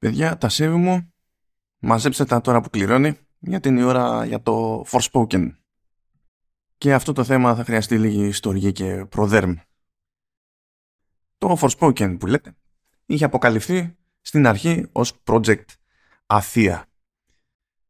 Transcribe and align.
Παιδιά, 0.00 0.38
τα 0.38 0.48
σέβη 0.48 0.76
μου, 0.76 1.12
μαζέψτε 1.78 2.24
τα 2.24 2.40
τώρα 2.40 2.60
που 2.60 2.70
κληρώνει, 2.70 3.18
γιατί 3.38 3.68
είναι 3.68 3.80
η 3.80 3.82
ώρα 3.82 4.24
για 4.24 4.42
το 4.42 4.84
Forspoken. 4.90 5.50
Και 6.78 6.94
αυτό 6.94 7.12
το 7.12 7.24
θέμα 7.24 7.54
θα 7.54 7.64
χρειαστεί 7.64 7.98
λίγη 7.98 8.26
ιστορία 8.26 8.70
και 8.70 9.04
προδέρμ. 9.08 9.54
Το 11.38 11.58
Forspoken 11.60 12.16
που 12.18 12.26
λέτε, 12.26 12.56
είχε 13.06 13.24
αποκαλυφθεί 13.24 13.96
στην 14.20 14.46
αρχή 14.46 14.86
ως 14.92 15.22
project 15.24 15.64
Αθία. 16.26 16.86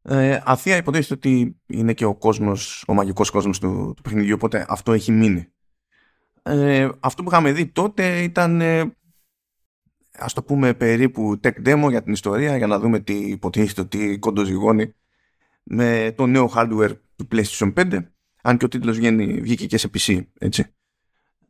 Ε, 0.01 0.41
Αθία 0.43 0.75
υποτίθεται 0.75 1.13
ότι 1.13 1.61
είναι 1.65 1.93
και 1.93 2.05
ο 2.05 2.15
κόσμος, 2.15 2.83
ο 2.87 2.93
μαγικός 2.93 3.29
κόσμος 3.29 3.59
του, 3.59 3.93
του 3.95 4.01
παιχνιδιού, 4.01 4.35
οπότε 4.35 4.65
αυτό 4.69 4.93
έχει 4.93 5.11
μείνει. 5.11 5.47
Ε, 6.43 6.89
αυτό 6.99 7.23
που 7.23 7.29
είχαμε 7.29 7.51
δει 7.51 7.67
τότε 7.67 8.23
ήταν 8.23 8.61
ε, 8.61 8.95
ας 10.17 10.33
το 10.33 10.43
πούμε 10.43 10.73
περίπου 10.73 11.39
tech 11.43 11.67
demo 11.67 11.89
για 11.89 12.03
την 12.03 12.13
ιστορία 12.13 12.57
για 12.57 12.67
να 12.67 12.79
δούμε 12.79 12.99
τι 12.99 13.13
υποτίθεται 13.13 13.81
ότι 13.81 14.19
κοντοζυγώνει 14.19 14.93
με 15.63 16.13
το 16.17 16.25
νέο 16.25 16.51
hardware 16.55 16.95
του 17.15 17.27
PlayStation 17.31 17.73
5 17.73 17.99
αν 18.41 18.57
και 18.57 18.65
ο 18.65 18.67
τίτλος 18.67 18.97
βγαίνει, 18.97 19.41
βγήκε 19.41 19.65
και 19.65 19.77
σε 19.77 19.89
PC 19.93 20.25
έτσι. 20.39 20.65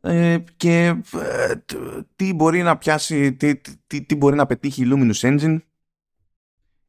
Ε, 0.00 0.38
και 0.56 0.86
ε, 1.14 1.54
τι 2.16 2.34
μπορεί 2.34 2.62
να 2.62 2.78
πιάσει 2.78 3.32
τι, 3.32 3.56
τι, 3.86 4.02
τι, 4.02 4.14
μπορεί 4.14 4.36
να 4.36 4.46
πετύχει 4.46 4.82
η 4.82 4.88
Luminous 4.92 5.20
Engine 5.20 5.58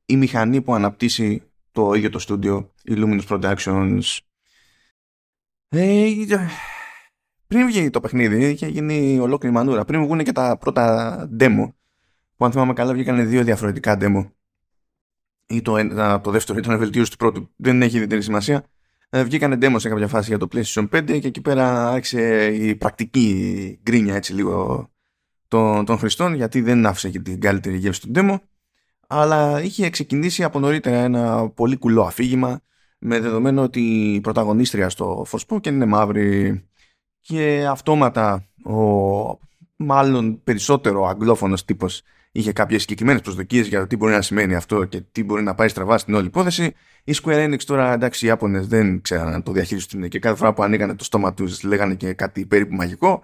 η 0.05 0.17
μηχανή 0.17 0.62
που 0.62 0.73
αναπτύσσει 0.73 1.44
το 1.72 1.94
ίδιο 1.94 2.09
το 2.09 2.20
στούντιο 2.20 2.73
η 2.84 2.94
Luminous 2.95 3.26
Productions. 3.28 4.17
Ε, 5.70 6.05
πριν 7.53 7.66
βγει 7.66 7.89
το 7.89 7.99
παιχνίδι, 7.99 8.49
είχε 8.49 8.67
γίνει 8.67 9.20
ολόκληρη 9.20 9.55
μανούρα. 9.55 9.85
Πριν 9.85 10.03
βγουν 10.03 10.23
και 10.23 10.31
τα 10.31 10.57
πρώτα 10.57 11.16
demo, 11.39 11.73
που 12.35 12.45
αν 12.45 12.52
θυμάμαι 12.52 12.73
καλά 12.73 12.94
βγήκαν 12.94 13.30
δύο 13.30 13.44
διαφορετικά 13.44 13.98
demo. 14.02 14.30
Ή 15.45 15.61
το, 15.61 15.75
το 16.21 16.31
δεύτερο 16.31 16.58
ήταν 16.59 16.77
βελτίωση 16.77 17.11
του 17.11 17.17
πρώτου. 17.17 17.50
Δεν 17.55 17.81
έχει 17.81 17.95
ιδιαίτερη 17.95 18.22
σημασία. 18.22 18.66
Ε, 19.09 19.23
βγήκαν 19.23 19.59
demo 19.61 19.75
σε 19.78 19.89
κάποια 19.89 20.08
φάση 20.08 20.30
για 20.30 20.38
το 20.38 20.47
PlayStation 20.53 20.89
5 20.89 21.19
και 21.19 21.28
εκεί 21.28 21.41
πέρα 21.41 21.89
άρχισε 21.89 22.45
η 22.45 22.75
πρακτική 22.75 23.80
γκρίνια 23.83 24.16
έτσι 24.16 24.33
λίγο 24.33 24.88
των, 25.47 25.85
των 25.85 25.97
χρηστών 25.97 26.33
γιατί 26.33 26.61
δεν 26.61 26.85
άφησε 26.85 27.09
και 27.09 27.19
την 27.19 27.39
καλύτερη 27.39 27.78
γεύση 27.78 28.02
του 28.02 28.11
demo 28.16 28.35
αλλά 29.08 29.61
είχε 29.61 29.89
ξεκινήσει 29.89 30.44
από 30.44 30.59
νωρίτερα 30.59 30.97
ένα 30.97 31.50
πολύ 31.50 31.78
κουλό 31.78 32.02
αφήγημα 32.02 32.61
με 33.00 33.19
δεδομένο 33.19 33.61
ότι 33.61 34.13
η 34.13 34.22
πρωταγωνίστρια 34.22 34.89
στο 34.89 35.25
Forspoken 35.30 35.67
είναι 35.67 35.85
μαύρη 35.85 36.63
και 37.23 37.66
αυτόματα 37.69 38.47
ο 38.66 38.77
μάλλον 39.75 40.43
περισσότερο 40.43 41.05
αγγλόφωνος 41.05 41.66
τύπος 41.66 42.02
είχε 42.31 42.53
κάποιες 42.53 42.81
συγκεκριμένες 42.81 43.21
προσδοκίες 43.21 43.67
για 43.67 43.79
το 43.79 43.88
τι 43.88 43.95
μπορεί 43.95 44.13
να 44.13 44.21
σημαίνει 44.21 44.55
αυτό 44.55 44.85
και 44.85 45.02
τι 45.11 45.23
μπορεί 45.23 45.44
να 45.44 45.55
πάει 45.55 45.67
στραβά 45.67 45.97
στην 45.97 46.13
όλη 46.13 46.25
υπόθεση. 46.25 46.73
Η 47.03 47.13
Square 47.21 47.47
Enix 47.47 47.59
τώρα 47.66 47.94
εντάξει 47.94 48.25
οι 48.25 48.27
Ιάπωνες 48.27 48.67
δεν 48.67 49.01
ξέραν 49.01 49.31
να 49.31 49.44
το 49.44 49.51
διαχειριστούν 49.51 50.09
και 50.09 50.19
κάθε 50.19 50.35
φορά 50.35 50.53
που 50.53 50.63
ανοίγανε 50.63 50.95
το 50.95 51.03
στόμα 51.03 51.33
τους 51.33 51.63
λέγανε 51.63 51.95
και 51.95 52.13
κάτι 52.13 52.45
περίπου 52.45 52.75
μαγικό 52.75 53.23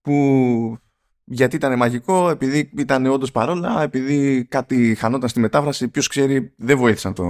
που 0.00 0.78
γιατί 1.28 1.56
ήταν 1.56 1.76
μαγικό, 1.76 2.28
επειδή 2.28 2.70
ήταν 2.76 3.06
όντως 3.06 3.30
παρόλα, 3.30 3.82
επειδή 3.82 4.44
κάτι 4.44 4.94
χανόταν 4.94 5.28
στη 5.28 5.40
μετάφραση, 5.40 5.88
ποιος 5.88 6.08
ξέρει, 6.08 6.52
δεν 6.56 6.76
βοήθησαν 6.76 7.14
το, 7.14 7.24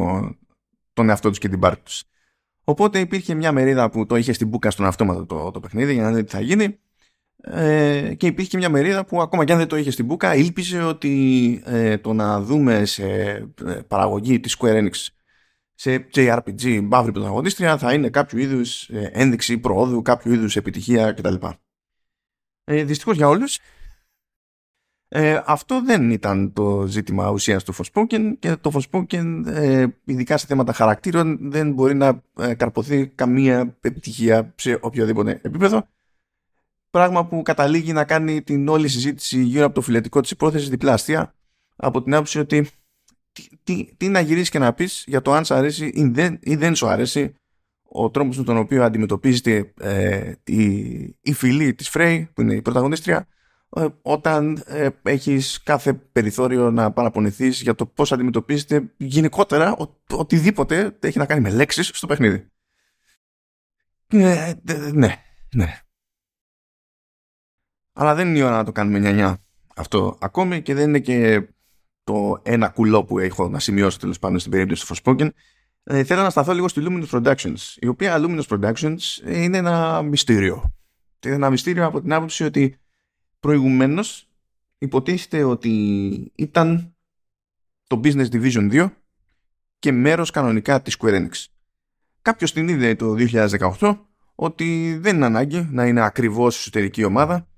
τον 0.93 1.09
εαυτό 1.09 1.29
τους 1.29 1.39
και 1.39 1.49
την 1.49 1.59
πάρτη 1.59 1.83
τους. 1.83 2.05
Οπότε 2.69 2.99
υπήρχε 2.99 3.35
μια 3.35 3.53
μερίδα 3.53 3.91
που 3.91 4.07
το 4.07 4.17
είχε 4.17 4.33
στην 4.33 4.49
μπουκα 4.49 4.71
στον 4.71 4.87
αυτόματο 4.87 5.27
το, 5.27 5.51
το 5.51 5.61
παιχνίδι 5.61 5.93
για 5.93 6.03
να 6.03 6.13
δει 6.13 6.25
τι 6.25 6.31
θα 6.31 6.41
γίνει. 6.41 6.79
Ε, 7.43 8.15
και 8.15 8.27
υπήρχε 8.27 8.57
μια 8.57 8.69
μερίδα 8.69 9.05
που 9.05 9.23
ακόμα 9.23 9.45
και 9.45 9.53
αν 9.53 9.59
δεν 9.59 9.69
το 9.69 9.77
είχε 9.77 9.91
στην 9.91 10.05
μπουκα 10.05 10.35
ήλπιζε 10.35 10.83
ότι 10.83 11.63
ε, 11.65 11.99
το 11.99 12.13
να 12.13 12.41
δούμε 12.41 12.85
σε 12.85 13.05
ε, 13.65 13.81
παραγωγή 13.89 14.41
της 14.41 14.57
Square 14.59 14.83
Enix 14.83 15.07
σε 15.75 16.09
JRPG 16.15 16.81
μαύρη 16.83 17.13
πρωταγωνίστρια 17.13 17.79
θα 17.79 17.93
είναι 17.93 18.11
κάποιο 18.11 18.39
είδους 18.39 18.89
ε, 18.89 19.11
ένδειξη 19.13 19.59
προόδου, 19.59 20.03
κάποιο 20.03 20.33
είδους 20.33 20.57
επιτυχία 20.57 21.13
κτλ. 21.13 21.35
Ε, 22.65 22.85
δυστυχώς 22.85 23.17
για 23.17 23.29
όλους 23.29 23.59
ε, 25.09 25.43
αυτό 25.47 25.83
δεν 25.85 26.11
ήταν 26.11 26.53
το 26.53 26.87
ζήτημα 26.87 27.31
ουσίας 27.31 27.65
του 27.65 27.75
Forspoken 27.75 28.33
και 28.39 28.57
το 28.57 28.71
Forspoken 28.75 29.43
ε, 29.47 29.87
ειδικά 30.05 30.37
σε 30.37 30.47
θέματα 30.47 30.73
χαρακτήρων 30.73 31.39
δεν 31.51 31.73
μπορεί 31.73 31.95
να 31.95 32.23
ε, 32.39 32.55
καρποθεί 32.55 33.07
καμία 33.07 33.77
επιτυχία 33.81 34.53
σε 34.57 34.79
οποιοδήποτε 34.81 35.41
επίπεδο. 35.43 35.87
Πράγμα 36.91 37.27
που 37.27 37.43
καταλήγει 37.43 37.93
να 37.93 38.05
κάνει 38.05 38.43
την 38.43 38.69
όλη 38.69 38.89
συζήτηση 38.89 39.43
γύρω 39.43 39.65
από 39.65 39.75
το 39.75 39.81
φιλετικό 39.81 40.21
της 40.21 40.31
υπόθεσης 40.31 40.69
διπλάστια 40.69 41.35
από 41.77 42.03
την 42.03 42.15
άποψη 42.15 42.39
ότι 42.39 42.69
τι, 43.33 43.47
τι, 43.63 43.89
τι 43.97 44.09
να 44.09 44.21
γυρίσεις 44.21 44.51
και 44.51 44.59
να 44.59 44.73
πεις 44.73 45.05
για 45.07 45.23
το 45.23 45.33
αν 45.33 45.45
σου 45.45 45.55
αρέσει 45.55 45.87
ή 45.87 46.05
δεν, 46.05 46.39
ή 46.43 46.57
δεν 46.57 46.75
σου 46.75 46.87
αρέσει 46.87 47.35
ο 47.83 48.11
τρόπος 48.11 48.39
με 48.39 48.45
τον 48.45 48.57
οποίο 48.57 48.85
αντιμετωπίζεται 48.85 49.73
ε, 49.81 50.33
η, 50.45 50.65
η 51.21 51.33
φυλή 51.33 51.75
της 51.75 51.89
Φρέη 51.89 52.29
που 52.35 52.41
είναι 52.41 52.55
η 52.55 52.63
πρωταγωνίστρια 52.63 53.17
ε, 53.19 53.35
όταν 54.03 54.63
ε, 54.67 54.89
έχεις 55.03 55.63
κάθε 55.63 55.93
περιθώριο 55.95 56.71
να 56.71 56.93
παραπονηθείς 56.93 57.61
για 57.61 57.75
το 57.75 57.87
πώς 57.87 58.13
αντιμετωπίζεται 58.13 58.93
γενικότερα 58.97 59.73
ο, 59.73 60.01
οτιδήποτε 60.11 60.97
έχει 61.01 61.19
να 61.19 61.27
κάνει 61.27 61.41
με 61.41 61.51
λέξεις 61.51 61.91
στο 61.95 62.07
παιχνίδι. 62.07 62.51
Ε, 64.07 64.53
ναι, 64.93 65.25
ναι. 65.55 65.81
Αλλά 67.93 68.15
δεν 68.15 68.29
είναι 68.29 68.39
η 68.39 68.43
ώρα 68.43 68.57
να 68.57 68.65
το 68.65 68.73
κάνουμε 68.73 68.99
νιανιά 68.99 69.45
αυτό 69.77 70.19
ακόμη 70.21 70.63
και 70.63 70.75
δεν 70.75 70.89
είναι 70.89 71.01
και 71.01 71.49
το 72.05 72.41
ένα 72.43 72.69
κουλό 72.69 73.05
που 73.05 73.19
έχω 73.19 73.49
να 73.49 73.59
σημειώσω 73.59 73.99
τέλος 73.99 74.19
πάντων 74.19 74.39
στην 74.39 74.51
περίπτωση 74.51 74.87
του 74.87 74.95
Forspoken. 74.95 75.29
Ε, 75.83 76.05
θέλω 76.05 76.23
να 76.23 76.31
σταθώ 76.31 76.53
λίγο 76.53 76.69
στη 76.69 76.83
Luminous 76.85 77.09
Productions, 77.11 77.57
η 77.77 77.87
οποία 77.87 78.17
Luminous 78.19 78.47
Productions 78.49 78.99
είναι 79.27 79.57
ένα 79.57 80.03
μυστήριο. 80.03 80.75
Είναι 81.25 81.35
ένα 81.35 81.51
μυστήριο 81.51 81.87
από 81.87 82.01
την 82.01 82.13
άποψη 82.13 82.45
ότι 82.45 82.79
προηγουμένως 83.47 84.29
υποτίθεται 84.79 85.43
ότι 85.43 85.73
ήταν 86.35 86.95
το 87.87 88.01
Business 88.05 88.29
Division 88.31 88.73
2 88.73 88.91
και 89.79 89.93
μέρος 89.93 90.31
κανονικά 90.31 90.83
της 90.83 90.97
Square 90.99 91.15
Enix. 91.15 91.45
Κάποιος 92.23 92.53
την 92.53 92.69
είδε 92.69 92.95
το 92.95 93.15
2018 93.79 93.99
ότι 94.35 94.99
δεν 95.01 95.17
είναι 95.17 95.25
ανάγκη 95.25 95.69
να 95.71 95.87
είναι 95.87 96.01
ακριβώς 96.01 96.57
εσωτερική 96.57 97.05
ομάδα. 97.05 97.49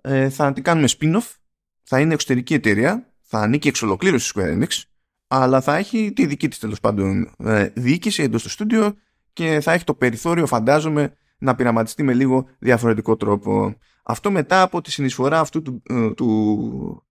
Ε, 0.00 0.28
θα 0.28 0.52
την 0.52 0.62
κάνουμε 0.62 0.88
spin-off, 0.98 1.34
θα 1.82 2.00
είναι 2.00 2.14
εξωτερική 2.14 2.54
εταιρεία, 2.54 3.12
θα 3.22 3.38
ανήκει 3.38 3.68
εξ 3.68 3.82
ολοκλήρωση 3.82 4.28
στη 4.28 4.40
Square 4.40 4.62
Enix, 4.62 4.82
αλλά 5.26 5.60
θα 5.60 5.76
έχει 5.76 6.12
τη 6.12 6.26
δική 6.26 6.48
της 6.48 6.58
τέλος 6.58 6.80
πάντων 6.80 7.34
ε, 7.38 7.68
διοίκηση 7.74 8.22
εντός 8.22 8.42
του 8.42 8.50
στούντιο 8.50 8.96
και 9.32 9.60
θα 9.60 9.72
έχει 9.72 9.84
το 9.84 9.94
περιθώριο 9.94 10.46
φαντάζομαι 10.46 11.14
να 11.38 11.54
πειραματιστεί 11.54 12.02
με 12.02 12.14
λίγο 12.14 12.48
διαφορετικό 12.58 13.16
τρόπο. 13.16 13.76
Αυτό 14.10 14.30
μετά 14.30 14.62
από 14.62 14.80
τη 14.80 14.90
συνεισφορά 14.90 15.40
αυτού 15.40 15.62
του, 15.62 15.82
ε, 15.88 16.10
του, 16.10 17.06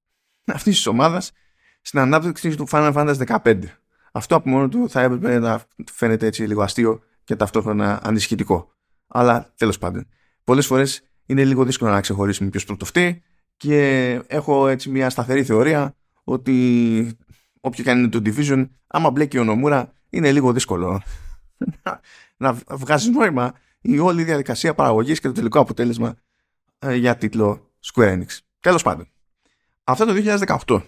αυτής 0.46 0.76
της 0.76 0.86
ομάδας 0.86 1.32
στην 1.82 2.00
ανάπτυξη 2.00 2.56
του 2.56 2.68
Final 2.72 2.94
Fantasy 2.94 3.40
15. 3.44 3.60
Αυτό 4.12 4.36
από 4.36 4.50
μόνο 4.50 4.68
του 4.68 4.90
θα 4.90 5.02
έπρεπε 5.02 5.40
να 5.40 5.62
φαίνεται 5.92 6.26
έτσι 6.26 6.44
λίγο 6.44 6.62
αστείο 6.62 7.02
και 7.24 7.36
ταυτόχρονα 7.36 8.00
ανησυχητικό. 8.04 8.72
Αλλά 9.08 9.54
τέλος 9.56 9.78
πάντων. 9.78 10.08
Πολλές 10.44 10.66
φορές 10.66 11.02
είναι 11.26 11.46
λίγο 11.46 11.64
δύσκολο 11.64 11.92
να 11.92 12.02
ξεχωρίσουμε 12.02 12.50
ποιος 12.50 12.66
πρωτοφτεί 12.66 13.24
και 13.58 14.12
έχω 14.28 14.68
έτσι 14.68 14.90
μια 14.90 15.10
σταθερή 15.10 15.44
θεωρία 15.44 15.96
ότι 16.24 17.18
όποιο 17.62 17.84
και 17.84 17.92
αν 17.92 17.98
είναι 17.98 18.10
το 18.10 18.22
Division, 18.26 18.70
άμα 18.88 19.12
μπλέκει 19.12 19.38
ο 19.38 19.44
Νομούρα, 19.44 19.94
είναι 20.10 20.32
λίγο 20.32 20.54
δύσκολο 20.54 21.02
να, 21.84 22.00
να 22.38 22.54
βγάζει 22.70 23.10
νόημα 23.10 23.54
η 23.82 24.00
όλη 24.00 24.24
διαδικασία 24.24 24.74
παραγωγής 24.74 25.20
και 25.20 25.28
το 25.28 25.34
τελικό 25.34 25.60
αποτέλεσμα 25.60 26.08
ε, 26.08 26.29
για 26.94 27.18
τίτλο 27.18 27.72
Square 27.94 28.18
Enix. 28.18 28.38
Τέλος 28.60 28.84
πάντων. 28.84 29.08
Αυτό 29.84 30.06
το 30.06 30.14
2018 30.68 30.82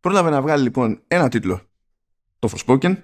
πρόλαβε 0.00 0.30
να 0.30 0.42
βγάλει 0.42 0.62
λοιπόν 0.62 1.02
ένα 1.06 1.28
τίτλο 1.28 1.60
το 2.38 2.48
Forspoken 2.52 2.96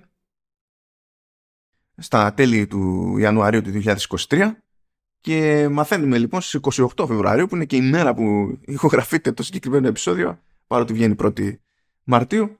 στα 1.96 2.34
τέλη 2.34 2.66
του 2.66 3.14
Ιανουαρίου 3.18 3.62
του 3.62 3.82
2023 4.28 4.50
και 5.20 5.68
μαθαίνουμε 5.68 6.18
λοιπόν 6.18 6.40
στις 6.40 6.60
28 6.96 7.06
Φεβρουαρίου 7.06 7.46
που 7.46 7.54
είναι 7.54 7.64
και 7.64 7.76
η 7.76 7.80
μέρα 7.80 8.14
που 8.14 8.58
ηχογραφείται 8.60 9.32
το 9.32 9.42
συγκεκριμένο 9.42 9.88
επεισόδιο 9.88 10.40
παρότι 10.66 10.92
βγαίνει 10.92 11.14
1η 11.18 11.56
Μαρτίου 12.04 12.58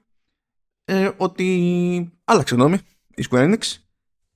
ε, 0.85 1.11
ότι 1.17 2.19
άλλαξε 2.23 2.55
νόμι 2.55 2.77
η 3.15 3.25
Square 3.29 3.53
Enix 3.53 3.77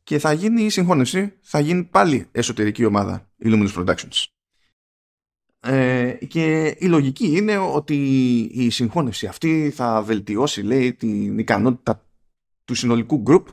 και 0.04 0.20
θα 0.20 0.34
γίνει 0.34 0.64
η 0.64 0.70
συγχώνευση, 0.70 1.38
θα 1.42 1.60
γίνει 1.60 1.84
πάλι 1.84 2.28
εσωτερική 2.32 2.86
ομάδα 2.86 3.30
Illuminous 3.44 3.74
Productions. 3.74 4.26
Ε, 5.64 6.18
και 6.28 6.76
η 6.80 6.86
λογική 6.86 7.38
είναι 7.38 7.58
ότι 7.58 7.96
η 8.54 8.70
συγχώνευση 8.70 9.28
αυτή 9.28 9.72
θα 9.76 10.02
βελτιώσει 10.02 10.62
λέει 10.62 10.94
την 10.94 11.38
ικανότητα 11.38 12.06
του 12.66 12.76
συνολικού 12.76 13.24
group 13.28 13.44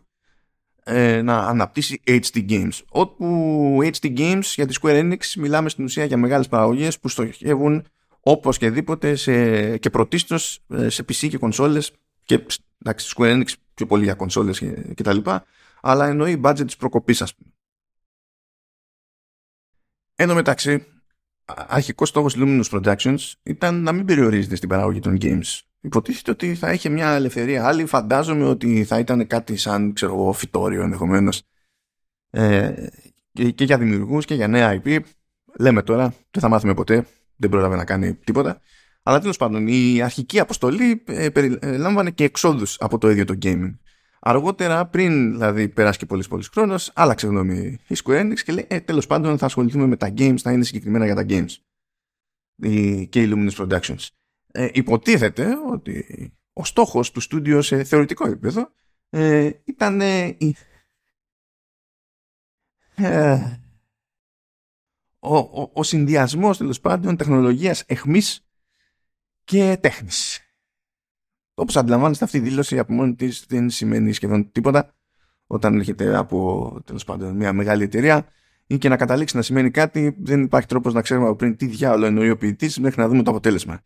ε, 0.84 1.22
να 1.22 1.38
αναπτύσσει 1.38 2.02
HD 2.04 2.50
Games. 2.50 2.80
Όπου 2.88 3.78
HD 3.82 4.18
Games 4.18 4.42
για 4.42 4.66
τη 4.66 4.74
Square 4.82 5.00
Enix 5.02 5.18
μιλάμε 5.36 5.68
στην 5.68 5.84
ουσία 5.84 6.04
για 6.04 6.16
μεγάλες 6.16 6.48
παραγωγές 6.48 6.98
που 6.98 7.08
στοχεύουν 7.08 7.86
όπως 8.20 8.58
και 8.58 8.70
δίποτε 8.70 9.14
σε, 9.14 9.78
και 9.78 9.90
πρωτίστως 9.90 10.64
ε, 10.68 10.88
σε 10.88 11.02
PC 11.02 11.28
και 11.28 11.38
κονσόλες 11.38 11.92
και 12.24 12.46
εντάξει, 12.78 13.14
Square 13.16 13.40
Enix 13.40 13.52
πιο 13.74 13.86
πολύ 13.86 14.04
για 14.04 14.14
κονσόλες 14.14 14.58
και, 14.58 14.92
και 14.94 15.02
τα 15.02 15.12
λοιπά, 15.12 15.44
αλλά 15.80 16.06
εννοεί 16.06 16.40
budget 16.44 16.66
της 16.66 16.76
προκοπής 16.76 17.22
ας 17.22 17.34
πούμε. 17.34 17.50
Εν 20.14 20.28
τω 20.28 20.34
μεταξύ, 20.34 20.86
αρχικός 21.56 22.08
στόχος 22.08 22.36
Luminous 22.38 22.62
Productions 22.70 23.18
ήταν 23.42 23.82
να 23.82 23.92
μην 23.92 24.04
περιορίζεται 24.04 24.56
στην 24.56 24.68
παραγωγή 24.68 25.00
των 25.00 25.18
games. 25.20 25.60
Υποτίθεται 25.80 26.30
ότι 26.30 26.54
θα 26.54 26.72
είχε 26.72 26.88
μια 26.88 27.10
ελευθερία 27.10 27.66
άλλη. 27.66 27.86
Φαντάζομαι 27.86 28.44
ότι 28.44 28.84
θα 28.84 28.98
ήταν 28.98 29.26
κάτι 29.26 29.56
σαν 29.56 29.92
ξέρω 29.92 30.12
εγώ, 30.12 30.32
φυτόριο 30.32 30.82
ενδεχομένως. 30.82 31.42
Ε, 32.30 32.72
και, 33.32 33.50
και, 33.50 33.64
για 33.64 33.78
δημιουργούς 33.78 34.24
και 34.24 34.34
για 34.34 34.48
νέα 34.48 34.82
IP. 34.82 34.98
Λέμε 35.58 35.82
τώρα, 35.82 36.14
δεν 36.30 36.42
θα 36.42 36.48
μάθουμε 36.48 36.74
ποτέ. 36.74 37.06
Δεν 37.36 37.50
πρόλαβε 37.50 37.76
να 37.76 37.84
κάνει 37.84 38.14
τίποτα. 38.14 38.60
Αλλά 39.02 39.20
τέλος 39.20 39.36
πάντων, 39.36 39.66
η 39.66 40.02
αρχική 40.02 40.40
αποστολή 40.40 41.04
ε, 41.06 41.28
περιλάμβανε 41.28 42.10
και 42.10 42.24
εξόδους 42.24 42.76
από 42.80 42.98
το 42.98 43.10
ίδιο 43.10 43.24
το 43.24 43.34
gaming. 43.42 43.76
Αργότερα, 44.20 44.86
πριν 44.86 45.32
δηλαδή 45.32 45.68
περάσει 45.68 45.98
και 45.98 46.06
πολύ 46.06 46.24
πολύ 46.28 46.44
χρόνος, 46.44 46.92
άλλαξε 46.94 47.26
γνώμη 47.26 47.78
η 47.88 47.96
Square 48.04 48.20
Enix 48.20 48.40
και 48.44 48.52
λέει: 48.52 48.66
ε, 48.68 48.80
Τέλος 48.80 49.06
πάντων, 49.06 49.38
θα 49.38 49.46
ασχοληθούμε 49.46 49.86
με 49.86 49.96
τα 49.96 50.14
games, 50.16 50.38
θα 50.38 50.52
είναι 50.52 50.64
συγκεκριμένα 50.64 51.04
για 51.04 51.14
τα 51.14 51.24
games. 51.28 51.56
Η, 52.56 53.06
και 53.06 53.22
οι 53.22 53.30
Luminous 53.32 53.66
Productions. 53.66 54.06
Ε, 54.46 54.68
υποτίθεται 54.72 55.54
ότι 55.70 56.04
ο 56.52 56.64
στόχος 56.64 57.10
του 57.10 57.20
στούντιο 57.20 57.62
σε 57.62 57.84
θεωρητικό 57.84 58.26
επίπεδο 58.26 58.70
ε, 59.08 59.50
ήταν 59.64 60.00
ε, 60.00 60.36
ο, 65.18 65.36
ο, 65.36 65.70
ο 65.72 65.82
συνδυασμός 65.82 66.58
τέλος 66.58 66.80
πάντων 66.80 67.16
τεχνολογίας 67.16 67.82
εχμής 67.86 68.48
και 69.44 69.78
τέχνης. 69.80 70.47
Όπως 71.58 71.76
αντιλαμβάνεστε 71.76 72.24
αυτή 72.24 72.36
η 72.36 72.40
δήλωση 72.40 72.78
από 72.78 72.92
μόνη 72.92 73.14
της 73.14 73.44
δεν 73.48 73.70
σημαίνει 73.70 74.12
σχεδόν 74.12 74.52
τίποτα 74.52 74.94
όταν 75.46 75.78
έρχεται 75.78 76.16
από 76.16 76.80
τέλος 76.84 77.04
πάντων 77.04 77.36
μια 77.36 77.52
μεγάλη 77.52 77.82
εταιρεία 77.82 78.26
ή 78.66 78.78
και 78.78 78.88
να 78.88 78.96
καταλήξει 78.96 79.36
να 79.36 79.42
σημαίνει 79.42 79.70
κάτι 79.70 80.16
δεν 80.18 80.42
υπάρχει 80.42 80.68
τρόπος 80.68 80.94
να 80.94 81.02
ξέρουμε 81.02 81.26
από 81.26 81.36
πριν 81.36 81.56
τι 81.56 81.66
διάολο 81.66 82.06
εννοεί 82.06 82.30
ο 82.30 82.36
ποιητής 82.36 82.78
μέχρι 82.78 83.00
να 83.00 83.08
δούμε 83.08 83.22
το 83.22 83.30
αποτέλεσμα. 83.30 83.80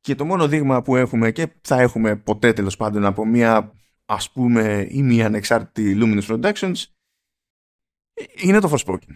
Και 0.00 0.14
το 0.14 0.24
μόνο 0.24 0.48
δείγμα 0.48 0.82
που 0.82 0.96
έχουμε 0.96 1.30
και 1.30 1.52
θα 1.60 1.80
έχουμε 1.80 2.16
ποτέ 2.16 2.52
τέλος 2.52 2.76
πάντων 2.76 3.04
από 3.04 3.24
μια 3.24 3.72
ας 4.04 4.32
πούμε 4.32 4.86
ή 4.90 5.02
μια 5.02 5.26
ανεξάρτητη 5.26 5.98
Luminous 6.00 6.26
Productions 6.26 6.84
είναι 8.42 8.60
το 8.60 8.74
Forspoken. 8.74 9.14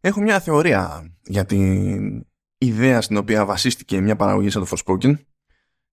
Έχω 0.00 0.20
μια 0.20 0.40
θεωρία 0.40 1.10
για 1.22 1.44
την 1.44 2.26
ιδέα 2.66 3.00
στην 3.00 3.16
οποία 3.16 3.44
βασίστηκε 3.44 4.00
μια 4.00 4.16
παραγωγή 4.16 4.50
σαν 4.50 4.66
το 4.66 4.76
Forspoken. 4.76 5.14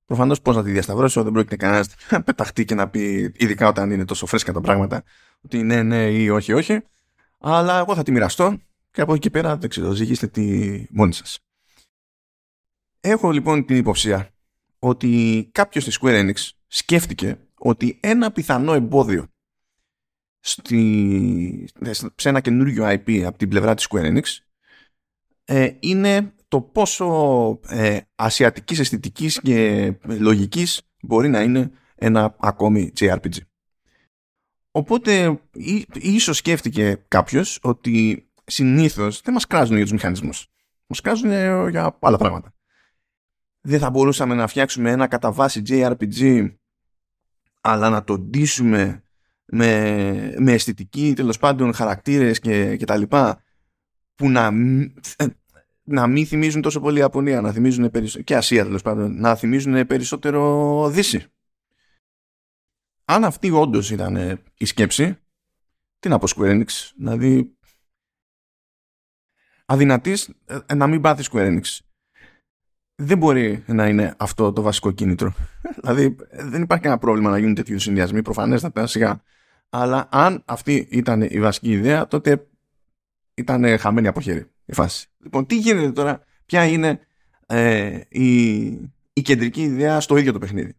Προφανώς 0.05 0.41
πώς 0.41 0.55
να 0.55 0.63
τη 0.63 0.71
διασταυρώσω, 0.71 1.23
δεν 1.23 1.31
πρόκειται 1.31 1.55
κανένας 1.55 1.87
να 2.09 2.23
πεταχτεί 2.23 2.65
και 2.65 2.75
να 2.75 2.89
πει, 2.89 3.33
ειδικά 3.35 3.67
όταν 3.67 3.91
είναι 3.91 4.05
τόσο 4.05 4.25
φρέσκα 4.25 4.53
τα 4.53 4.61
πράγματα, 4.61 5.03
ότι 5.41 5.63
ναι, 5.63 5.83
ναι 5.83 6.11
ή 6.11 6.29
όχι, 6.29 6.53
όχι. 6.53 6.81
Αλλά 7.39 7.77
εγώ 7.79 7.95
θα 7.95 8.03
τη 8.03 8.11
μοιραστώ 8.11 8.57
και 8.91 9.01
από 9.01 9.11
εκεί 9.11 9.21
και 9.21 9.29
πέρα 9.29 9.57
δεν 9.57 9.69
ξέρω, 9.69 9.91
ζυγίστε 9.91 10.27
τη 10.27 10.85
μόνοι 10.89 11.13
σας. 11.13 11.39
Έχω 12.99 13.31
λοιπόν 13.31 13.65
την 13.65 13.75
υποψία 13.75 14.29
ότι 14.79 15.49
κάποιος 15.51 15.83
στη 15.83 15.97
Square 16.01 16.23
Enix 16.23 16.49
σκέφτηκε 16.67 17.37
ότι 17.57 17.99
ένα 18.01 18.31
πιθανό 18.31 18.73
εμπόδιο 18.73 19.27
στη, 20.39 21.69
σε 22.15 22.29
ένα 22.29 22.39
καινούργιο 22.39 22.85
IP 22.87 23.21
από 23.25 23.37
την 23.37 23.49
πλευρά 23.49 23.75
της 23.75 23.87
Square 23.89 24.13
Enix 24.13 24.23
ε, 25.45 25.71
είναι 25.79 26.33
το 26.49 26.61
πόσο 26.61 27.59
ε, 27.67 27.99
ασιατικής 28.15 28.79
αισθητικής 28.79 29.39
και 29.41 29.93
λογικής 30.03 30.81
μπορεί 31.01 31.29
να 31.29 31.41
είναι 31.41 31.71
ένα 31.95 32.35
ακόμη 32.39 32.91
JRPG. 32.99 33.37
Οπότε 34.71 35.39
ή, 35.51 35.85
ίσως 35.93 36.37
σκέφτηκε 36.37 37.05
κάποιος 37.07 37.59
ότι 37.61 38.27
συνήθως 38.45 39.21
δεν 39.21 39.33
μας 39.33 39.47
κράζουν 39.47 39.75
για 39.75 39.83
τους 39.83 39.93
μηχανισμούς. 39.93 40.47
Μας 40.87 41.01
κράζουν 41.01 41.29
για 41.69 41.97
άλλα 41.99 42.17
πράγματα 42.17 42.53
δεν 43.61 43.79
θα 43.79 43.89
μπορούσαμε 43.89 44.35
να 44.35 44.47
φτιάξουμε 44.47 44.91
ένα 44.91 45.07
κατά 45.07 45.31
βάση 45.31 45.61
JRPG 45.67 46.51
αλλά 47.61 47.89
να 47.89 48.03
το 48.03 48.19
ντύσουμε 48.19 49.03
με, 49.45 50.33
με 50.37 50.51
αισθητική 50.51 51.13
τέλος 51.15 51.37
πάντων 51.37 51.73
χαρακτήρες 51.73 52.39
και, 52.39 52.75
και 52.75 52.85
τα 52.85 52.97
λοιπά 52.97 53.43
που 54.15 54.29
να, 54.29 54.51
να 55.89 56.07
μην 56.07 56.25
θυμίζουν 56.25 56.61
τόσο 56.61 56.79
πολύ 56.79 56.99
Ιαπωνία 56.99 57.41
να 57.41 57.51
θυμίζουν 57.51 57.91
και 58.23 58.35
Ασία 58.35 58.63
τέλος 58.63 58.81
πάντων 58.81 59.19
να 59.19 59.35
θυμίζουν 59.35 59.87
περισσότερο 59.87 60.89
Δύση 60.89 61.25
αν 63.05 63.23
αυτή 63.23 63.51
όντως 63.51 63.91
ήταν 63.91 64.41
η 64.57 64.65
σκέψη 64.65 65.17
τι 65.99 66.09
να 66.09 66.17
πω 66.19 66.27
Square 66.35 66.61
Enix 66.61 66.67
δηλαδή 66.97 67.57
αδυνατής 69.65 70.29
ε, 70.45 70.73
να 70.73 70.87
μην 70.87 71.01
πάθει 71.01 71.23
Square 71.31 71.59
Enix 71.59 71.79
δεν 73.01 73.17
μπορεί 73.17 73.63
να 73.67 73.87
είναι 73.87 74.13
αυτό 74.17 74.53
το 74.53 74.61
βασικό 74.61 74.91
κίνητρο. 74.91 75.33
δηλαδή 75.81 76.15
δεν 76.31 76.61
υπάρχει 76.61 76.83
κανένα 76.83 77.01
πρόβλημα 77.01 77.29
να 77.29 77.37
γίνουν 77.37 77.55
τέτοιου 77.55 77.79
συνδυασμοί, 77.79 78.21
προφανέστατα 78.21 78.87
σιγά. 78.87 79.21
Αλλά 79.69 80.07
αν 80.11 80.43
αυτή 80.45 80.87
ήταν 80.91 81.21
η 81.21 81.39
βασική 81.39 81.71
ιδέα, 81.71 82.07
τότε 82.07 82.47
ήταν 83.33 83.77
χαμένη 83.77 84.07
από 84.07 84.21
χέρι 84.21 84.51
η 84.69 84.73
φάση. 84.73 85.07
Λοιπόν, 85.23 85.45
τι 85.45 85.57
γίνεται 85.57 85.91
τώρα, 85.91 86.23
ποια 86.45 86.65
είναι 86.65 86.99
ε, 87.45 87.99
η, 88.09 88.59
η 89.13 89.21
κεντρική 89.21 89.61
ιδέα 89.61 89.99
στο 89.99 90.17
ίδιο 90.17 90.31
το 90.31 90.39
παιχνίδι. 90.39 90.73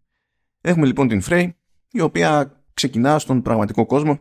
Έχουμε 0.60 0.86
λοιπόν 0.86 1.08
την 1.08 1.22
Frey, 1.24 1.50
η 1.90 2.00
οποία 2.00 2.62
ξεκινά 2.74 3.18
στον 3.18 3.42
πραγματικό 3.42 3.86
κόσμο. 3.86 4.18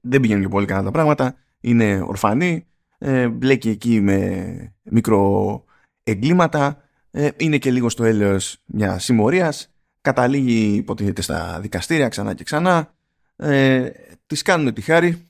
Δεν 0.00 0.20
πηγαίνουν 0.20 0.42
και 0.42 0.48
πολύ 0.48 0.66
καλά 0.66 0.82
τα 0.82 0.90
πράγματα. 0.90 1.36
Είναι 1.60 2.00
ορφανή, 2.06 2.66
ε, 2.98 3.28
μπλέκει 3.28 3.68
εκεί 3.68 4.00
με 4.00 4.74
μικρο 4.82 5.64
εγκλήματα, 6.02 6.82
ε, 7.10 7.28
είναι 7.36 7.58
και 7.58 7.70
λίγο 7.70 7.88
στο 7.88 8.04
έλεος 8.04 8.62
μια 8.66 8.98
συμμορίας, 8.98 9.74
καταλήγει 10.00 10.76
υποτίθεται 10.76 11.22
στα 11.22 11.60
δικαστήρια 11.60 12.08
ξανά 12.08 12.34
και 12.34 12.44
ξανά, 12.44 12.94
ε, 13.36 13.90
της 14.26 14.42
κάνουν 14.42 14.74
τη 14.74 14.80
χάρη 14.80 15.28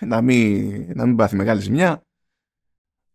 να 0.00 0.20
μην, 0.20 0.86
να 0.94 1.06
μην 1.06 1.16
πάθει 1.16 1.36
μεγάλη 1.36 1.60
ζημιά 1.60 2.02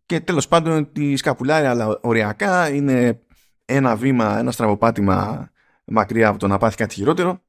και 0.08 0.20
τέλος 0.20 0.48
πάντων 0.48 0.92
τη 0.92 1.16
σκαπουλάρει 1.16 1.66
αλλά 1.66 2.00
οριακά 2.02 2.70
είναι 2.70 3.22
ένα 3.66 3.96
βήμα, 3.96 4.38
ένα 4.38 4.52
στραβοπάτημα 4.52 5.50
μακριά 5.86 6.28
από 6.28 6.40
το 6.40 6.48
να 6.48 6.58
πάθει 6.58 6.76
κάτι 6.76 6.94
χειρότερο 6.94 7.42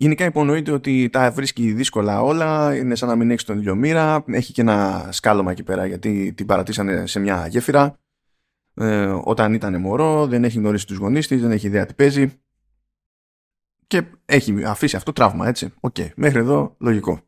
Γενικά 0.00 0.24
υπονοείται 0.24 0.72
ότι 0.72 1.08
τα 1.08 1.30
βρίσκει 1.30 1.72
δύσκολα 1.72 2.22
όλα, 2.22 2.76
είναι 2.76 2.94
σαν 2.94 3.08
να 3.08 3.16
μην 3.16 3.30
έχει 3.30 3.44
στον 3.44 3.58
ήλιο 3.58 3.84
μοίρα, 3.84 4.24
έχει 4.26 4.52
και 4.52 4.60
ένα 4.60 5.08
σκάλωμα 5.12 5.50
εκεί 5.50 5.62
πέρα 5.62 5.86
γιατί 5.86 6.32
την 6.32 6.46
παρατήσανε 6.46 7.06
σε 7.06 7.20
μια 7.20 7.46
γέφυρα 7.46 7.98
ε, 8.74 9.14
όταν 9.24 9.54
ήταν 9.54 9.80
μωρό, 9.80 10.26
δεν 10.26 10.44
έχει 10.44 10.58
γνωρίσει 10.58 10.86
τους 10.86 10.96
γονείς 10.96 11.26
της, 11.26 11.40
δεν 11.40 11.50
έχει 11.50 11.66
ιδέα 11.66 11.86
τι 11.86 11.94
παίζει 11.94 12.40
και 13.86 14.02
έχει 14.24 14.64
αφήσει 14.64 14.96
αυτό 14.96 15.12
τραύμα, 15.12 15.48
έτσι. 15.48 15.72
OK, 15.80 15.94
okay. 15.98 16.08
μέχρι 16.16 16.38
εδώ 16.38 16.76
λογικό. 16.78 17.27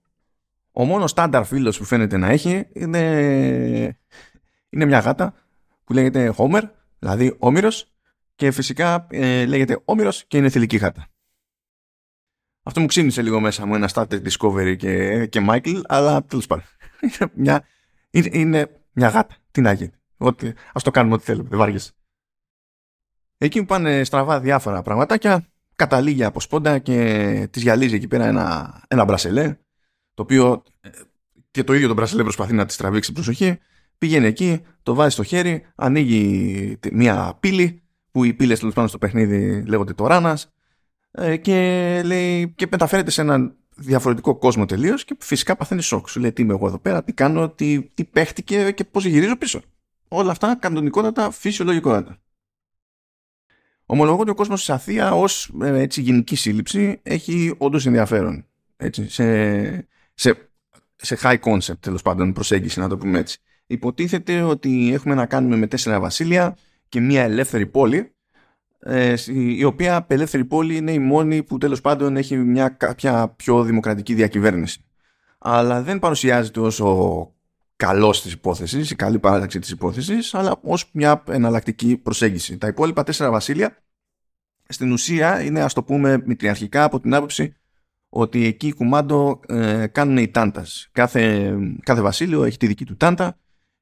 Ο 0.80 0.84
μόνος 0.84 1.10
στάνταρ 1.10 1.44
φίλος 1.44 1.78
που 1.78 1.84
φαίνεται 1.84 2.16
να 2.16 2.28
έχει 2.28 2.66
είναι, 2.72 3.00
είναι 4.68 4.84
μια 4.84 4.98
γάτα 4.98 5.34
που 5.84 5.92
λέγεται 5.92 6.34
Homer, 6.36 6.62
δηλαδή 6.98 7.36
Όμηρος 7.38 7.92
και 8.34 8.50
φυσικά 8.50 9.06
ε, 9.10 9.46
λέγεται 9.46 9.80
Όμηρος 9.84 10.24
και 10.24 10.36
είναι 10.36 10.48
θηλυκή 10.48 10.76
γάτα. 10.76 11.06
Αυτό 12.62 12.80
μου 12.80 12.86
ξύνησε 12.86 13.22
λίγο 13.22 13.40
μέσα 13.40 13.66
μου 13.66 13.74
ένα 13.74 13.88
Star 13.92 14.06
Trek 14.06 14.22
Discovery 14.28 14.76
και, 14.76 15.26
και 15.26 15.46
Michael, 15.48 15.80
αλλά 15.86 16.24
τέλος 16.24 16.46
πάντων. 16.46 16.64
Είναι 17.02 17.30
μια, 17.34 17.64
είναι, 18.10 18.28
είναι 18.32 18.70
μια 18.92 19.08
γάτα. 19.08 19.36
Τι 19.50 19.60
να 19.60 19.72
γίνει. 19.72 19.92
Ότι, 20.16 20.54
ας 20.72 20.82
το 20.82 20.90
κάνουμε 20.90 21.14
ό,τι 21.14 21.24
θέλουμε, 21.24 21.48
δεν 21.48 21.58
βάργεσαι. 21.58 21.92
Εκεί 23.38 23.60
που 23.60 23.66
πάνε 23.66 24.04
στραβά 24.04 24.40
διάφορα 24.40 24.82
πραγματάκια, 24.82 25.48
καταλήγει 25.76 26.24
από 26.24 26.40
σπόντα 26.40 26.78
και 26.78 27.48
τη 27.50 27.60
γυαλίζει 27.60 27.94
εκεί 27.94 28.08
πέρα 28.08 28.26
ένα, 28.26 28.80
ένα 28.88 29.04
μπρασελέ, 29.04 29.56
το 30.20 30.26
οποίο 30.26 30.62
ε, 30.80 30.88
και 31.50 31.64
το 31.64 31.74
ίδιο 31.74 31.88
το 31.88 31.94
μπρασελέ 31.94 32.22
προσπαθεί 32.22 32.52
να 32.52 32.66
της 32.66 32.76
τραβήξει 32.76 33.12
προσοχή. 33.12 33.58
Πηγαίνει 33.98 34.26
εκεί, 34.26 34.60
το 34.82 34.94
βάζει 34.94 35.10
στο 35.10 35.22
χέρι, 35.22 35.66
ανοίγει 35.74 36.78
μια 36.92 37.36
πύλη, 37.40 37.82
που 38.10 38.24
οι 38.24 38.34
πύλες 38.34 38.58
τέλος 38.58 38.74
πάνω 38.74 38.88
στο 38.88 38.98
παιχνίδι 38.98 39.62
λέγονται 39.66 39.92
το 39.92 40.32
ε, 41.10 41.36
και, 41.36 42.02
λέει, 42.04 42.52
και 42.56 42.66
μεταφέρεται 42.70 43.10
σε 43.10 43.20
έναν 43.20 43.56
διαφορετικό 43.76 44.36
κόσμο 44.36 44.64
τελείως 44.64 45.04
και 45.04 45.16
φυσικά 45.18 45.56
παθαίνει 45.56 45.82
σοκ. 45.82 46.08
Σου 46.08 46.20
λέει 46.20 46.32
τι 46.32 46.42
είμαι 46.42 46.52
εγώ 46.52 46.66
εδώ 46.66 46.78
πέρα, 46.78 47.04
τι 47.04 47.12
κάνω, 47.12 47.50
τι, 47.50 47.82
τι 47.82 48.04
παίχτηκε 48.04 48.70
και 48.70 48.84
πώς 48.84 49.04
γυρίζω 49.04 49.36
πίσω 49.36 49.60
όλα 50.08 50.30
αυτά 50.30 50.56
κανονικότατα, 50.56 51.30
φυσιολογικότατα. 51.30 52.18
Ομολογώ 53.86 54.20
ότι 54.20 54.30
ο 54.30 54.34
κόσμος 54.34 54.58
της 54.58 54.70
Αθήνα 54.70 55.14
ως 55.14 55.52
ε, 55.62 55.86
γενική 55.88 56.36
σύλληψη 56.36 57.00
έχει 57.02 57.54
όντως 57.58 57.86
ενδιαφέρον. 57.86 58.44
Έτσι, 58.76 59.08
σε, 59.08 59.24
σε, 60.20 60.50
σε 60.96 61.18
high 61.22 61.38
concept 61.38 61.78
τέλος 61.80 62.02
πάντων 62.02 62.32
προσέγγιση, 62.32 62.80
να 62.80 62.88
το 62.88 62.96
πούμε 62.96 63.18
έτσι. 63.18 63.38
Υποτίθεται 63.66 64.42
ότι 64.42 64.92
έχουμε 64.92 65.14
να 65.14 65.26
κάνουμε 65.26 65.56
με 65.56 65.66
τέσσερα 65.66 66.00
βασίλεια 66.00 66.56
και 66.88 67.00
μια 67.00 67.22
ελεύθερη 67.22 67.66
πόλη 67.66 68.14
ε, 68.78 69.14
η 69.32 69.64
οποία 69.64 69.96
απελεύθερη 69.96 70.44
πόλη 70.44 70.76
είναι 70.76 70.92
η 70.92 70.98
μόνη 70.98 71.42
που 71.42 71.58
τέλος 71.58 71.80
πάντων 71.80 72.16
έχει 72.16 72.36
μια 72.36 72.68
κάποια 72.68 73.28
πιο 73.28 73.62
δημοκρατική 73.62 74.14
διακυβέρνηση. 74.14 74.84
Αλλά 75.38 75.82
δεν 75.82 75.98
παρουσιάζεται 75.98 76.60
όσο 76.60 77.32
καλός 77.76 78.22
της 78.22 78.32
υπόθεσης, 78.32 78.90
η 78.90 78.96
καλή 78.96 79.18
παράταξη 79.18 79.58
της 79.58 79.70
υπόθεσης, 79.70 80.34
αλλά 80.34 80.56
ως 80.62 80.90
μια 80.92 81.22
εναλλακτική 81.28 81.96
προσέγγιση. 81.96 82.58
Τα 82.58 82.66
υπόλοιπα 82.66 83.02
τέσσερα 83.02 83.30
βασίλεια 83.30 83.76
στην 84.68 84.92
ουσία 84.92 85.42
είναι 85.42 85.62
ας 85.62 85.72
το 85.72 85.82
πούμε 85.82 86.22
μητριαρχικά 86.24 86.84
από 86.84 87.00
την 87.00 87.14
άποψη 87.14 87.54
ότι 88.10 88.44
εκεί 88.44 88.66
οι 88.66 88.72
κουμάντο 88.72 89.40
ε, 89.48 89.86
κάνουν 89.86 90.16
οι 90.16 90.28
τάντας. 90.28 90.88
Κάθε, 90.92 91.54
κάθε 91.82 92.00
βασίλειο 92.00 92.44
έχει 92.44 92.56
τη 92.56 92.66
δική 92.66 92.84
του 92.84 92.96
τάντα 92.96 93.38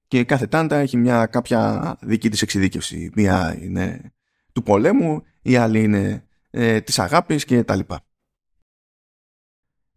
και 0.09 0.25
κάθε 0.25 0.47
τάντα 0.47 0.77
έχει 0.77 0.97
μια 0.97 1.27
κάποια 1.27 1.97
δική 2.01 2.29
της 2.29 2.43
εξειδίκευση. 2.43 3.11
Μία 3.15 3.59
είναι 3.61 4.13
του 4.53 4.63
πολέμου, 4.63 5.23
η 5.43 5.57
άλλη 5.57 5.83
είναι 5.83 6.25
ε, 6.51 6.81
της 6.81 6.99
αγάπης 6.99 7.45
και 7.45 7.65
τα 7.65 7.77
λοιπά. 7.77 8.01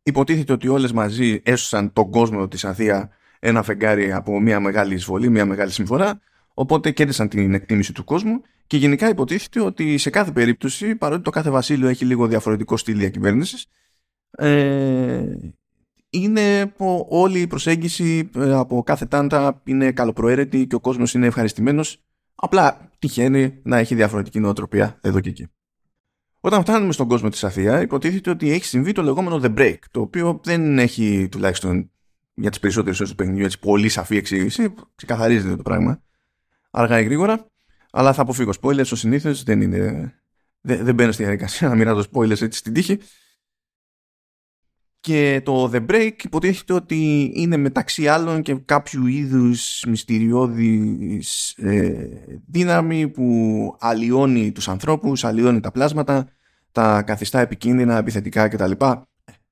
Υποτίθεται 0.03 0.53
ότι 0.53 0.67
όλες 0.67 0.91
μαζί 0.91 1.41
έσωσαν 1.43 1.93
τον 1.93 2.11
κόσμο 2.11 2.47
της 2.47 2.65
Αθήα 2.65 3.09
ένα 3.39 3.63
φεγγάρι 3.63 4.11
από 4.11 4.39
μια 4.39 4.59
μεγάλη 4.59 4.93
εισβολή, 4.93 5.29
μια 5.29 5.45
μεγάλη 5.45 5.71
συμφορά, 5.71 6.21
οπότε 6.53 6.91
κέρδισαν 6.91 7.29
την 7.29 7.53
εκτίμηση 7.53 7.93
του 7.93 8.03
κόσμου 8.03 8.41
και 8.67 8.77
γενικά 8.77 9.09
υποτίθεται 9.09 9.61
ότι 9.61 9.97
σε 9.97 10.09
κάθε 10.09 10.31
περίπτωση, 10.31 10.95
παρότι 10.95 11.21
το 11.21 11.29
κάθε 11.29 11.49
βασίλειο 11.49 11.87
έχει 11.87 12.05
λίγο 12.05 12.27
διαφορετικό 12.27 12.77
στυλ 12.77 12.97
διακυβέρνησης, 12.97 13.67
ε, 14.31 15.23
είναι 16.09 16.73
όλη 17.07 17.39
η 17.39 17.47
προσέγγιση 17.47 18.29
ε, 18.35 18.53
από 18.53 18.83
κάθε 18.83 19.05
τάντα 19.05 19.61
είναι 19.63 19.91
καλοπροαίρετη 19.91 20.67
και 20.67 20.75
ο 20.75 20.79
κόσμος 20.79 21.13
είναι 21.13 21.27
ευχαριστημένος 21.27 22.03
απλά 22.35 22.89
τυχαίνει 22.99 23.59
να 23.63 23.77
έχει 23.77 23.95
διαφορετική 23.95 24.39
νοοτροπία 24.39 24.99
εδώ 25.01 25.19
και 25.19 25.29
εκεί. 25.29 25.47
Όταν 26.39 26.61
φτάνουμε 26.61 26.93
στον 26.93 27.07
κόσμο 27.07 27.29
της 27.29 27.43
Αθήα 27.43 27.81
υποτίθεται 27.81 28.29
ότι 28.29 28.51
έχει 28.51 28.65
συμβεί 28.65 28.91
το 28.91 29.01
λεγόμενο 29.01 29.39
The 29.43 29.57
Break 29.57 29.77
το 29.91 30.01
οποίο 30.01 30.39
δεν 30.43 30.79
έχει 30.79 31.27
τουλάχιστον 31.31 31.91
για 32.33 32.49
τις 32.49 32.59
περισσότερες 32.59 32.97
ώρες 32.99 33.09
του 33.09 33.15
παιχνιδιού 33.15 33.45
έτσι 33.45 33.59
πολύ 33.59 33.89
σαφή 33.89 34.17
εξήγηση 34.17 34.73
ξεκαθαρίζεται 34.95 35.55
το 35.55 35.61
πράγμα 35.61 36.01
αργά 36.71 36.99
ή 36.99 37.03
γρήγορα 37.03 37.45
αλλά 37.91 38.13
θα 38.13 38.21
αποφύγω 38.21 38.51
spoilers 38.61 38.91
ο 38.91 38.95
συνήθως 38.95 39.43
δεν 39.43 39.61
είναι 39.61 40.13
δεν, 40.61 40.85
δεν 40.85 40.95
μπαίνω 40.95 41.11
στη 41.11 41.23
διαδικασία 41.23 41.67
να 41.67 41.75
μοιράζω 41.75 42.03
spoilers 42.13 42.41
έτσι 42.41 42.59
στην 42.59 42.73
τύχη 42.73 42.99
και 45.01 45.41
το 45.45 45.71
The 45.73 45.85
Break 45.89 46.11
υποτίθεται 46.23 46.73
ότι 46.73 47.31
είναι 47.35 47.57
μεταξύ 47.57 48.07
άλλων 48.07 48.41
και 48.41 48.55
κάποιου 48.55 49.07
είδους 49.07 49.83
μυστηριώδης 49.87 51.51
ε, 51.57 52.07
δύναμη 52.47 53.07
που 53.07 53.75
αλλοιώνει 53.79 54.51
τους 54.51 54.67
ανθρώπους, 54.67 55.23
αλλοιώνει 55.23 55.59
τα 55.59 55.71
πλάσματα, 55.71 56.27
τα 56.71 57.01
καθιστά 57.01 57.39
επικίνδυνα, 57.39 57.97
επιθετικά 57.97 58.47
κτλ. 58.47 58.71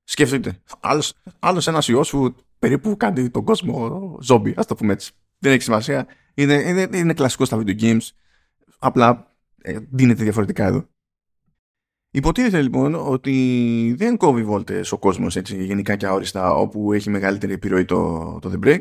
Σκέφτεται, 0.04 0.58
άλλος, 0.80 1.14
άλλος 1.38 1.66
ένας 1.66 1.88
ιός 1.88 2.10
που 2.10 2.34
περίπου 2.58 2.96
κάνει 2.96 3.30
τον 3.30 3.44
κόσμο 3.44 4.16
ζόμπι, 4.20 4.54
ας 4.56 4.66
το 4.66 4.74
πούμε 4.74 4.92
έτσι. 4.92 5.12
Δεν 5.38 5.52
έχει 5.52 5.62
σημασία. 5.62 6.06
Είναι, 6.34 6.54
είναι, 6.54 6.88
είναι 6.92 7.14
κλασικό 7.14 7.44
στα 7.44 7.62
video 7.62 7.80
games. 7.80 8.08
Απλά 8.78 9.34
ε, 9.62 9.78
δίνεται 9.90 10.22
διαφορετικά 10.22 10.64
εδώ. 10.66 10.88
Υποτίθεται 12.12 12.62
λοιπόν 12.62 12.94
ότι 12.94 13.94
δεν 13.98 14.16
κόβει 14.16 14.42
βόλτες 14.42 14.92
ο 14.92 14.98
κόσμος 14.98 15.36
έτσι 15.36 15.64
γενικά 15.64 15.96
και 15.96 16.06
αόριστα 16.06 16.54
όπου 16.54 16.92
έχει 16.92 17.10
μεγαλύτερη 17.10 17.52
επιρροή 17.52 17.84
το, 17.84 18.38
το 18.40 18.52
The 18.54 18.66
Break 18.66 18.80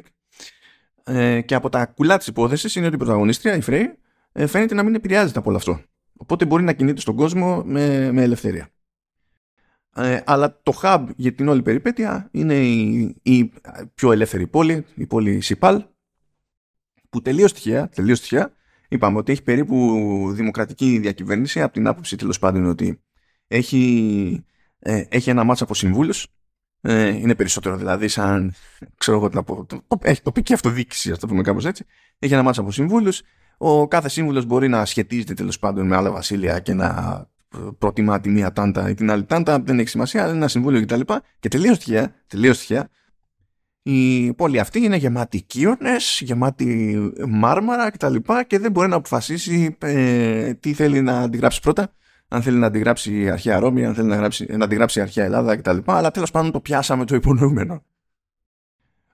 ε, 1.04 1.42
και 1.42 1.56
από 1.56 1.70
τα 1.70 1.86
κουλά 1.86 2.18
της 2.18 2.28
υπόθεσης 2.28 2.76
είναι 2.76 2.86
ότι 2.86 2.96
η 2.96 2.98
πρωταγωνίστρια, 2.98 3.56
η 3.56 3.62
Frey, 3.66 3.84
ε, 4.32 4.48
φαίνεται 4.48 4.74
να 4.74 4.84
μην 4.84 4.96
επηρεάζεται 4.96 5.40
από 5.40 5.50
όλο 5.50 5.58
αυτό. 5.58 5.82
Οπότε 6.18 6.46
μπορεί 6.46 6.64
να 6.64 6.74
κινείται 6.74 7.02
στον 7.02 7.16
κόσμο 7.16 7.64
με, 7.66 8.12
με 8.12 8.22
ελευθερία. 8.22 8.70
Ε, 9.96 10.22
αλλά 10.26 10.60
το 10.64 10.80
hub 10.82 11.06
για 11.16 11.34
την 11.34 11.48
όλη 11.48 11.62
περιπέτεια 11.62 12.30
είναι 12.32 12.56
η, 12.56 13.16
η 13.22 13.52
πιο 13.96 14.12
ελεύθερη 14.12 14.48
πόλη, 14.48 14.86
η 14.96 15.06
πόλη 15.06 15.42
Σιπάλ, 15.42 15.84
που 17.10 17.22
τελείως 17.22 17.54
τυχαία, 17.54 17.90
τελείως 17.90 18.20
τυχαία 18.22 18.52
είπαμε 18.88 19.18
ότι 19.18 19.32
έχει 19.32 19.44
περίπου 19.44 20.32
δημοκρατική 20.34 20.98
διακυβέρνηση 20.98 21.62
από 21.62 21.74
την 21.74 21.88
άποψη 21.88 22.16
τέλος 22.16 22.40
πάντων 22.40 22.66
ότι 22.66 23.02
έχει, 23.50 24.46
ε, 24.80 25.04
έχει 25.10 25.30
ένα 25.30 25.44
μάτσα 25.44 25.64
από 25.64 25.74
συμβούλους. 25.74 26.28
Ε, 26.82 27.08
είναι 27.08 27.36
περισσότερο 27.36 27.78
δηλαδή 27.78 28.08
σαν 28.08 28.54
ξέρω 28.98 29.18
εγώ 29.18 29.30
να 29.34 29.44
πω, 29.44 29.66
το, 29.66 29.84
έχει 30.02 30.22
τοπική 30.22 30.54
αυτοδιοίκηση, 30.54 31.12
ας 31.12 31.20
το 31.20 31.28
πούμε 31.28 31.42
κάπως 31.42 31.66
έτσι. 31.66 31.86
Έχει 32.20 32.34
ένα 32.34 32.44
μάτσα 32.44 32.62
από 32.62 32.72
συμβούλους. 32.72 33.22
Ο 33.58 33.88
κάθε 33.88 34.10
σύμβουλος 34.10 34.46
μπορεί 34.46 34.68
να 34.68 34.86
σχετίζεται 34.86 35.34
τέλος 35.34 35.60
πάντων 35.60 35.88
με 35.88 35.96
άλλα 35.96 36.12
βασίλεια 36.12 36.60
και 36.60 36.74
να 36.74 37.30
προτιμά 37.78 38.20
τη 38.20 38.30
μία 38.30 38.52
τάντα 38.52 38.90
ή 38.90 38.94
την 38.94 39.12
άλλη 39.12 39.24
τάντα. 39.24 39.60
Δεν 39.60 39.80
έχει 39.80 39.90
σημασία, 39.90 40.24
είναι 40.28 40.32
ένα 40.32 40.48
συμβούλιο 40.48 40.82
κτλ. 40.82 41.00
Και, 41.00 41.22
και 41.40 41.48
τελείω 41.48 41.78
τυχαία, 41.78 42.14
τελείως 42.28 42.60
τυχαία, 42.60 42.90
η 43.82 44.34
πόλη 44.34 44.60
αυτή 44.60 44.80
είναι 44.80 44.96
γεμάτη 44.96 45.42
κύονες, 45.42 46.22
γεμάτη 46.24 46.98
μάρμαρα 47.28 47.90
κτλ. 47.90 48.16
Και, 48.16 48.46
και 48.48 48.60
δεν 48.60 48.72
μπορεί 48.72 48.88
να 48.88 48.96
αποφασίσει 48.96 49.78
ε, 49.80 50.54
τι 50.54 50.74
θέλει 50.74 51.02
να 51.02 51.20
αντιγράψει 51.20 51.62
πρώτα 51.62 51.94
αν 52.32 52.42
θέλει 52.42 52.58
να 52.58 52.68
αντιγράψει 52.68 53.30
αρχαία 53.30 53.60
Ρώμη, 53.60 53.86
αν 53.86 53.94
θέλει 53.94 54.08
να, 54.08 54.16
γράψει, 54.16 54.46
να 54.58 54.66
αντιγράψει 54.66 55.02
αρχαία 55.02 55.26
Ελλάδα 55.26 55.56
κτλ. 55.56 55.78
Αλλά 55.86 56.12
τέλος 56.12 56.32
πάντων 56.32 56.52
το 56.52 56.60
πιάσαμε 56.60 57.06
το 57.06 57.16
υπονοούμενο. 57.16 57.84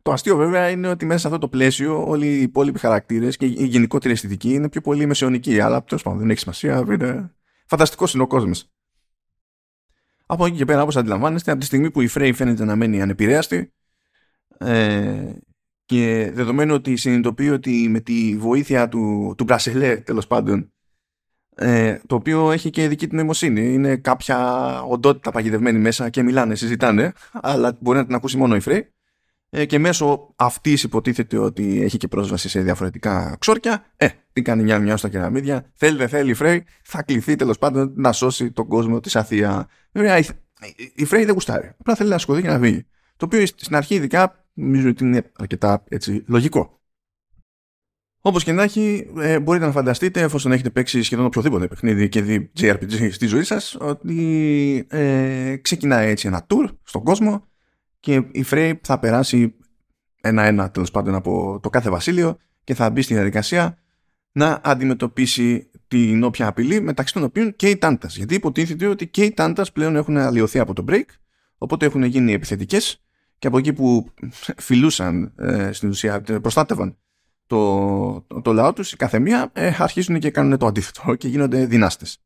Το 0.01 0.11
αστείο 0.11 0.35
βέβαια 0.35 0.69
είναι 0.69 0.87
ότι 0.87 1.05
μέσα 1.05 1.19
σε 1.19 1.27
αυτό 1.27 1.39
το 1.39 1.47
πλαίσιο 1.47 2.07
όλοι 2.07 2.27
οι 2.27 2.41
υπόλοιποι 2.41 2.79
χαρακτήρες 2.79 3.37
και 3.37 3.45
η 3.45 3.65
γενικότερη 3.65 4.13
αισθητική 4.13 4.53
είναι 4.53 4.69
πιο 4.69 4.81
πολύ 4.81 5.05
μεσαιωνική. 5.05 5.59
Αλλά 5.59 5.83
τέλος 5.83 6.03
πάντων 6.03 6.19
δεν 6.19 6.29
έχει 6.29 6.39
σημασία. 6.39 6.83
Είναι... 6.87 7.33
Φανταστικός 7.65 8.13
είναι 8.13 8.23
ο 8.23 8.27
κόσμος. 8.27 8.69
Από 10.25 10.45
εκεί 10.45 10.57
και 10.57 10.65
πέρα, 10.65 10.81
όπως 10.81 10.97
αντιλαμβάνεστε, 10.97 11.51
από 11.51 11.59
τη 11.59 11.65
στιγμή 11.65 11.91
που 11.91 12.01
η 12.01 12.09
Frey 12.13 12.31
φαίνεται 12.33 12.65
να 12.65 12.75
μένει 12.75 13.01
ανεπηρέαστη 13.01 13.73
ε, 14.57 15.33
και 15.85 16.31
δεδομένου 16.33 16.73
ότι 16.73 16.95
συνειδητοποιεί 16.95 17.49
ότι 17.53 17.87
με 17.89 17.99
τη 17.99 18.37
βοήθεια 18.37 18.89
του, 18.89 19.33
του 19.37 19.43
Μπρασελέ 19.43 19.97
τέλος 19.97 20.27
πάντων 20.27 20.73
ε, 21.55 21.97
το 22.07 22.15
οποίο 22.15 22.51
έχει 22.51 22.69
και 22.69 22.87
δική 22.87 23.07
του 23.07 23.15
νοημοσύνη. 23.15 23.73
Είναι 23.73 23.95
κάποια 23.95 24.81
οντότητα 24.81 25.31
παγιδευμένη 25.31 25.79
μέσα 25.79 26.09
και 26.09 26.23
μιλάνε, 26.23 26.55
συζητάνε, 26.55 27.13
αλλά 27.31 27.77
μπορεί 27.79 27.97
να 27.97 28.05
την 28.05 28.15
ακούσει 28.15 28.37
μόνο 28.37 28.55
η 28.55 28.59
Φρέη. 28.59 28.89
Ε, 29.49 29.65
και 29.65 29.79
μέσω 29.79 30.33
αυτής 30.35 30.83
υποτίθεται 30.83 31.37
ότι 31.37 31.81
έχει 31.81 31.97
και 31.97 32.07
πρόσβαση 32.07 32.49
σε 32.49 32.61
διαφορετικά 32.61 33.35
ξόρκια. 33.39 33.85
Ε, 33.95 34.07
τι 34.33 34.41
κάνει 34.41 34.63
μια 34.63 34.79
μια 34.79 34.97
στα 34.97 35.09
κεραμίδια. 35.09 35.71
Θέλει 35.73 35.97
δεν 35.97 36.09
θέλει 36.09 36.29
η 36.29 36.33
Φρέη, 36.33 36.65
θα 36.83 37.03
κληθεί 37.03 37.35
τέλος 37.35 37.57
πάντων 37.57 37.93
να 37.95 38.11
σώσει 38.11 38.51
τον 38.51 38.67
κόσμο 38.67 38.99
της 38.99 39.15
Αθήα. 39.15 39.67
Βέβαια, 39.91 40.17
η, 40.17 40.25
η 40.95 41.05
Φρέη 41.05 41.25
δεν 41.25 41.33
γουστάρει. 41.33 41.71
Απλά 41.79 41.95
θέλει 41.95 42.09
να 42.09 42.17
σκοτεί 42.17 42.41
και 42.41 42.47
να 42.47 42.59
βγει. 42.59 42.85
Το 43.17 43.25
οποίο 43.25 43.45
στην 43.45 43.75
αρχή, 43.75 43.95
ειδικά, 43.95 44.45
νομίζω 44.53 44.89
ότι 44.89 45.03
είναι 45.03 45.31
αρκετά 45.37 45.83
έτσι, 45.89 46.23
λογικό. 46.27 46.79
Όπως 48.27 48.43
και 48.43 48.51
να 48.51 48.63
έχει, 48.63 49.07
ε, 49.17 49.39
μπορείτε 49.39 49.65
να 49.65 49.71
φανταστείτε, 49.71 50.21
εφόσον 50.21 50.51
έχετε 50.51 50.69
παίξει 50.69 51.01
σχεδόν 51.01 51.25
οποιοδήποτε 51.25 51.67
παιχνίδι 51.67 52.09
και 52.09 52.21
δει 52.21 52.51
JRPG 52.59 53.09
στη 53.11 53.25
ζωή 53.25 53.43
σας, 53.43 53.77
ότι 53.79 54.85
ε, 54.89 55.55
ξεκινάει 55.61 56.09
έτσι 56.09 56.27
ένα 56.27 56.45
tour 56.49 56.65
στον 56.83 57.03
κόσμο 57.03 57.47
και 57.99 58.13
η 58.31 58.45
Frey 58.49 58.73
θα 58.81 58.99
περάσει 58.99 59.55
ένα-ένα 60.21 60.71
τέλος 60.71 60.91
πάντων 60.91 61.15
από 61.15 61.59
το 61.63 61.69
κάθε 61.69 61.89
βασίλειο 61.89 62.37
και 62.63 62.73
θα 62.73 62.89
μπει 62.89 63.01
στη 63.01 63.13
διαδικασία 63.13 63.77
να 64.31 64.61
αντιμετωπίσει 64.63 65.69
την 65.87 66.23
όποια 66.23 66.47
απειλή 66.47 66.81
μεταξύ 66.81 67.13
των 67.13 67.23
οποίων 67.23 67.55
και 67.55 67.69
οι 67.69 67.77
Τάντας. 67.77 68.17
Γιατί 68.17 68.35
υποτίθεται 68.35 68.87
ότι 68.87 69.07
και 69.07 69.23
οι 69.23 69.31
Τάντας 69.31 69.71
πλέον 69.71 69.95
έχουν 69.95 70.17
αλλοιωθεί 70.17 70.59
από 70.59 70.73
το 70.73 70.85
break, 70.87 71.05
οπότε 71.57 71.85
έχουν 71.85 72.03
γίνει 72.03 72.33
επιθετικές 72.33 73.03
και 73.37 73.47
από 73.47 73.57
εκεί 73.57 73.73
που 73.73 74.13
φιλούσαν 74.57 75.33
ε, 75.37 75.71
στην 75.71 75.89
ουσία, 75.89 76.21
προστάτευαν 76.21 76.97
το, 77.47 78.21
το, 78.21 78.41
το 78.41 78.53
λαό 78.53 78.73
τους, 78.73 78.91
η 78.91 78.95
καθεμία 78.95 79.49
ε, 79.53 79.75
αρχίζουν 79.77 80.19
και 80.19 80.31
κάνουν 80.31 80.57
το 80.57 80.65
αντίθετο 80.65 81.15
και 81.15 81.27
γίνονται 81.27 81.65
δυνάστες. 81.65 82.19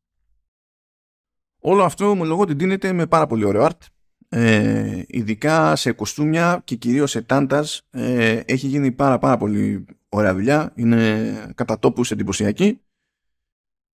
Όλο 1.60 1.84
αυτό 1.84 2.10
ομολογώ 2.10 2.42
ότι 2.42 2.54
δίνεται 2.54 2.94
με 2.94 3.08
πάρα 3.08 3.28
πολύ 3.28 3.46
ωραίο 3.46 3.66
art. 3.66 3.86
Ε, 4.30 5.04
ειδικά 5.08 5.76
σε 5.76 5.92
κοστούμια 5.92 6.62
και 6.64 6.76
κυρίως 6.76 7.12
σε 7.12 7.22
τάντας 7.22 7.88
ε, 7.90 8.42
έχει 8.46 8.68
γίνει 8.68 8.92
πάρα 8.92 9.18
πάρα 9.18 9.38
πολύ 9.38 9.86
ωραία 10.10 10.34
δουλειά. 10.34 10.72
Είναι 10.76 11.52
κατά 11.56 11.80
τόπους 11.80 12.12
εντυπωσιακή. 12.12 12.82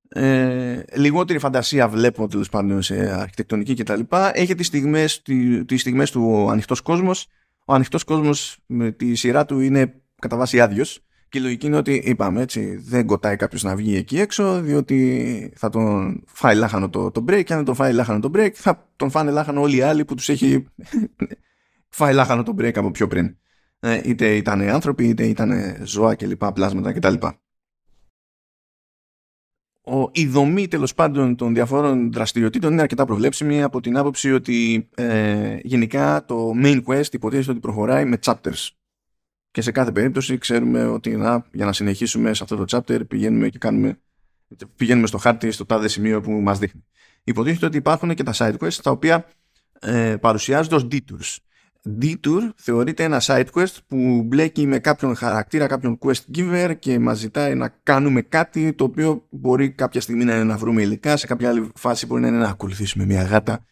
Ε, 0.07 0.83
λιγότερη 0.95 1.39
φαντασία 1.39 1.87
βλέπω 1.87 2.27
τέλος 2.27 2.49
πάντων 2.49 2.81
σε 2.81 3.19
αρχιτεκτονική 3.19 3.73
κτλ. 3.73 4.01
Έχει 4.33 4.55
τις 4.55 4.67
στιγμές, 4.67 5.21
τις 5.65 5.81
στιγμές 5.81 6.11
του 6.11 6.49
ανοιχτός 6.49 6.81
κόσμος. 6.81 7.27
Ο 7.65 7.73
ανοιχτός 7.73 8.03
κόσμος 8.03 8.57
με 8.65 8.91
τη 8.91 9.15
σειρά 9.15 9.45
του 9.45 9.59
είναι 9.59 10.01
κατά 10.21 10.37
βάση 10.37 10.61
άδειος 10.61 11.04
και 11.35 11.41
η 11.41 11.43
λογική 11.43 11.65
είναι 11.65 11.77
ότι 11.77 11.93
είπαμε 11.93 12.41
έτσι, 12.41 12.75
δεν 12.75 13.05
κοτάει 13.05 13.35
κάποιος 13.35 13.63
να 13.63 13.75
βγει 13.75 13.95
εκεί 13.95 14.19
έξω, 14.19 14.61
διότι 14.61 15.53
θα 15.55 15.69
τον 15.69 16.23
φάει 16.27 16.55
λάχανο 16.55 16.89
το, 16.89 17.11
το 17.11 17.23
break. 17.27 17.43
Και 17.43 17.53
αν 17.53 17.57
δεν 17.57 17.65
τον 17.65 17.75
φάει 17.75 17.93
λάχανο 17.93 18.19
το 18.19 18.31
break, 18.33 18.51
θα 18.53 18.89
τον 18.95 19.09
φάνε 19.09 19.31
λάχανο 19.31 19.61
όλοι 19.61 19.75
οι 19.75 19.81
άλλοι 19.81 20.05
που 20.05 20.15
τους 20.15 20.29
έχει 20.29 20.65
φάει 21.97 22.13
λάχανο 22.13 22.43
το 22.43 22.55
break 22.59 22.77
από 22.77 22.91
πιο 22.91 23.07
πριν. 23.07 23.37
Ε, 23.79 24.01
είτε 24.03 24.35
ήταν 24.35 24.61
άνθρωποι, 24.61 25.07
είτε 25.07 25.25
ήταν 25.25 25.51
ζώα 25.83 26.15
και 26.15 26.27
λοιπά, 26.27 26.53
πλάσματα 26.53 26.91
κτλ. 26.91 27.13
ο, 29.81 30.09
η 30.11 30.27
δομή 30.27 30.67
τέλος 30.67 30.93
πάντων 30.93 31.35
των 31.35 31.53
διαφόρων 31.53 32.11
δραστηριοτήτων 32.11 32.71
είναι 32.71 32.81
αρκετά 32.81 33.05
προβλέψιμη 33.05 33.63
από 33.63 33.81
την 33.81 33.97
άποψη 33.97 34.31
ότι 34.31 34.89
ε, 34.95 35.57
γενικά 35.61 36.25
το 36.25 36.51
main 36.63 36.83
quest 36.83 37.13
υποτίθεται 37.13 37.51
ότι 37.51 37.59
προχωράει 37.59 38.05
με 38.05 38.17
chapters. 38.23 38.69
Και 39.55 39.61
σε 39.61 39.71
κάθε 39.71 39.91
περίπτωση 39.91 40.37
ξέρουμε 40.37 40.85
ότι 40.85 41.15
να, 41.15 41.45
για 41.51 41.65
να 41.65 41.73
συνεχίσουμε 41.73 42.33
σε 42.33 42.43
αυτό 42.43 42.55
το 42.55 42.65
chapter 42.69 43.07
πηγαίνουμε 43.07 43.49
και 43.49 43.57
κάνουμε 43.57 43.99
πηγαίνουμε 44.75 45.07
στο 45.07 45.17
χάρτη 45.17 45.51
στο 45.51 45.65
τάδε 45.65 45.87
σημείο 45.87 46.21
που 46.21 46.31
μας 46.31 46.59
δείχνει. 46.59 46.85
Υποτίθεται 47.23 47.65
ότι 47.65 47.77
υπάρχουν 47.77 48.13
και 48.13 48.23
τα 48.23 48.33
side 48.35 48.57
quests 48.57 48.73
τα 48.83 48.91
οποία 48.91 49.27
ε, 49.79 50.15
παρουσιάζονται 50.21 50.75
ως 50.75 50.87
detours. 50.91 51.37
Detour 52.01 52.49
θεωρείται 52.55 53.03
ένα 53.03 53.21
side 53.21 53.45
quest 53.53 53.75
που 53.87 54.23
μπλέκει 54.25 54.67
με 54.67 54.79
κάποιον 54.79 55.15
χαρακτήρα, 55.15 55.67
κάποιον 55.67 55.97
quest 56.01 56.35
giver 56.35 56.75
και 56.79 56.99
μας 56.99 57.17
ζητάει 57.17 57.55
να 57.55 57.67
κάνουμε 57.83 58.21
κάτι 58.21 58.73
το 58.73 58.83
οποίο 58.83 59.25
μπορεί 59.29 59.71
κάποια 59.71 60.01
στιγμή 60.01 60.23
να 60.23 60.35
είναι 60.35 60.43
να 60.43 60.57
βρούμε 60.57 60.81
υλικά, 60.81 61.17
σε 61.17 61.27
κάποια 61.27 61.49
άλλη 61.49 61.71
φάση 61.75 62.05
μπορεί 62.05 62.21
να 62.21 62.27
είναι 62.27 62.37
να 62.37 62.49
ακολουθήσουμε 62.49 63.05
μια 63.05 63.23
γάτα 63.23 63.65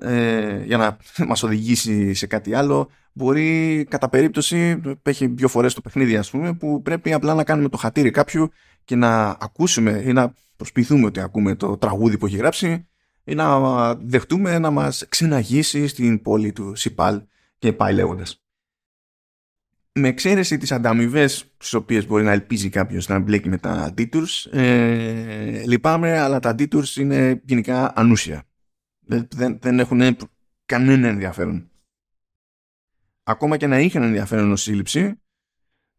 ε, 0.00 0.62
για 0.64 0.76
να 0.76 0.96
μας 1.28 1.42
οδηγήσει 1.42 2.14
σε 2.14 2.26
κάτι 2.26 2.54
άλλο. 2.54 2.90
Μπορεί 3.12 3.86
κατά 3.90 4.08
περίπτωση, 4.08 4.80
έχει 5.02 5.26
δύο 5.26 5.48
φορές 5.48 5.74
το 5.74 5.80
παιχνίδι 5.80 6.16
ας 6.16 6.30
πούμε, 6.30 6.54
που 6.54 6.82
πρέπει 6.82 7.12
απλά 7.12 7.34
να 7.34 7.44
κάνουμε 7.44 7.68
το 7.68 7.76
χατήρι 7.76 8.10
κάποιου 8.10 8.50
και 8.84 8.96
να 8.96 9.28
ακούσουμε 9.40 10.02
ή 10.04 10.12
να 10.12 10.34
προσποιηθούμε 10.56 11.06
ότι 11.06 11.20
ακούμε 11.20 11.54
το 11.54 11.76
τραγούδι 11.76 12.18
που 12.18 12.26
έχει 12.26 12.36
γράψει 12.36 12.88
ή 13.24 13.34
να 13.34 13.94
δεχτούμε 13.94 14.58
να 14.58 14.70
μας 14.70 15.04
ξεναγήσει 15.08 15.86
στην 15.86 16.22
πόλη 16.22 16.52
του 16.52 16.74
Σιπάλ 16.74 17.22
και 17.58 17.72
πάει 17.72 17.94
λέγοντας. 17.94 18.42
Με 19.92 20.08
εξαίρεση 20.08 20.58
τις 20.58 20.72
ανταμοιβές 20.72 21.52
στις 21.56 21.74
οποίες 21.74 22.06
μπορεί 22.06 22.24
να 22.24 22.32
ελπίζει 22.32 22.68
κάποιος 22.68 23.08
να 23.08 23.18
μπλέκει 23.18 23.48
με 23.48 23.58
τα 23.58 23.94
detours 23.98 24.52
ε, 24.52 25.62
λυπάμαι 25.66 26.18
αλλά 26.18 26.38
τα 26.38 26.54
detours 26.58 26.96
είναι 26.96 27.40
γενικά 27.44 27.92
ανούσια 27.96 28.44
δεν, 29.10 29.28
δεν, 29.34 29.58
δεν 29.60 29.78
έχουν 29.78 30.16
κανένα 30.66 31.08
ενδιαφέρον 31.08 31.70
ακόμα 33.22 33.56
και 33.56 33.66
να 33.66 33.80
είχαν 33.80 34.02
ενδιαφέρον 34.02 34.52
ως 34.52 34.62
σύλληψη 34.62 35.20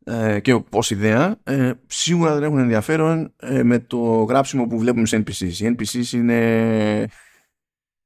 ε, 0.03 0.39
και 0.39 0.63
ως 0.69 0.91
ιδέα 0.91 1.39
ε, 1.43 1.71
σίγουρα 1.87 2.33
δεν 2.33 2.43
έχουν 2.43 2.57
ενδιαφέρον 2.57 3.33
ε, 3.37 3.63
με 3.63 3.79
το 3.79 3.97
γράψιμο 4.23 4.67
που 4.67 4.79
βλέπουμε 4.79 5.05
σε 5.05 5.17
NPCs 5.17 5.53
οι 5.53 5.75
NPCs 5.77 6.11
είναι 6.11 7.07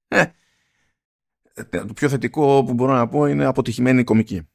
ε, 0.07 1.63
το 1.69 1.93
πιο 1.93 2.09
θετικό 2.09 2.63
που 2.63 2.73
μπορώ 2.73 2.93
να 2.93 3.07
πω 3.07 3.25
είναι 3.25 3.45
αποτυχημένη 3.45 4.03
κομική. 4.03 4.49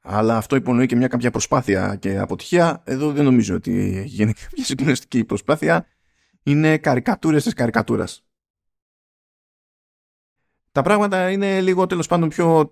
Αλλά 0.00 0.36
αυτό 0.36 0.56
υπονοεί 0.56 0.86
και 0.86 0.96
μια 0.96 1.08
κάποια 1.08 1.30
προσπάθεια 1.30 1.96
και 1.96 2.18
αποτυχία. 2.18 2.82
Εδώ 2.84 3.12
δεν 3.12 3.24
νομίζω 3.24 3.54
ότι 3.54 4.02
γίνει 4.06 4.32
κάποια 4.50 4.64
συγκλονιστική 4.64 5.24
προσπάθεια. 5.24 5.86
Είναι 6.42 6.78
καρικατούρες 6.78 7.42
της 7.44 7.52
καρικατούρας. 7.52 8.29
Τα 10.72 10.82
πράγματα 10.82 11.30
είναι 11.30 11.60
λίγο 11.60 11.86
τέλος 11.86 12.06
πάντων 12.06 12.28
πιο 12.28 12.70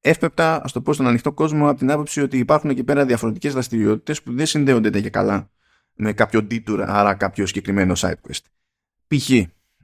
εύπεπτα, 0.00 0.62
ας 0.64 0.72
το 0.72 0.80
πω, 0.80 0.92
στον 0.92 1.06
ανοιχτό 1.06 1.32
κόσμο 1.32 1.68
από 1.68 1.78
την 1.78 1.90
άποψη 1.90 2.20
ότι 2.20 2.38
υπάρχουν 2.38 2.70
εκεί 2.70 2.84
πέρα 2.84 3.04
διαφορετικές 3.04 3.52
δραστηριότητες 3.52 4.22
που 4.22 4.32
δεν 4.34 4.46
συνδέονται 4.46 5.00
και 5.00 5.10
καλά 5.10 5.50
με 5.94 6.12
κάποιο 6.12 6.46
detour, 6.50 6.84
άρα 6.86 7.14
κάποιο 7.14 7.46
συγκεκριμένο 7.46 7.92
side 7.96 8.14
quest. 8.28 8.44
Π.χ 9.06 9.30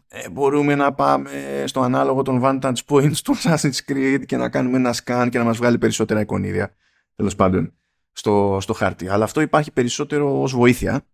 ε, 0.08 0.30
μπορούμε 0.30 0.74
να 0.74 0.92
πάμε 0.92 1.30
στο 1.64 1.80
ανάλογο 1.80 2.22
των 2.22 2.40
vantage 2.44 2.84
points 2.86 3.16
του 3.16 3.36
Assassin's 3.36 3.78
Creed 3.88 4.22
και 4.26 4.36
να 4.36 4.48
κάνουμε 4.48 4.76
ένα 4.76 4.94
scan 5.04 5.28
και 5.30 5.38
να 5.38 5.44
μας 5.44 5.56
βγάλει 5.56 5.78
περισσότερα 5.78 6.20
εικονίδια 6.20 6.74
τέλος 7.16 7.36
πάντων 7.36 7.72
στο, 8.12 8.58
στο 8.60 8.72
χάρτη. 8.72 9.08
Αλλά 9.08 9.24
αυτό 9.24 9.40
υπάρχει 9.40 9.72
περισσότερο 9.72 10.42
ως 10.42 10.52
βοήθεια 10.52 11.06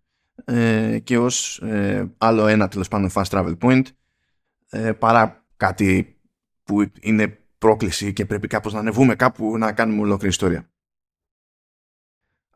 ε, 0.44 0.99
και 0.99 1.18
ως 1.18 1.58
ε, 1.58 2.12
άλλο 2.18 2.46
ένα 2.46 2.68
τέλος 2.68 2.88
πάντων 2.88 3.11
fast 3.14 3.25
travel 3.25 3.58
point 3.58 3.82
ε, 4.70 4.92
παρά 4.92 5.44
κάτι 5.56 6.12
που 6.72 6.90
είναι 7.00 7.38
πρόκληση 7.58 8.12
και 8.12 8.26
πρέπει 8.26 8.46
κάπως 8.48 8.72
να 8.72 8.78
ανεβούμε 8.78 9.14
κάπου 9.14 9.58
να 9.58 9.72
κάνουμε 9.72 10.00
ολόκληρη 10.00 10.28
ιστορία. 10.28 10.70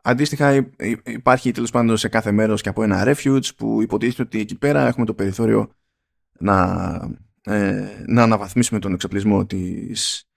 Αντίστοιχα 0.01 0.71
υπάρχει 1.05 1.51
τέλος 1.51 1.71
πάντων 1.71 1.97
σε 1.97 2.07
κάθε 2.07 2.31
μέρος 2.31 2.61
και 2.61 2.69
από 2.69 2.83
ένα 2.83 3.03
refuge 3.05 3.55
που 3.57 3.81
υποτίθεται 3.81 4.21
ότι 4.21 4.39
εκεί 4.39 4.57
πέρα 4.57 4.87
έχουμε 4.87 5.05
το 5.05 5.13
περιθώριο 5.13 5.69
να, 6.39 6.55
ε, 7.43 8.03
να 8.05 8.23
αναβαθμίσουμε 8.23 8.79
τον 8.79 8.93
εξοπλισμό 8.93 9.45
της, 9.45 10.29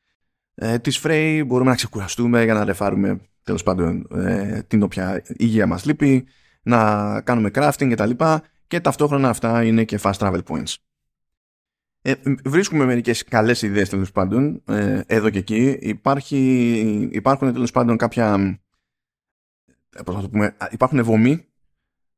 ε, 0.55 0.79
της 0.79 1.01
Frey, 1.03 1.43
μπορούμε 1.47 1.71
να 1.71 1.77
ξεκουραστούμε 1.77 2.45
για 2.45 2.55
να 2.55 2.65
ρεφάρουμε 2.65 3.21
τέλος 3.43 3.63
πάντων 3.63 4.07
ε, 4.15 4.63
την 4.63 4.83
όποια 4.83 5.23
υγεία 5.27 5.67
μας 5.67 5.85
λείπει, 5.85 6.27
να 6.63 7.21
κάνουμε 7.21 7.51
crafting 7.55 7.89
και 7.89 7.95
τα 7.95 8.07
λοιπά 8.07 8.43
και 8.67 8.81
ταυτόχρονα 8.81 9.29
αυτά 9.29 9.65
είναι 9.65 9.85
και 9.85 9.99
fast 10.03 10.13
travel 10.13 10.43
points. 10.49 10.75
Ε, 12.03 12.15
βρίσκουμε 12.45 12.85
μερικές 12.85 13.25
καλές 13.25 13.63
ιδέες 13.63 13.89
τέλος 13.89 14.13
πάντων 14.13 14.63
ε, 14.65 15.01
εδώ 15.07 15.31
και 15.31 15.39
εκεί. 15.39 15.79
Υπάρχει, 15.81 17.09
υπάρχουν 17.13 17.53
τέλος 17.53 17.71
πάντων 17.71 17.97
κάποια 17.97 18.59
πώς 20.05 20.15
να 20.15 20.21
το 20.21 20.29
πούμε, 20.29 20.57
υπάρχουν 20.71 21.05
βομοί 21.05 21.45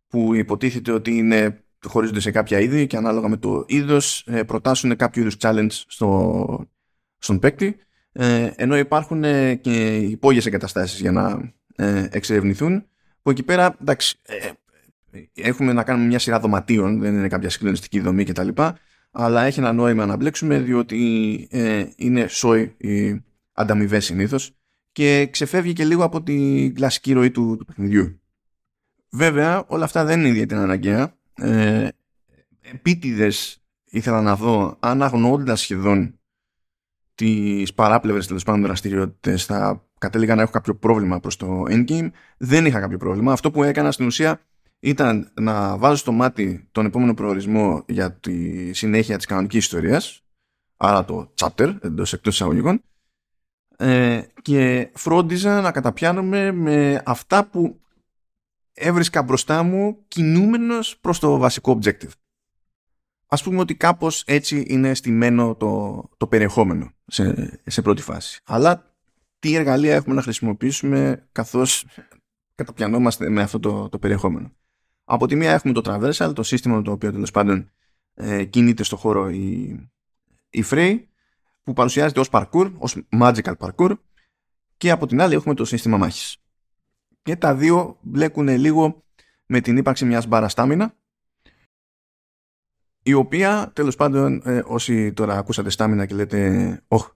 που 0.08 0.34
υποτίθεται 0.34 0.92
ότι 0.92 1.16
είναι 1.16 1.64
χωρίζονται 1.86 2.20
σε 2.20 2.30
κάποια 2.30 2.60
είδη 2.60 2.86
και 2.86 2.96
ανάλογα 2.96 3.28
με 3.28 3.36
το 3.36 3.64
είδος 3.66 4.24
ε, 4.26 4.42
προτάσουν 4.42 4.96
κάποιο 4.96 5.22
είδους 5.22 5.36
challenge 5.40 5.70
στο, 5.70 6.68
στον 7.18 7.38
παίκτη 7.38 7.76
ε, 8.12 8.50
ενώ 8.56 8.76
υπάρχουν 8.76 9.24
ε, 9.24 9.54
και 9.54 9.96
υπόγειες 9.96 10.46
εγκαταστάσεις 10.46 11.00
για 11.00 11.12
να 11.12 11.52
εξερευνηθούν 12.10 12.86
που 13.22 13.30
εκεί 13.30 13.42
πέρα 13.42 13.76
εντάξει, 13.80 14.20
έχουμε 15.34 15.72
να 15.72 15.82
κάνουμε 15.82 16.06
μια 16.06 16.18
σειρά 16.18 16.40
δωματίων 16.40 17.00
δεν 17.00 17.14
είναι 17.14 17.28
κάποια 17.28 17.50
συγκλονιστική 17.50 18.00
δομή 18.00 18.24
κτλ 18.24 18.48
αλλά 19.12 19.42
έχει 19.42 19.60
ένα 19.60 19.72
νόημα 19.72 20.06
να 20.06 20.16
μπλέξουμε 20.16 20.58
διότι 20.58 20.98
είναι 21.96 22.26
σόι 22.26 22.74
οι 22.76 23.22
ανταμοιβέ 23.52 24.00
συνήθως 24.00 24.56
και 24.92 25.28
ξεφεύγει 25.30 25.72
και 25.72 25.84
λίγο 25.84 26.04
από 26.04 26.22
την 26.22 26.74
κλασική 26.74 27.12
ροή 27.12 27.30
του, 27.30 27.56
του 27.58 27.64
παιχνιδιού. 27.64 28.20
Βέβαια, 29.10 29.64
όλα 29.66 29.84
αυτά 29.84 30.04
δεν 30.04 30.18
είναι 30.20 30.28
ιδιαίτερα 30.28 30.62
αναγκαία 30.62 31.16
ε, 31.34 31.88
επίτηδες 32.60 33.62
ήθελα 33.84 34.22
να 34.22 34.36
δω 34.36 34.76
αν 34.80 35.02
αγνοώντας 35.02 35.60
σχεδόν 35.60 36.20
τις 37.14 37.74
παράπλευρες 37.74 38.26
τέλος 38.26 38.42
πάντων 38.42 38.62
δραστηριότητες 38.62 39.44
θα 39.44 39.86
κατέληγα 39.98 40.34
να 40.34 40.42
έχω 40.42 40.50
κάποιο 40.50 40.74
πρόβλημα 40.74 41.20
προς 41.20 41.36
το 41.36 41.62
endgame 41.68 42.10
δεν 42.36 42.66
είχα 42.66 42.80
κάποιο 42.80 42.98
πρόβλημα 42.98 43.32
αυτό 43.32 43.50
που 43.50 43.62
έκανα 43.62 43.92
στην 43.92 44.06
ουσία 44.06 44.40
ήταν 44.84 45.30
να 45.40 45.76
βάζω 45.76 45.96
στο 45.96 46.12
μάτι 46.12 46.68
τον 46.72 46.86
επόμενο 46.86 47.14
προορισμό 47.14 47.84
για 47.88 48.12
τη 48.12 48.72
συνέχεια 48.72 49.16
της 49.16 49.26
κανονικής 49.26 49.58
ιστορίας 49.58 50.22
άρα 50.76 51.04
το 51.04 51.32
chapter 51.34 51.76
εντός 51.80 52.12
εκτός 52.12 52.34
εισαγωγικών 52.34 52.82
ε, 53.76 54.22
και 54.42 54.90
φρόντιζα 54.94 55.60
να 55.60 55.72
καταπιάνομαι 55.72 56.52
με 56.52 57.02
αυτά 57.04 57.46
που 57.46 57.80
έβρισκα 58.72 59.22
μπροστά 59.22 59.62
μου 59.62 60.04
κινούμενος 60.08 60.98
προς 61.00 61.18
το 61.18 61.38
βασικό 61.38 61.78
objective. 61.82 62.10
Ας 63.26 63.42
πούμε 63.42 63.58
ότι 63.58 63.74
κάπως 63.74 64.22
έτσι 64.26 64.64
είναι 64.68 64.94
στημένο 64.94 65.54
το, 65.54 66.02
το 66.16 66.26
περιεχόμενο 66.26 66.92
σε, 67.06 67.60
σε 67.66 67.82
πρώτη 67.82 68.02
φάση. 68.02 68.40
Αλλά 68.44 68.96
τι 69.38 69.54
εργαλεία 69.54 69.94
έχουμε 69.94 70.14
να 70.14 70.22
χρησιμοποιήσουμε 70.22 71.28
καθώς 71.32 71.86
καταπιανόμαστε 72.54 73.28
με 73.28 73.42
αυτό 73.42 73.60
το, 73.60 73.88
το 73.88 73.98
περιεχόμενο. 73.98 74.52
Από 75.12 75.26
τη 75.26 75.34
μία 75.34 75.52
έχουμε 75.52 75.72
το 75.72 75.82
traversal, 75.84 76.32
το 76.34 76.42
σύστημα 76.42 76.76
με 76.76 76.82
το 76.82 76.92
οποίο 76.92 77.12
τέλος 77.12 77.30
πάντων 77.30 77.70
ε, 78.14 78.44
κινείται 78.44 78.82
στο 78.82 78.96
χώρο 78.96 79.30
η, 79.30 79.70
η 80.50 80.64
Frey, 80.70 81.02
που 81.62 81.72
παρουσιάζεται 81.72 82.20
ως 82.20 82.28
parkour, 82.32 82.72
ως 82.78 83.02
magical 83.10 83.54
parkour, 83.58 83.98
και 84.76 84.90
από 84.90 85.06
την 85.06 85.20
άλλη 85.20 85.34
έχουμε 85.34 85.54
το 85.54 85.64
σύστημα 85.64 85.96
μάχης 85.96 86.36
και 87.22 87.36
τα 87.36 87.54
δύο 87.54 87.98
μπλέκουν 88.00 88.48
λίγο 88.48 89.04
με 89.46 89.60
την 89.60 89.76
ύπαρξη 89.76 90.04
μιας 90.04 90.26
μπάρας 90.26 90.52
στάμινα 90.52 90.96
η 93.02 93.12
οποία 93.12 93.70
τέλος 93.74 93.96
πάντων 93.96 94.42
ε, 94.44 94.62
όσοι 94.66 95.12
τώρα 95.12 95.38
ακούσατε 95.38 95.70
στάμινα 95.70 96.06
και 96.06 96.14
λέτε 96.14 96.82
«Ωχ, 96.88 97.10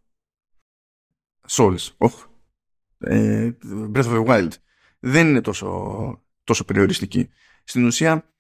Souls, 1.48 1.88
όχ, 1.96 2.24
ε, 2.98 3.50
Breath 3.92 4.04
of 4.04 4.24
the 4.24 4.26
Wild» 4.26 4.50
δεν 4.98 5.28
είναι 5.28 5.40
τόσο, 5.40 6.22
τόσο 6.44 6.64
περιοριστική. 6.64 7.30
Στην 7.68 7.84
ουσία 7.84 8.30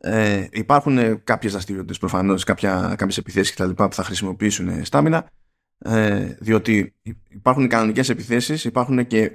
ε, 0.00 0.46
υπάρχουν 0.50 1.24
κάποιες 1.24 1.52
δραστηριότητες 1.52 1.98
προφανώς, 1.98 2.44
κάποια, 2.44 2.94
κάποιες 2.98 3.18
επιθέσεις 3.18 3.54
κτλ. 3.54 3.70
που 3.70 3.92
θα 3.92 4.04
χρησιμοποιήσουν 4.04 4.84
στάμινα 4.84 5.30
ε, 5.78 6.36
διότι 6.40 6.94
υπάρχουν 7.28 7.68
κανονικές 7.68 8.08
επιθέσεις, 8.08 8.64
υπάρχουν 8.64 9.06
και 9.06 9.30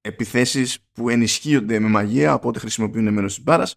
επιθέσεις 0.00 0.78
που 0.92 1.08
ενισχύονται 1.08 1.78
με 1.78 1.88
μαγεία 1.88 2.32
από 2.32 2.48
ό,τι 2.48 2.58
χρησιμοποιούν 2.58 3.12
μέρος 3.12 3.34
της 3.34 3.44
μπάρας 3.44 3.76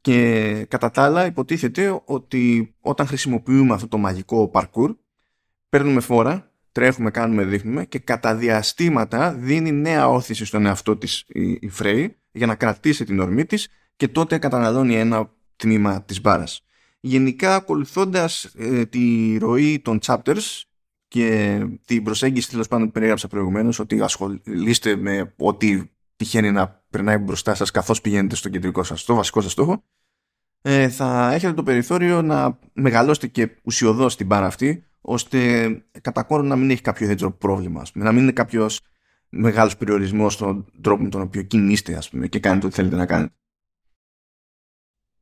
και 0.00 0.66
κατά 0.68 0.90
τα 0.90 1.04
άλλα 1.04 1.26
υποτίθεται 1.26 2.00
ότι 2.04 2.74
όταν 2.80 3.06
χρησιμοποιούμε 3.06 3.74
αυτό 3.74 3.88
το 3.88 3.98
μαγικό 3.98 4.50
parkour 4.54 4.96
παίρνουμε 5.68 6.00
φόρα, 6.00 6.49
τρέχουμε, 6.72 7.10
κάνουμε, 7.10 7.44
δείχνουμε 7.44 7.84
και 7.84 7.98
κατά 7.98 8.34
διαστήματα 8.36 9.32
δίνει 9.32 9.72
νέα 9.72 10.08
όθηση 10.08 10.44
στον 10.44 10.66
εαυτό 10.66 10.96
της 10.96 11.24
η, 11.28 11.50
η 11.50 11.72
Frey 11.78 12.08
για 12.32 12.46
να 12.46 12.54
κρατήσει 12.54 13.04
την 13.04 13.20
ορμή 13.20 13.44
της 13.44 13.68
και 13.96 14.08
τότε 14.08 14.38
καταναλώνει 14.38 14.94
ένα 14.94 15.30
τμήμα 15.56 16.02
της 16.02 16.20
μπάρας. 16.20 16.64
Γενικά 17.00 17.54
ακολουθώντας 17.54 18.44
ε, 18.44 18.84
τη 18.84 19.36
ροή 19.38 19.80
των 19.80 19.98
chapters 20.02 20.62
και 21.08 21.58
την 21.86 22.02
προσέγγιση 22.02 22.50
τέλος 22.50 22.68
πάντων 22.68 22.86
που 22.86 22.92
περιέγραψα 22.92 23.28
προηγουμένως 23.28 23.78
ότι 23.78 24.00
ασχολείστε 24.00 24.96
με 24.96 25.34
ό,τι 25.36 25.82
τυχαίνει 26.16 26.50
να 26.50 26.82
περνάει 26.90 27.16
μπροστά 27.16 27.54
σας 27.54 27.70
καθώς 27.70 28.00
πηγαίνετε 28.00 28.34
στο 28.34 28.48
κεντρικό 28.48 28.82
σας, 28.82 29.00
στο 29.00 29.14
βασικό 29.14 29.40
σας 29.40 29.52
στόχο 29.52 29.84
ε, 30.62 30.88
θα 30.88 31.32
έχετε 31.32 31.52
το 31.52 31.62
περιθώριο 31.62 32.22
να 32.22 32.58
μεγαλώσετε 32.72 33.26
και 33.26 33.50
ουσιοδός 33.62 34.16
την 34.16 34.26
μπάρα 34.26 34.46
αυτή 34.46 34.89
ώστε 35.00 35.68
κατά 36.00 36.22
κόρο 36.22 36.42
να 36.42 36.56
μην 36.56 36.70
έχει 36.70 36.82
κάποιο 36.82 37.04
ιδιαίτερο 37.04 37.32
πρόβλημα 37.32 37.82
να 37.92 38.12
μην 38.12 38.22
είναι 38.22 38.32
κάποιος 38.32 38.80
μεγάλος 39.28 39.76
περιορισμός 39.76 40.32
στον 40.32 40.72
τρόπο 40.80 41.02
με 41.02 41.08
τον 41.08 41.20
οποίο 41.20 41.42
κινείστε 41.42 41.96
ας 41.96 42.10
πούμε, 42.10 42.26
και 42.26 42.40
κάνετε 42.40 42.66
ό,τι 42.66 42.74
θέλετε 42.74 42.96
να 42.96 43.06
κάνετε. 43.06 43.34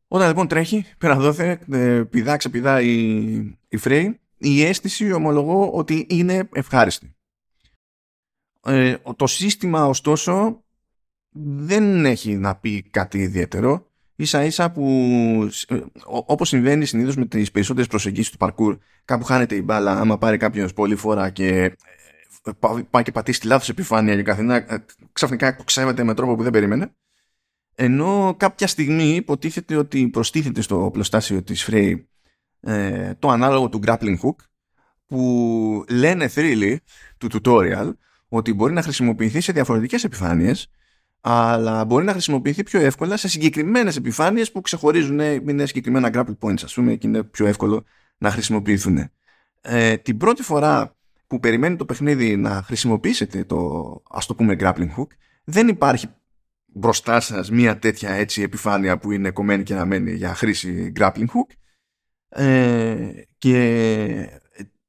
Όταν 0.08 0.28
λοιπόν 0.28 0.48
τρέχει, 0.48 0.84
πέρα 0.98 1.16
δόθε, 1.16 1.60
ε, 1.70 2.02
πηδά 2.02 2.36
ξεπηδά 2.36 2.80
η, 2.80 3.34
η 3.68 3.78
Frey, 3.82 4.14
η 4.38 4.62
αίσθηση 4.62 5.12
ομολογώ 5.12 5.70
ότι 5.70 6.06
είναι 6.08 6.48
ευχάριστη. 6.52 7.16
Ε, 8.64 8.96
το 9.16 9.26
σύστημα 9.26 9.86
ωστόσο 9.86 10.64
δεν 11.30 12.04
έχει 12.04 12.36
να 12.36 12.56
πει 12.56 12.82
κάτι 12.82 13.18
ιδιαίτερο 13.18 13.88
ίσα 14.16 14.44
ίσα 14.44 14.72
που 14.72 14.84
ε, 15.68 15.80
όπως 16.04 16.48
συμβαίνει 16.48 16.84
συνήθως 16.84 17.16
με 17.16 17.26
τις 17.26 17.50
περισσότερες 17.50 17.88
προσεγγίσεις 17.88 18.36
του 18.36 18.38
parkour 18.40 18.78
κάπου 19.08 19.24
χάνεται 19.24 19.54
η 19.54 19.62
μπάλα 19.64 20.00
άμα 20.00 20.18
πάρει 20.18 20.36
κάποιος 20.36 20.72
πολύ 20.72 20.96
φορά 20.96 21.30
και 21.30 21.76
ε, 22.44 22.50
πάει 22.90 23.02
και 23.02 23.12
πατήσει 23.12 23.40
τη 23.40 23.46
λάθος 23.46 23.68
επιφάνεια 23.68 24.14
και 24.16 24.22
καθένα 24.22 24.84
ξαφνικά 25.12 25.52
ξέβεται 25.64 26.04
με 26.04 26.14
τρόπο 26.14 26.36
που 26.36 26.42
δεν 26.42 26.52
περίμενε. 26.52 26.94
Ενώ 27.74 28.34
κάποια 28.36 28.66
στιγμή 28.66 29.14
υποτίθεται 29.14 29.76
ότι 29.76 30.08
προστίθεται 30.08 30.60
στο 30.60 30.90
πλωστάσιο 30.92 31.42
της 31.42 31.68
Frey 31.70 31.94
ε, 32.60 33.14
το 33.18 33.28
ανάλογο 33.28 33.68
του 33.68 33.80
grappling 33.86 34.16
hook 34.22 34.36
που 35.06 35.84
λένε 35.88 36.30
thrilly 36.34 36.76
του 37.18 37.28
tutorial 37.32 37.92
ότι 38.28 38.54
μπορεί 38.54 38.72
να 38.72 38.82
χρησιμοποιηθεί 38.82 39.40
σε 39.40 39.52
διαφορετικές 39.52 40.04
επιφάνειες 40.04 40.70
αλλά 41.20 41.84
μπορεί 41.84 42.04
να 42.04 42.12
χρησιμοποιηθεί 42.12 42.62
πιο 42.62 42.80
εύκολα 42.80 43.16
σε 43.16 43.28
συγκεκριμένες 43.28 43.96
επιφάνειες 43.96 44.52
που 44.52 44.60
ξεχωρίζουν 44.60 45.20
είναι 45.20 45.66
συγκεκριμένα 45.66 46.10
grapple 46.12 46.38
points 46.40 46.62
ας 46.62 46.74
πούμε 46.74 46.94
και 46.94 47.06
είναι 47.06 47.22
πιο 47.22 47.46
εύκολο 47.46 47.84
να 48.18 48.30
χρησιμοποιηθούν. 48.30 49.10
Ε, 49.60 49.96
την 49.96 50.16
πρώτη 50.16 50.42
φορά 50.42 50.96
που 51.26 51.40
περιμένει 51.40 51.76
το 51.76 51.84
παιχνίδι 51.84 52.36
να 52.36 52.62
χρησιμοποιήσετε 52.62 53.44
το 53.44 54.02
ας 54.10 54.26
το 54.26 54.34
πούμε 54.34 54.56
grappling 54.58 54.94
hook 54.96 55.06
δεν 55.44 55.68
υπάρχει 55.68 56.08
μπροστά 56.66 57.20
σας 57.20 57.50
μία 57.50 57.78
τέτοια 57.78 58.10
έτσι 58.10 58.42
επιφάνεια 58.42 58.98
που 58.98 59.12
είναι 59.12 59.30
κομμένη 59.30 59.62
και 59.62 59.74
αναμένη 59.74 60.12
για 60.12 60.34
χρήση 60.34 60.92
grappling 60.96 61.26
hook. 61.26 61.54
Ε, 62.28 63.10
και 63.38 64.40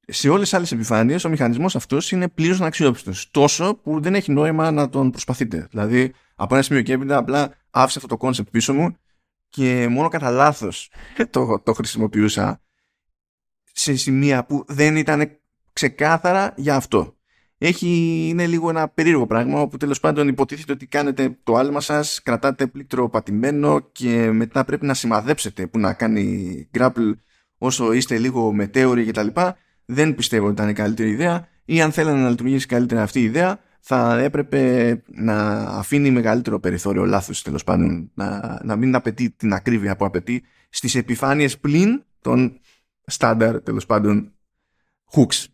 σε 0.07 0.29
όλες 0.29 0.41
τις 0.41 0.53
άλλες 0.53 0.71
επιφάνειες 0.71 1.23
ο 1.23 1.29
μηχανισμός 1.29 1.75
αυτός 1.75 2.11
είναι 2.11 2.27
πλήρως 2.27 2.59
αναξιόπιστος 2.59 3.31
τόσο 3.31 3.75
που 3.75 4.01
δεν 4.01 4.15
έχει 4.15 4.31
νόημα 4.31 4.71
να 4.71 4.89
τον 4.89 5.11
προσπαθείτε. 5.11 5.67
Δηλαδή 5.69 6.13
από 6.35 6.53
ένα 6.53 6.63
σημείο 6.63 6.81
και 6.81 6.93
έπειτα 6.93 7.17
απλά 7.17 7.53
άφησα 7.69 7.99
αυτό 8.03 8.17
το 8.17 8.27
concept 8.27 8.51
πίσω 8.51 8.73
μου 8.73 8.97
και 9.49 9.87
μόνο 9.89 10.07
κατά 10.07 10.29
λάθος 10.29 10.91
το, 11.29 11.59
το 11.59 11.73
χρησιμοποιούσα 11.73 12.61
σε 13.79 13.95
σημεία 13.95 14.45
που 14.45 14.65
δεν 14.67 14.95
ήταν 14.95 15.31
ξεκάθαρα 15.73 16.53
για 16.55 16.75
αυτό 16.75 17.17
έχει, 17.57 17.87
είναι 18.29 18.47
λίγο 18.47 18.69
ένα 18.69 18.87
περίεργο 18.87 19.27
πράγμα 19.27 19.61
όπου 19.61 19.77
τέλος 19.77 19.99
πάντων 19.99 20.27
υποτίθεται 20.27 20.71
ότι 20.71 20.85
κάνετε 20.85 21.37
το 21.43 21.55
άλμα 21.55 21.81
σας, 21.81 22.21
κρατάτε 22.23 22.67
πλήκτρο 22.67 23.09
πατημένο 23.09 23.79
και 23.91 24.31
μετά 24.31 24.65
πρέπει 24.65 24.85
να 24.85 24.93
σημαδέψετε 24.93 25.67
που 25.67 25.79
να 25.79 25.93
κάνει 25.93 26.69
grapple 26.77 27.13
όσο 27.57 27.91
είστε 27.91 28.17
λίγο 28.17 28.51
μετέωροι 28.51 29.05
κτλ. 29.05 29.27
Δεν 29.85 30.15
πιστεύω 30.15 30.45
ότι 30.45 30.53
ήταν 30.53 30.69
η 30.69 30.73
καλύτερη 30.73 31.09
ιδέα 31.09 31.47
ή 31.65 31.81
αν 31.81 31.91
θέλανε 31.91 32.21
να 32.21 32.29
λειτουργήσει 32.29 32.65
καλύτερα 32.65 33.01
αυτή 33.01 33.19
η 33.19 33.23
ιδέα 33.23 33.59
θα 33.79 34.19
έπρεπε 34.19 35.03
να 35.07 35.35
αφήνει 35.59 36.11
μεγαλύτερο 36.11 36.59
περιθώριο 36.59 37.05
λάθος 37.05 37.41
τέλος 37.41 37.63
πάντων 37.63 38.11
να, 38.13 38.59
να 38.63 38.75
μην 38.75 38.95
απαιτεί 38.95 39.29
την 39.29 39.53
ακρίβεια 39.53 39.95
που 39.95 40.05
απαιτεί 40.05 40.43
στις 40.69 40.95
επιφάνειες 40.95 41.57
πλην 41.57 42.03
των 42.21 42.59
στάνταρ 43.09 43.61
τέλος 43.61 43.85
πάντων 43.85 44.33
hooks 45.11 45.45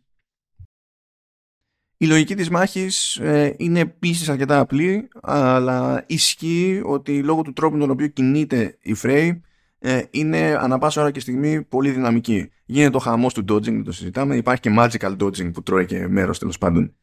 η 1.97 2.05
λογική 2.05 2.35
της 2.35 2.49
μάχης 2.49 3.15
ε, 3.15 3.53
είναι 3.57 3.79
επίσης 3.79 4.29
αρκετά 4.29 4.59
απλή, 4.59 5.07
αλλά 5.21 6.03
ισχύει 6.07 6.81
ότι 6.85 7.23
λόγω 7.23 7.41
του 7.41 7.53
τρόπου 7.53 7.73
με 7.73 7.79
τον 7.79 7.89
οποίο 7.89 8.07
κινείται 8.07 8.77
η 8.81 8.95
Frey 9.03 9.39
ε, 9.79 10.01
είναι 10.11 10.57
ανα 10.59 10.77
πάσα 10.77 11.01
ώρα 11.01 11.11
και 11.11 11.19
στιγμή 11.19 11.61
πολύ 11.61 11.91
δυναμική. 11.91 12.49
Γίνεται 12.65 12.97
ο 12.97 12.99
χαμός 12.99 13.33
του 13.33 13.41
dodging, 13.41 13.61
δεν 13.61 13.83
το 13.83 13.91
συζητάμε. 13.91 14.35
Υπάρχει 14.35 14.61
και 14.61 14.75
magical 14.77 15.17
dodging 15.17 15.53
που 15.53 15.63
τρώει 15.63 15.85
και 15.85 16.07
μέρος 16.07 16.39
τέλος 16.39 16.57
πάντων 16.57 16.95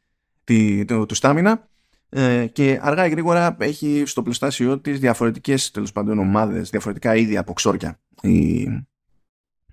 του, 0.86 1.06
του 1.06 1.14
στάμινα. 1.14 1.68
Ε, 2.08 2.46
και 2.46 2.78
αργά 2.82 3.06
ή 3.06 3.10
γρήγορα 3.10 3.56
έχει 3.60 4.02
στο 4.06 4.22
πλωστάσιο 4.22 4.78
της 4.78 4.98
διαφορετικές 4.98 5.70
τέλος 5.70 5.92
πάντων 5.92 6.18
ομάδες, 6.18 6.70
διαφορετικά 6.70 7.16
είδη 7.16 7.36
από 7.36 7.52
ξόρια 7.52 8.00
η, 8.22 8.60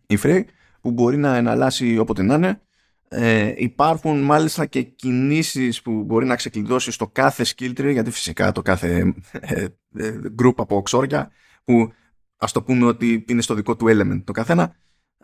η 0.07 0.19
Frey 0.23 0.43
που 0.81 0.91
μπορεί 0.91 1.17
να 1.17 1.35
εναλλάσσει 1.35 1.97
όποτε 1.97 2.23
να 2.23 2.35
είναι 2.35 2.61
ε, 3.11 3.53
υπάρχουν 3.55 4.21
μάλιστα 4.21 4.65
και 4.65 4.81
κινήσεις 4.81 5.81
που 5.81 6.03
μπορεί 6.03 6.25
να 6.25 6.35
ξεκλειδώσει 6.35 6.91
στο 6.91 7.07
κάθε 7.07 7.45
skill 7.45 7.79
tree 7.79 7.91
γιατί 7.91 8.11
φυσικά 8.11 8.51
το 8.51 8.61
κάθε 8.61 9.13
ε, 9.31 9.65
ε, 9.95 10.19
group 10.41 10.53
από 10.55 10.75
οξόρια 10.75 11.31
που 11.63 11.93
ας 12.37 12.51
το 12.51 12.63
πούμε 12.63 12.85
ότι 12.85 13.25
είναι 13.27 13.41
στο 13.41 13.53
δικό 13.53 13.75
του 13.75 13.85
element 13.89 14.21
το 14.23 14.31
καθένα 14.31 14.75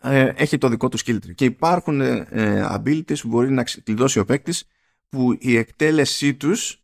ε, 0.01 0.31
έχει 0.35 0.57
το 0.57 0.69
δικό 0.69 0.89
του 0.89 0.99
skill 0.99 1.15
tree. 1.15 1.35
Και 1.35 1.45
υπάρχουν 1.45 2.01
ε, 2.01 2.25
abilities 2.69 3.19
που 3.21 3.27
μπορεί 3.27 3.51
να 3.51 3.63
ξεκλειδώσει 3.63 4.19
ο 4.19 4.25
παίκτης 4.25 4.67
που 5.09 5.37
η 5.39 5.57
εκτέλεσή 5.57 6.33
τους 6.33 6.83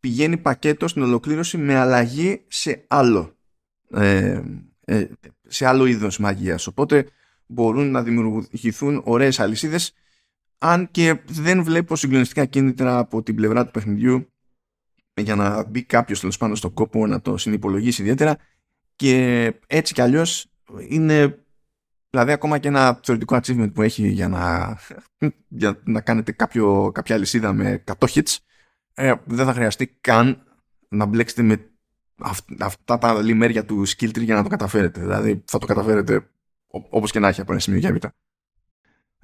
πηγαίνει 0.00 0.36
πακέτο 0.36 0.88
στην 0.88 1.02
ολοκλήρωση 1.02 1.56
με 1.56 1.74
αλλαγή 1.74 2.44
σε 2.48 2.84
άλλο 2.88 3.36
σε 5.46 5.66
άλλο 5.66 5.86
είδος 5.86 6.18
μαγείας. 6.18 6.66
Οπότε 6.66 7.06
μπορούν 7.46 7.90
να 7.90 8.02
δημιουργηθούν 8.02 9.02
ωραίες 9.04 9.40
αλυσίδες 9.40 9.94
αν 10.58 10.88
και 10.90 11.20
δεν 11.26 11.64
βλέπω 11.64 11.96
συγκλονιστικά 11.96 12.44
κίνητρα 12.44 12.98
από 12.98 13.22
την 13.22 13.34
πλευρά 13.34 13.64
του 13.64 13.70
παιχνιδιού 13.70 14.32
για 15.14 15.34
να 15.34 15.64
μπει 15.64 15.82
κάποιος 15.82 16.20
τέλος 16.20 16.36
πάνω 16.36 16.54
στον 16.54 16.72
κόπο 16.72 17.06
να 17.06 17.20
το 17.20 17.36
συνυπολογίσει 17.36 18.02
ιδιαίτερα. 18.02 18.36
Και 18.96 19.52
έτσι 19.66 19.94
κι 19.94 20.00
αλλιώς 20.00 20.46
είναι 20.88 21.44
δηλαδή 22.10 22.32
ακόμα 22.32 22.58
και 22.58 22.68
ένα 22.68 23.00
θεωρητικό 23.02 23.36
achievement 23.42 23.72
που 23.74 23.82
έχει 23.82 24.08
για 24.08 24.28
να, 24.28 24.76
για 25.48 25.80
να 25.84 26.00
κάνετε 26.00 26.32
κάποιο, 26.32 26.90
κάποια 26.94 27.14
αλυσίδα 27.14 27.52
με 27.52 27.84
100 27.98 28.06
hits 28.06 28.36
ε, 28.94 29.12
δεν 29.24 29.46
θα 29.46 29.52
χρειαστεί 29.52 29.86
καν 30.00 30.42
να 30.88 31.04
μπλέξετε 31.04 31.42
με 31.42 31.70
αυτά 32.58 32.98
τα 32.98 33.22
λιμέρια 33.22 33.64
του 33.64 33.88
skill 33.88 34.08
tree 34.08 34.22
για 34.24 34.34
να 34.34 34.42
το 34.42 34.48
καταφέρετε. 34.48 35.00
Δηλαδή 35.00 35.42
θα 35.44 35.58
το 35.58 35.66
καταφέρετε 35.66 36.31
όπως 36.72 37.10
και 37.10 37.18
να 37.18 37.28
έχει 37.28 37.40
από 37.40 37.52
ένα 37.52 37.60
σημείο 37.60 37.80
και 37.80 37.86
έπειτα. 37.86 38.14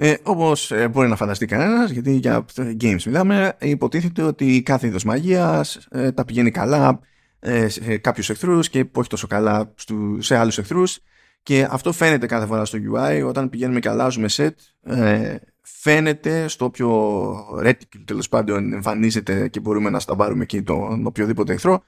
Ε, 0.00 0.14
Όπως 0.22 0.70
ε, 0.70 0.88
μπορεί 0.88 1.08
να 1.08 1.16
φανταστεί 1.16 1.46
κανένας, 1.46 1.90
γιατί 1.90 2.12
για 2.12 2.44
games 2.56 3.02
μιλάμε, 3.06 3.56
υποτίθεται 3.61 4.22
ότι 4.22 4.62
κάθε 4.62 4.87
είδος 4.87 5.04
μαγείας 5.04 5.76
ε, 5.90 6.12
τα 6.12 6.24
πηγαίνει 6.24 6.50
καλά 6.50 7.00
ε, 7.40 7.68
σε 7.68 7.96
κάποιους 7.96 8.30
εχθρούς 8.30 8.68
και 8.68 8.87
όχι 8.92 9.08
τόσο 9.08 9.26
καλά 9.26 9.72
στου, 9.74 10.22
σε 10.22 10.37
άλλους 10.37 10.58
εχθρούς. 10.58 10.98
Και 11.42 11.66
αυτό 11.70 11.92
φαίνεται 11.92 12.26
κάθε 12.26 12.46
φορά 12.46 12.64
στο 12.64 12.78
UI 12.92 13.22
όταν 13.26 13.48
πηγαίνουμε 13.48 13.80
και 13.80 13.88
αλλάζουμε 13.88 14.28
set. 14.30 14.50
Ε, 14.82 15.37
φαίνεται 15.62 16.48
στο 16.48 16.64
όποιο 16.64 17.34
reticle 17.64 18.02
τέλος 18.04 18.28
πάντων 18.28 18.72
εμφανίζεται 18.72 19.48
και 19.48 19.61
μπορούμε 19.61 19.90
να 19.90 20.00
σταμπάρουμε 20.00 20.42
εκεί 20.42 20.62
τον 20.62 21.06
οποιοδήποτε 21.06 21.52
εχθρό. 21.52 21.82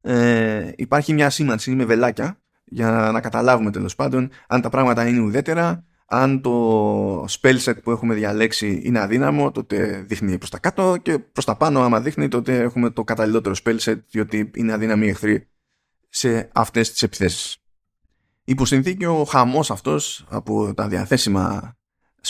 Ε, 0.00 0.70
υπάρχει 0.76 1.12
μια 1.12 1.30
σήμανση 1.30 1.70
με 1.70 1.84
βελάκια 1.84 2.40
για 2.68 2.90
να 3.12 3.20
καταλάβουμε 3.20 3.70
τέλος 3.70 3.94
πάντων 3.94 4.30
αν 4.46 4.60
τα 4.60 4.68
πράγματα 4.68 5.06
είναι 5.06 5.20
ουδέτερα, 5.20 5.84
αν 6.06 6.40
το 6.40 7.24
spell 7.24 7.58
set 7.58 7.82
που 7.82 7.90
έχουμε 7.90 8.14
διαλέξει 8.14 8.80
είναι 8.84 9.00
αδύναμο, 9.00 9.50
τότε 9.50 10.04
δείχνει 10.06 10.38
προς 10.38 10.50
τα 10.50 10.58
κάτω 10.58 10.96
και 11.02 11.18
προς 11.18 11.44
τα 11.44 11.56
πάνω 11.56 11.82
άμα 11.82 12.00
δείχνει 12.00 12.28
τότε 12.28 12.58
έχουμε 12.58 12.90
το 12.90 13.04
καταλληλότερο 13.04 13.54
spell 13.64 13.78
set 13.78 13.98
διότι 14.10 14.50
είναι 14.54 14.72
αδύναμοι 14.72 15.08
εχθροί 15.08 15.48
σε 16.08 16.48
αυτές 16.52 16.90
τις 16.92 17.02
επιθέσεις. 17.02 17.56
Υπό 18.44 18.64
συνθήκη 18.64 19.04
ο 19.04 19.24
χαμός 19.24 19.70
αυτός 19.70 20.26
από 20.28 20.74
τα 20.74 20.88
διαθέσιμα 20.88 21.76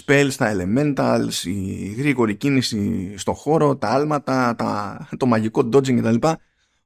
spells, 0.04 0.30
τα 0.36 0.56
elementals, 0.56 1.44
η 1.44 1.94
γρήγορη 1.98 2.34
κίνηση 2.34 3.12
στο 3.16 3.32
χώρο, 3.32 3.76
τα 3.76 3.88
άλματα, 3.88 4.54
τα, 4.54 4.98
το 5.16 5.26
μαγικό 5.26 5.68
dodging 5.72 6.00
κτλ 6.00 6.28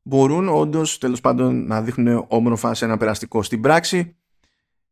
μπορούν 0.03 0.49
όντως 0.49 0.99
τέλος 0.99 1.21
πάντων 1.21 1.67
να 1.67 1.83
δείχνουν 1.83 2.25
όμορφα 2.29 2.75
σε 2.75 2.85
ένα 2.85 2.97
περαστικό. 2.97 3.43
Στην 3.43 3.61
πράξη 3.61 4.17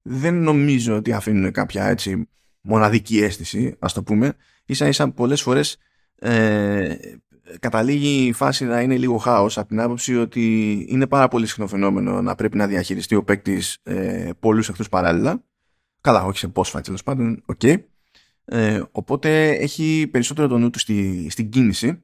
δεν 0.03 0.35
νομίζω 0.35 0.97
ότι 0.97 1.13
αφήνουν 1.13 1.53
κάποια 1.53 1.85
έτσι 1.85 2.29
μοναδική 2.61 3.19
αίσθηση, 3.23 3.77
ας 3.79 3.93
το 3.93 4.03
πούμε. 4.03 4.37
Ίσα 4.65 4.87
ίσα 4.87 5.11
πολλές 5.11 5.43
φορές 5.43 5.77
ε, 6.15 6.95
καταλήγει 7.61 8.27
η 8.27 8.33
φάση 8.33 8.65
να 8.65 8.81
είναι 8.81 8.97
λίγο 8.97 9.17
χάος 9.17 9.59
από 9.59 9.69
την 9.69 9.81
άποψη 9.81 10.17
ότι 10.17 10.75
είναι 10.89 11.07
πάρα 11.07 11.29
πολύ 11.29 11.47
συχνό 11.47 11.67
φαινόμενο 11.67 12.23
να 12.23 12.35
πρέπει 12.35 12.57
να 12.57 12.67
διαχειριστεί 12.67 13.15
ο 13.15 13.25
παίκτης 13.25 13.79
ε, 13.83 14.31
πολλούς 14.41 14.69
εχθρούς 14.69 14.89
παράλληλα. 14.89 15.45
Καλά, 16.01 16.25
όχι 16.25 16.39
σε 16.39 16.53
boss 16.55 16.73
fight 16.73 16.83
τέλος 16.83 17.03
πάντων, 17.03 17.43
OK. 17.47 17.61
Okay. 17.63 17.77
Ε, 18.45 18.83
οπότε 18.91 19.49
έχει 19.51 20.09
περισσότερο 20.11 20.49
το 20.49 20.59
νου 20.59 20.71
του 20.71 20.79
στη, 20.79 21.27
στην 21.31 21.49
κίνηση. 21.49 22.03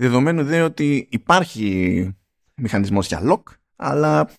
Δεδομένου 0.00 0.44
δε 0.44 0.62
ότι 0.62 1.08
υπάρχει 1.10 2.08
μηχανισμός 2.54 3.06
για 3.06 3.22
lock, 3.24 3.42
αλλά 3.76 4.30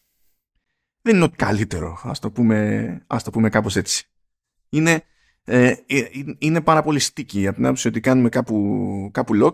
δεν 1.01 1.15
είναι 1.15 1.23
ότι 1.23 1.35
καλύτερο, 1.35 1.99
ας 2.03 2.19
το 2.19 2.31
πούμε, 2.31 3.03
ας 3.07 3.23
το 3.23 3.29
πούμε 3.31 3.49
κάπως 3.49 3.75
έτσι. 3.75 4.05
Είναι, 4.69 5.03
ε, 5.43 5.73
ε 5.87 6.03
είναι 6.37 6.61
πάρα 6.61 6.81
πολύ 6.81 7.01
sticky 7.01 7.45
από 7.45 7.55
την 7.55 7.65
άποψη 7.65 7.87
ότι 7.87 7.99
κάνουμε 7.99 8.29
κάπου, 8.29 9.09
κάπου 9.13 9.33
lock 9.43 9.53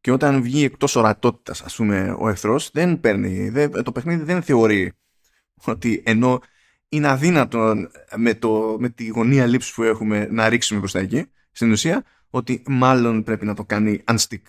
και 0.00 0.10
όταν 0.10 0.42
βγει 0.42 0.64
εκτός 0.64 0.96
ορατότητας 0.96 1.60
ας 1.62 1.76
πούμε 1.76 2.16
ο 2.18 2.28
εχθρός 2.28 2.70
δεν 2.72 3.00
παίρνει, 3.00 3.48
δεν, 3.48 3.82
το 3.82 3.92
παιχνίδι 3.92 4.24
δεν 4.24 4.42
θεωρεί 4.42 4.92
ότι 5.64 6.02
ενώ 6.06 6.40
είναι 6.88 7.08
αδύνατο 7.08 7.74
με, 8.16 8.34
το, 8.34 8.76
με 8.78 8.88
τη 8.88 9.06
γωνία 9.06 9.46
λήψη 9.46 9.74
που 9.74 9.82
έχουμε 9.82 10.28
να 10.30 10.48
ρίξουμε 10.48 10.80
προς 10.80 10.92
τα 10.92 10.98
εκεί 10.98 11.26
στην 11.50 11.70
ουσία 11.70 12.04
ότι 12.30 12.62
μάλλον 12.66 13.22
πρέπει 13.22 13.44
να 13.44 13.54
το 13.54 13.64
κάνει 13.64 14.04
unstick. 14.06 14.42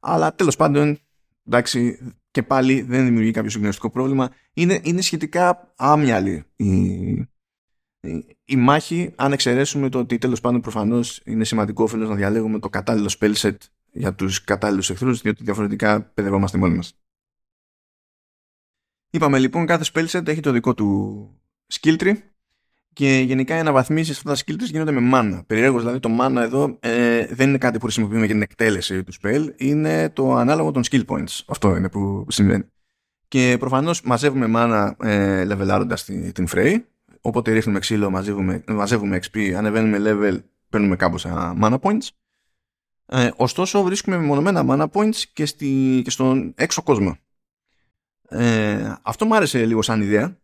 Αλλά 0.00 0.34
τέλος 0.34 0.56
πάντων 0.56 0.98
εντάξει 1.46 1.98
και 2.30 2.42
πάλι 2.42 2.82
δεν 2.82 3.04
δημιουργεί 3.04 3.30
κάποιο 3.30 3.50
συγκλονιστικό 3.50 3.90
πρόβλημα. 3.90 4.30
Είναι, 4.52 4.80
είναι 4.82 5.00
σχετικά 5.00 5.72
άμυαλη 5.76 6.44
η, 6.56 6.66
η, 8.44 8.56
μάχη, 8.56 9.12
αν 9.16 9.32
εξαιρέσουμε 9.32 9.88
το 9.88 9.98
ότι 9.98 10.18
τέλος 10.18 10.40
πάντων 10.40 10.60
προφανώς 10.60 11.20
είναι 11.24 11.44
σημαντικό 11.44 11.82
όφελος 11.82 12.08
να 12.08 12.14
διαλέγουμε 12.14 12.58
το 12.58 12.68
κατάλληλο 12.68 13.14
spell 13.18 13.34
set 13.34 13.56
για 13.92 14.14
τους 14.14 14.44
κατάλληλους 14.44 14.90
εχθρούς, 14.90 15.20
διότι 15.20 15.44
διαφορετικά 15.44 16.02
παιδευόμαστε 16.02 16.58
μόνοι 16.58 16.76
μας. 16.76 16.94
Είπαμε 19.10 19.38
λοιπόν, 19.38 19.66
κάθε 19.66 19.84
spell 19.92 20.06
set 20.06 20.26
έχει 20.28 20.40
το 20.40 20.52
δικό 20.52 20.74
του 20.74 21.40
skill 21.72 21.98
tree 21.98 22.16
και 23.00 23.22
γενικά 23.26 23.56
οι 23.56 23.58
αναβαθμίσεις 23.58 24.16
αυτά 24.16 24.32
τα 24.32 24.36
skill 24.36 24.54
trees 24.54 24.70
γίνονται 24.70 24.92
με 24.92 25.10
mana. 25.14 25.42
Περιέργω 25.46 25.78
δηλαδή 25.78 26.00
το 26.00 26.10
mana 26.20 26.36
εδώ 26.36 26.76
ε, 26.80 27.26
δεν 27.26 27.48
είναι 27.48 27.58
κάτι 27.58 27.78
που 27.78 27.84
χρησιμοποιούμε 27.84 28.24
για 28.24 28.34
την 28.34 28.42
εκτέλεση 28.42 29.04
του 29.04 29.12
spell, 29.22 29.52
είναι 29.56 30.10
το 30.10 30.34
ανάλογο 30.34 30.70
των 30.70 30.82
skill 30.90 31.04
points. 31.06 31.40
Αυτό 31.46 31.76
είναι 31.76 31.88
που 31.88 32.26
συμβαίνει. 32.28 32.64
Και 33.28 33.56
προφανώς 33.58 34.02
μαζεύουμε 34.02 34.46
mana 34.54 34.92
ε, 35.06 35.44
levelάροντα 35.44 35.94
την, 35.94 36.32
την 36.32 36.46
Frey. 36.52 36.76
Όποτε 37.20 37.52
ρίχνουμε 37.52 37.78
ξύλο, 37.78 38.10
μαζεύουμε, 38.10 38.64
μαζεύουμε 38.66 39.20
XP, 39.22 39.50
ανεβαίνουμε 39.50 39.98
level, 40.00 40.38
παίρνουμε 40.68 40.96
κάμποσα 40.96 41.56
mana 41.62 41.78
points. 41.80 42.08
Ε, 43.06 43.30
ωστόσο, 43.36 43.82
βρίσκουμε 43.82 44.16
μεμονωμένα 44.16 44.64
mana 44.68 44.86
points 44.92 45.16
και, 45.32 45.46
στη, 45.46 46.00
και 46.04 46.10
στον 46.10 46.52
έξω 46.56 46.82
κόσμο. 46.82 47.16
Ε, 48.28 48.94
αυτό 49.02 49.26
μου 49.26 49.36
άρεσε 49.36 49.66
λίγο 49.66 49.82
σαν 49.82 50.00
ιδέα 50.00 50.39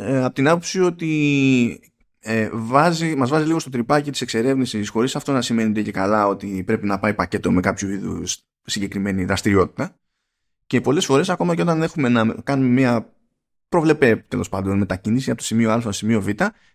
ε, 0.00 0.24
από 0.24 0.34
την 0.34 0.48
άποψη 0.48 0.80
ότι 0.80 1.80
ε, 2.20 2.48
βάζει, 2.52 3.14
μας 3.16 3.30
βάζει 3.30 3.46
λίγο 3.46 3.58
στο 3.58 3.70
τρυπάκι 3.70 4.10
της 4.10 4.20
εξερεύνησης 4.20 4.88
χωρίς 4.88 5.16
αυτό 5.16 5.32
να 5.32 5.42
σημαίνει 5.42 5.82
και 5.82 5.90
καλά 5.90 6.26
ότι 6.26 6.62
πρέπει 6.66 6.86
να 6.86 6.98
πάει 6.98 7.14
πακέτο 7.14 7.52
με 7.52 7.60
κάποιο 7.60 7.88
είδους 7.88 8.38
συγκεκριμένη 8.62 9.24
δραστηριότητα. 9.24 9.94
Και 10.66 10.80
πολλές 10.80 11.04
φορές 11.04 11.28
ακόμα 11.28 11.54
και 11.54 11.62
όταν 11.62 11.82
έχουμε 11.82 12.08
να 12.08 12.34
κάνουμε 12.44 12.68
μια 12.68 13.12
προβλεπέ 13.68 14.24
τέλος 14.28 14.48
πάντων 14.48 14.78
μετακίνηση 14.78 15.30
από 15.30 15.38
το 15.38 15.44
σημείο 15.44 15.70
Α 15.70 15.80
στο 15.80 15.92
σημείο 15.92 16.20
Β 16.20 16.28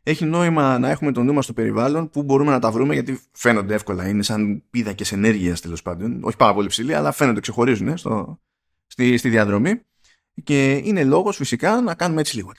έχει 0.03 0.25
νόημα 0.25 0.79
να 0.79 0.89
έχουμε 0.89 1.11
το 1.11 1.23
νου 1.23 1.41
στο 1.41 1.53
περιβάλλον 1.53 2.09
που 2.09 2.23
μπορούμε 2.23 2.51
να 2.51 2.59
τα 2.59 2.71
βρούμε 2.71 2.93
γιατί 2.93 3.19
φαίνονται 3.31 3.73
εύκολα 3.73 4.07
είναι 4.07 4.23
σαν 4.23 4.63
πίδακες 4.69 5.11
ενέργειας 5.11 5.61
τέλος 5.61 5.81
πάντων. 5.81 6.23
Όχι 6.23 6.37
πάρα 6.37 6.53
πολύ 6.53 6.67
ψηλή 6.67 6.93
αλλά 6.93 7.11
φαίνονται 7.11 7.39
ξεχωρίζουν 7.39 7.97
στο, 7.97 8.39
στη, 8.87 9.17
στη 9.17 9.29
διαδρομή. 9.29 9.81
Και 10.43 10.81
είναι 10.83 11.03
λόγος 11.03 11.35
φυσικά 11.35 11.81
να 11.81 11.95
κάνουμε 11.95 12.21
έτσι 12.21 12.35
λίγο 12.35 12.51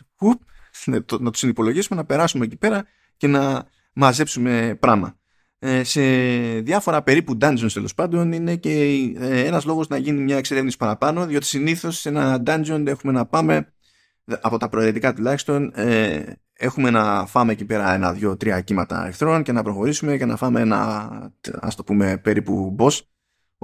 να 1.21 1.31
το 1.31 1.39
συνυπολογίσουμε, 1.39 1.99
να 1.99 2.07
περάσουμε 2.07 2.45
εκεί 2.45 2.57
πέρα 2.57 2.85
και 3.17 3.27
να 3.27 3.67
μαζέψουμε 3.93 4.77
πράγμα. 4.81 5.17
Ε, 5.59 5.85
σε 5.85 6.01
διάφορα 6.61 7.03
περίπου 7.03 7.39
dungeons 7.41 7.71
τέλος 7.73 7.95
πάντων 7.95 8.33
είναι 8.33 8.57
και 8.57 8.71
ε, 9.19 9.45
ένας 9.45 9.65
λόγος 9.65 9.89
να 9.89 9.97
γίνει 9.97 10.21
μια 10.21 10.37
εξερεύνηση 10.37 10.77
παραπάνω 10.77 11.27
διότι 11.27 11.47
συνήθως 11.47 11.99
σε 11.99 12.09
ένα 12.09 12.43
dungeon 12.47 12.87
έχουμε 12.87 13.12
να 13.12 13.27
πάμε 13.27 13.73
από 14.41 14.59
τα 14.59 14.69
προαιρετικά 14.69 15.15
τουλάχιστον 15.15 15.73
ε, 15.75 16.23
έχουμε 16.53 16.91
να 16.91 17.27
φάμε 17.27 17.53
εκεί 17.53 17.65
πέρα 17.65 17.95
ένα, 17.95 18.12
δύο, 18.12 18.37
τρία 18.37 18.61
κύματα 18.61 19.07
εχθρών 19.07 19.43
και 19.43 19.53
να 19.53 19.62
προχωρήσουμε 19.62 20.17
και 20.17 20.25
να 20.25 20.37
φάμε 20.37 20.61
ένα 20.61 21.11
ας 21.61 21.75
το 21.75 21.85
πούμε 21.85 22.17
περίπου 22.17 22.77
boss 22.79 23.01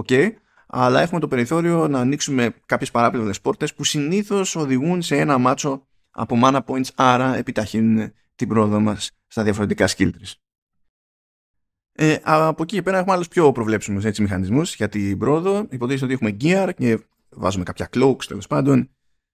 okay. 0.05 0.31
αλλά 0.67 1.01
έχουμε 1.01 1.21
το 1.21 1.29
περιθώριο 1.29 1.89
να 1.89 2.01
ανοίξουμε 2.01 2.55
κάποιες 2.67 2.91
παράπλευρες 2.91 3.41
πόρτες 3.41 3.75
που 3.75 3.85
συνήθως 3.85 4.57
οδηγούν 4.57 5.03
σε 5.03 5.17
ένα 5.17 5.39
μάτσο 5.39 5.87
από 6.13 6.37
mana 6.43 6.61
points, 6.67 6.89
άρα 6.95 7.37
επιταχύνουν 7.37 8.13
την 8.35 8.49
πρόοδο 8.49 8.81
μας 8.81 9.11
στα 9.27 9.43
διαφορετικά 9.43 9.89
skill 9.89 10.11
trees. 10.11 10.33
Ε, 11.93 12.17
από 12.23 12.63
εκεί 12.63 12.75
και 12.75 12.83
πέρα 12.83 12.99
έχουμε 12.99 13.15
άλλους 13.15 13.29
πιο 13.29 13.53
προβλέψιμους 13.53 14.05
έτσι, 14.05 14.23
μηχανισμούς 14.23 14.75
για 14.75 14.89
την 14.89 15.19
πρόοδο. 15.19 15.67
Υποτίθεται 15.71 16.05
ότι 16.05 16.15
έχουμε 16.15 16.37
gear 16.41 16.71
και 16.77 16.99
βάζουμε 17.29 17.65
κάποια 17.65 17.89
cloaks 17.93 18.25
τέλος 18.25 18.47
πάντων 18.47 18.91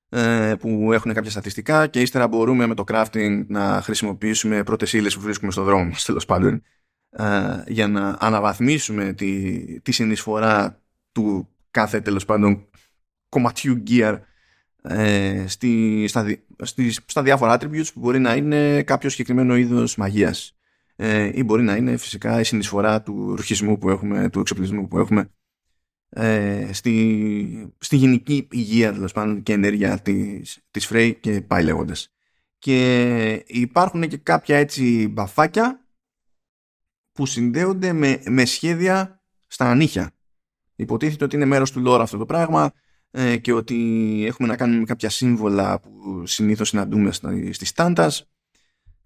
ε, 0.08 0.54
που 0.58 0.92
έχουν 0.92 1.12
κάποια 1.12 1.30
στατιστικά 1.30 1.86
και 1.86 2.00
ύστερα 2.00 2.28
μπορούμε 2.28 2.66
με 2.66 2.74
το 2.74 2.84
crafting 2.86 3.44
να 3.46 3.80
χρησιμοποιήσουμε 3.82 4.62
πρώτες 4.62 4.92
ύλες 4.92 5.14
που 5.14 5.20
βρίσκουμε 5.20 5.52
στο 5.52 5.62
δρόμο 5.62 5.84
μας 5.84 6.04
τέλος 6.04 6.24
πάντων 6.24 6.62
ε, 7.10 7.62
για 7.66 7.88
να 7.88 8.16
αναβαθμίσουμε 8.20 9.12
τη, 9.12 9.80
τη 9.80 9.92
συνεισφορά 9.92 10.80
του 11.12 11.48
κάθε 11.70 12.00
τέλος 12.00 12.24
πάντων 12.24 12.68
κομματιού 13.28 13.82
gear 13.88 14.18
ε, 14.82 15.44
στη, 15.46 16.04
στα, 16.08 16.26
στη, 16.62 16.90
στα 16.90 17.22
διάφορα 17.22 17.58
attributes 17.58 17.92
που 17.94 18.00
μπορεί 18.00 18.18
να 18.18 18.34
είναι 18.34 18.82
κάποιο 18.82 19.10
συγκεκριμένο 19.10 19.56
είδος 19.56 19.96
μαγείας 19.96 20.56
ε, 20.96 21.30
ή 21.34 21.42
μπορεί 21.42 21.62
να 21.62 21.76
είναι 21.76 21.96
φυσικά 21.96 22.40
η 22.40 22.44
συνεισφορά 22.44 23.02
του 23.02 23.36
ρουχισμού 23.36 23.78
που 23.78 23.90
έχουμε, 23.90 24.28
του 24.28 24.40
εξοπλισμού 24.40 24.88
που 24.88 24.98
έχουμε 24.98 25.30
ε, 26.08 26.68
στη, 26.72 27.74
στη 27.78 27.96
γενική 27.96 28.48
υγεία 28.50 28.92
τέλος 28.92 29.12
πάντων 29.12 29.42
και 29.42 29.52
ενέργεια 29.52 29.98
της, 29.98 30.58
της 30.70 30.90
Frey 30.92 31.14
και 31.20 31.40
πάει 31.40 31.64
λέγοντας. 31.64 32.12
Και 32.58 33.44
υπάρχουν 33.46 34.08
και 34.08 34.16
κάποια 34.16 34.56
έτσι 34.56 35.08
μπαφάκια 35.08 35.86
που 37.12 37.26
συνδέονται 37.26 37.92
με, 37.92 38.22
με 38.26 38.44
σχέδια 38.44 39.22
στα 39.46 39.70
νύχια. 39.70 40.10
Υποτίθεται 40.74 41.24
ότι 41.24 41.36
είναι 41.36 41.44
μέρος 41.44 41.72
του 41.72 41.82
lore 41.86 42.00
αυτό 42.00 42.18
το 42.18 42.26
πράγμα 42.26 42.64
ε, 42.64 42.70
και 43.40 43.52
ότι 43.52 43.76
έχουμε 44.26 44.48
να 44.48 44.56
κάνουμε 44.56 44.84
κάποια 44.84 45.10
σύμβολα 45.10 45.80
που 45.80 46.26
συνήθως 46.26 46.68
συναντούμε 46.68 47.12
στις 47.50 47.64
Tantas 47.64 48.28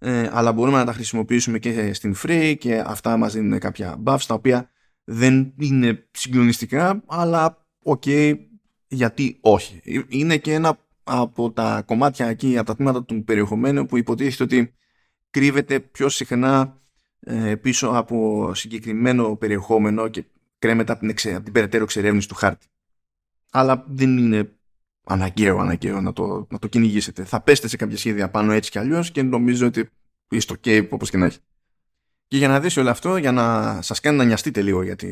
ε, 0.05 0.29
αλλά 0.31 0.51
μπορούμε 0.51 0.77
να 0.77 0.85
τα 0.85 0.93
χρησιμοποιήσουμε 0.93 1.59
και 1.59 1.93
στην 1.93 2.15
Frey 2.23 2.55
και 2.59 2.83
αυτά 2.85 3.17
μας 3.17 3.33
δίνουν 3.33 3.59
κάποια 3.59 4.03
buffs 4.05 4.23
τα 4.27 4.33
οποία 4.33 4.69
δεν 5.03 5.53
είναι 5.59 6.07
συγκλονιστικά 6.11 7.03
αλλά 7.07 7.67
οκ 7.83 8.03
γιατί 8.87 9.37
όχι. 9.41 9.81
Είναι 10.07 10.37
και 10.37 10.53
ένα 10.53 10.77
από 11.03 11.51
τα 11.51 11.83
κομμάτια 11.85 12.27
εκεί 12.27 12.57
από 12.57 12.67
τα 12.67 12.75
τμήματα 12.75 13.03
του 13.03 13.23
περιεχομένου 13.23 13.85
που 13.85 13.97
υποτίθεται 13.97 14.43
ότι 14.43 14.73
κρύβεται 15.29 15.79
πιο 15.79 16.09
συχνά 16.09 16.81
ε, 17.19 17.55
πίσω 17.55 17.87
από 17.87 18.51
συγκεκριμένο 18.53 19.35
περιεχόμενο 19.35 20.07
και 20.07 20.25
κρέμεται 20.59 20.91
από 20.91 21.01
την, 21.01 21.09
εξε, 21.09 21.33
από 21.33 21.43
την 21.43 21.53
περαιτέρω 21.53 21.83
εξερεύνηση 21.83 22.27
του 22.27 22.35
χάρτη 22.35 22.67
αλλά 23.53 23.85
δεν 23.87 24.17
είναι 24.17 24.51
αναγκαίο, 25.03 25.57
αναγκαίο 25.57 26.01
να 26.01 26.13
το, 26.13 26.47
να 26.49 26.59
το 26.59 26.67
κυνηγήσετε. 26.67 27.23
Θα 27.23 27.41
πέστε 27.41 27.67
σε 27.67 27.77
κάποια 27.77 27.97
σχέδια 27.97 28.29
πάνω 28.29 28.51
έτσι 28.51 28.71
κι 28.71 28.79
αλλιώς 28.79 29.11
και 29.11 29.23
νομίζω 29.23 29.67
ότι 29.67 29.89
είστε 30.29 30.53
ok 30.53 30.87
όπως 30.89 31.09
και 31.09 31.17
να 31.17 31.25
έχει. 31.25 31.37
Και 32.27 32.37
για 32.37 32.47
να 32.47 32.59
δεις 32.59 32.77
όλο 32.77 32.89
αυτό, 32.89 33.17
για 33.17 33.31
να 33.31 33.81
σας 33.81 33.99
κάνει 33.99 34.17
να 34.17 34.23
νοιαστείτε 34.23 34.61
λίγο 34.61 34.83
για 34.83 34.95
τη, 34.95 35.07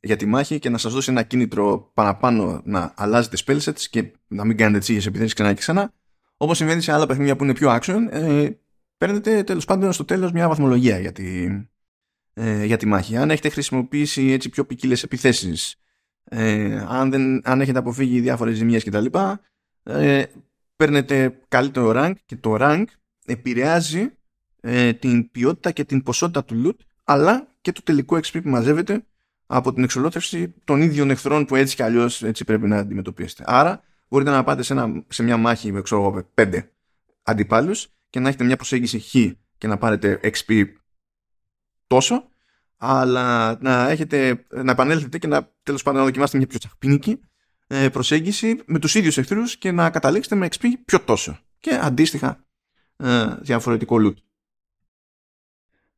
για 0.00 0.16
τη 0.16 0.26
μάχη 0.26 0.58
και 0.58 0.68
να 0.68 0.78
σας 0.78 0.92
δώσει 0.92 1.10
ένα 1.10 1.22
κίνητρο 1.22 1.90
παραπάνω 1.94 2.62
να 2.64 2.94
αλλάζετε 2.96 3.36
spellsets 3.44 3.80
και 3.90 4.12
να 4.26 4.44
μην 4.44 4.56
κάνετε 4.56 4.78
τσίγες 4.78 5.06
επιθέσεις 5.06 5.32
ξανά 5.32 5.52
και 5.52 5.58
ξανά, 5.60 5.92
όπως 6.36 6.56
συμβαίνει 6.56 6.80
σε 6.80 6.92
άλλα 6.92 7.06
παιχνίδια 7.06 7.36
που 7.36 7.44
είναι 7.44 7.54
πιο 7.54 7.78
action, 7.80 8.06
ε, 8.10 8.48
παίρνετε 8.96 9.42
τέλος 9.42 9.64
πάντων 9.64 9.92
στο 9.92 10.04
τέλος 10.04 10.32
μια 10.32 10.48
βαθμολογία 10.48 10.98
για 10.98 11.12
τη, 11.12 11.46
ε, 12.34 12.64
για 12.64 12.76
τη 12.76 12.86
μάχη. 12.86 13.16
Αν 13.16 13.30
έχετε 13.30 13.48
χρησιμοποιήσει 13.48 14.30
έτσι 14.30 14.48
πιο 14.48 14.64
ποικίλες 14.64 15.02
επιθέσεις, 15.02 15.76
ε, 16.24 16.84
αν, 16.88 17.10
δεν, 17.10 17.40
αν 17.44 17.60
έχετε 17.60 17.78
αποφύγει 17.78 18.20
διάφορες 18.20 18.56
ζημιές 18.56 18.84
κτλ. 18.84 19.06
Ε, 19.82 20.24
παίρνετε 20.76 21.40
καλύτερο 21.48 21.92
rank 21.94 22.12
και 22.26 22.36
το 22.36 22.56
rank 22.60 22.84
επηρεάζει 23.24 24.10
ε, 24.60 24.92
την 24.92 25.30
ποιότητα 25.30 25.70
και 25.70 25.84
την 25.84 26.02
ποσότητα 26.02 26.44
του 26.44 26.62
loot 26.64 26.84
αλλά 27.04 27.48
και 27.60 27.72
το 27.72 27.82
τελικό 27.82 28.16
XP 28.16 28.42
που 28.42 28.48
μαζεύετε 28.48 29.04
από 29.46 29.72
την 29.72 29.82
εξολόθρευση 29.82 30.54
των 30.64 30.82
ίδιων 30.82 31.10
εχθρών 31.10 31.44
που 31.44 31.56
έτσι 31.56 31.76
κι 31.76 31.82
αλλιώς 31.82 32.22
έτσι 32.22 32.44
πρέπει 32.44 32.66
να 32.66 32.76
αντιμετωπίσετε. 32.76 33.44
Άρα 33.46 33.82
μπορείτε 34.08 34.30
να 34.30 34.44
πάτε 34.44 34.62
σε, 34.62 34.72
ένα, 34.72 35.04
σε 35.08 35.22
μια 35.22 35.36
μάχη 35.36 35.72
με 35.72 35.82
ξέρω, 35.82 36.28
πέντε 36.34 36.72
αντιπάλους 37.22 37.88
και 38.10 38.20
να 38.20 38.28
έχετε 38.28 38.44
μια 38.44 38.56
προσέγγιση 38.56 38.98
χ 38.98 39.10
και 39.58 39.66
να 39.66 39.78
πάρετε 39.78 40.20
XP 40.22 40.64
τόσο 41.86 42.28
αλλά 42.76 43.58
να, 43.60 43.88
έχετε, 43.88 44.46
να 44.48 44.72
επανέλθετε 44.72 45.18
και 45.18 45.26
να 45.26 45.52
τέλος 45.62 45.82
πάντων 45.82 46.00
να 46.00 46.06
δοκιμάσετε 46.06 46.38
μια 46.38 46.46
πιο 46.46 46.58
τσαχπίνικη 46.58 47.20
ε, 47.66 47.88
προσέγγιση 47.88 48.62
με 48.66 48.78
τους 48.78 48.94
ίδιους 48.94 49.18
εχθρούς 49.18 49.56
και 49.56 49.72
να 49.72 49.90
καταλήξετε 49.90 50.34
με 50.34 50.48
XP 50.50 50.64
πιο 50.84 51.00
τόσο 51.00 51.38
και 51.60 51.78
αντίστοιχα 51.82 52.44
ε, 52.96 53.26
διαφορετικό 53.40 53.96
loot. 54.00 54.14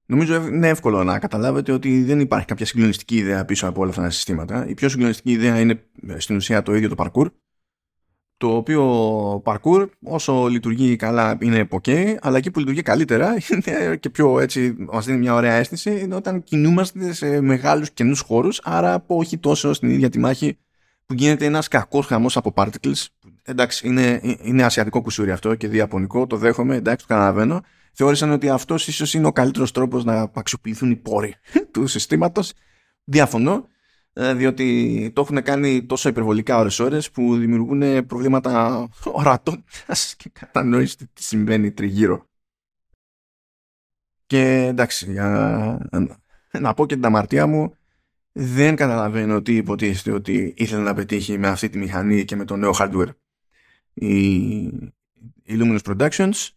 Νομίζω 0.06 0.46
είναι 0.46 0.68
εύκολο 0.68 1.04
να 1.04 1.18
καταλάβετε 1.18 1.72
ότι 1.72 2.02
δεν 2.02 2.20
υπάρχει 2.20 2.46
κάποια 2.46 2.66
συγκλονιστική 2.66 3.16
ιδέα 3.16 3.44
πίσω 3.44 3.66
από 3.66 3.80
όλα 3.80 3.90
αυτά 3.90 4.02
τα 4.02 4.10
συστήματα. 4.10 4.68
Η 4.68 4.74
πιο 4.74 4.88
συγκλονιστική 4.88 5.30
ιδέα 5.30 5.60
είναι 5.60 5.86
ε, 6.06 6.18
στην 6.18 6.36
ουσία 6.36 6.62
το 6.62 6.74
ίδιο 6.74 6.88
το 6.94 6.94
parkour. 6.98 7.26
Το 8.38 8.56
οποίο 8.56 9.42
parkour 9.44 9.88
όσο 10.02 10.46
λειτουργεί 10.46 10.96
καλά 10.96 11.38
είναι 11.40 11.68
ok, 11.70 12.14
αλλά 12.20 12.36
εκεί 12.36 12.50
που 12.50 12.58
λειτουργεί 12.58 12.82
καλύτερα 12.82 13.36
είναι 13.50 13.96
και 13.96 14.10
πιο 14.10 14.40
έτσι 14.40 14.74
μας 14.78 15.04
δίνει 15.04 15.18
μια 15.18 15.34
ωραία 15.34 15.54
αίσθηση 15.54 16.00
είναι 16.00 16.14
όταν 16.14 16.42
κινούμαστε 16.42 17.12
σε 17.12 17.40
μεγάλους 17.40 17.90
καινούς 17.90 18.20
χώρους, 18.20 18.60
άρα 18.64 19.04
όχι 19.06 19.38
τόσο 19.38 19.72
στην 19.72 19.90
ίδια 19.90 20.10
τη 20.10 20.18
μάχη 20.18 20.58
που 21.06 21.14
γίνεται 21.14 21.44
ένας 21.44 21.68
κακός 21.68 22.06
χαμός 22.06 22.36
από 22.36 22.52
particles. 22.56 23.06
Εντάξει, 23.42 23.88
είναι, 23.88 24.20
είναι 24.42 24.64
ασιατικό 24.64 25.02
κουσούρι 25.02 25.30
αυτό 25.30 25.54
και 25.54 25.68
διαπονικό, 25.68 26.26
το 26.26 26.36
δέχομαι, 26.36 26.76
εντάξει, 26.76 27.06
το 27.06 27.14
καταλαβαίνω 27.14 27.62
θεώρησαν 27.96 28.30
ότι 28.30 28.48
αυτός 28.48 28.88
ίσως 28.88 29.14
είναι 29.14 29.26
ο 29.26 29.32
καλύτερος 29.32 29.72
τρόπος 29.72 30.04
να 30.04 30.30
αξιοποιηθούν 30.34 30.90
οι 30.90 30.96
πόροι 30.96 31.34
του 31.72 31.86
συστήματος. 31.86 32.52
Διαφωνώ, 33.04 33.52
ε, 33.52 33.75
διότι 34.16 35.10
το 35.14 35.20
έχουν 35.20 35.42
κάνει 35.42 35.84
τόσο 35.84 36.08
υπερβολικά 36.08 36.58
ώρες-ώρες 36.58 37.10
που 37.10 37.36
δημιουργούν 37.36 38.06
προβλήματα 38.06 38.88
ορατότητας 39.04 40.14
και 40.18 40.30
κατανόηση 40.32 40.96
τι 40.96 41.22
συμβαίνει 41.22 41.72
τριγύρω. 41.72 42.26
Και 44.26 44.66
εντάξει, 44.66 45.10
για 45.10 45.88
να 46.50 46.74
πω 46.74 46.86
και 46.86 46.94
την 46.94 47.04
αμαρτία 47.04 47.46
μου, 47.46 47.76
δεν 48.32 48.76
καταλαβαίνω 48.76 49.34
ότι 49.34 49.56
υποτίθεται 49.56 50.12
ότι 50.16 50.54
ήθελε 50.56 50.82
να 50.82 50.94
πετύχει 50.94 51.38
με 51.38 51.48
αυτή 51.48 51.68
τη 51.68 51.78
μηχανή 51.78 52.24
και 52.24 52.36
με 52.36 52.44
το 52.44 52.56
νέο 52.56 52.74
hardware 52.78 53.08
η, 53.94 54.56
η 55.42 55.48
Luminous 55.48 55.78
Productions 55.82 56.48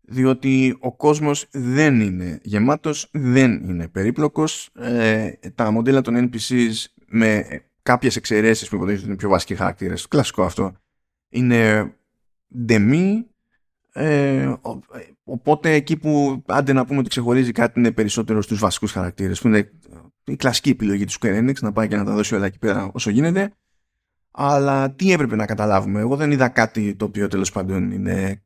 διότι 0.00 0.76
ο 0.80 0.96
κόσμος 0.96 1.46
δεν 1.50 2.00
είναι 2.00 2.40
γεμάτος, 2.42 3.08
δεν 3.12 3.52
είναι 3.52 3.88
περίπλοκος. 3.88 4.70
Ε, 4.74 5.30
τα 5.54 5.70
μοντέλα 5.70 6.00
των 6.00 6.30
NPCs 6.30 6.72
με 7.14 7.46
κάποιες 7.82 8.16
εξαιρέσεις 8.16 8.68
που 8.68 8.74
υποτίθεται 8.74 9.06
είναι 9.06 9.16
πιο 9.16 9.28
βασικοί 9.28 9.54
χαρακτήρες, 9.54 10.08
κλασικό 10.08 10.42
αυτό, 10.42 10.72
είναι 11.28 11.92
ντεμή, 12.64 13.26
ε, 13.92 14.54
οπότε 15.24 15.72
εκεί 15.72 15.96
που 15.96 16.42
άντε 16.46 16.72
να 16.72 16.84
πούμε 16.84 16.98
ότι 16.98 17.08
ξεχωρίζει 17.08 17.52
κάτι 17.52 17.78
είναι 17.78 17.92
περισσότερο 17.92 18.42
στους 18.42 18.58
βασικούς 18.58 18.92
χαρακτήρες 18.92 19.40
που 19.40 19.48
είναι 19.48 19.70
η 20.24 20.36
κλασική 20.36 20.70
επιλογή 20.70 21.04
του 21.04 21.12
Square 21.12 21.38
Enix 21.38 21.54
να 21.60 21.72
πάει 21.72 21.88
και 21.88 21.96
να 21.96 22.04
τα 22.04 22.12
δώσει 22.12 22.34
όλα 22.34 22.46
εκεί 22.46 22.58
πέρα 22.58 22.90
όσο 22.92 23.10
γίνεται 23.10 23.52
αλλά 24.30 24.90
τι 24.90 25.12
έπρεπε 25.12 25.36
να 25.36 25.46
καταλάβουμε; 25.46 26.00
Εγώ 26.00 26.16
δεν 26.16 26.30
είδα 26.30 26.48
κάτι 26.48 26.94
το 26.94 27.04
οποίο 27.04 27.28
τέλος 27.28 27.52
πάντων 27.52 27.90
είναι 27.90 28.42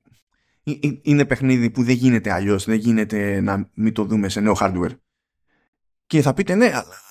είναι 1.02 1.24
παιχνίδι 1.24 1.70
που 1.70 1.82
δεν 1.82 1.94
γίνεται 1.94 2.32
αλλιώς, 2.32 2.64
δεν 2.64 2.76
γίνεται 2.76 3.40
να 3.40 3.70
μην 3.74 3.92
το 3.92 4.04
δούμε 4.04 4.28
σε 4.28 4.40
νέο 4.40 4.56
hardware. 4.60 4.96
Και 6.06 6.22
θα 6.22 6.34
πείτε 6.34 6.54
ναι, 6.54 6.66
αλλά 6.66 7.07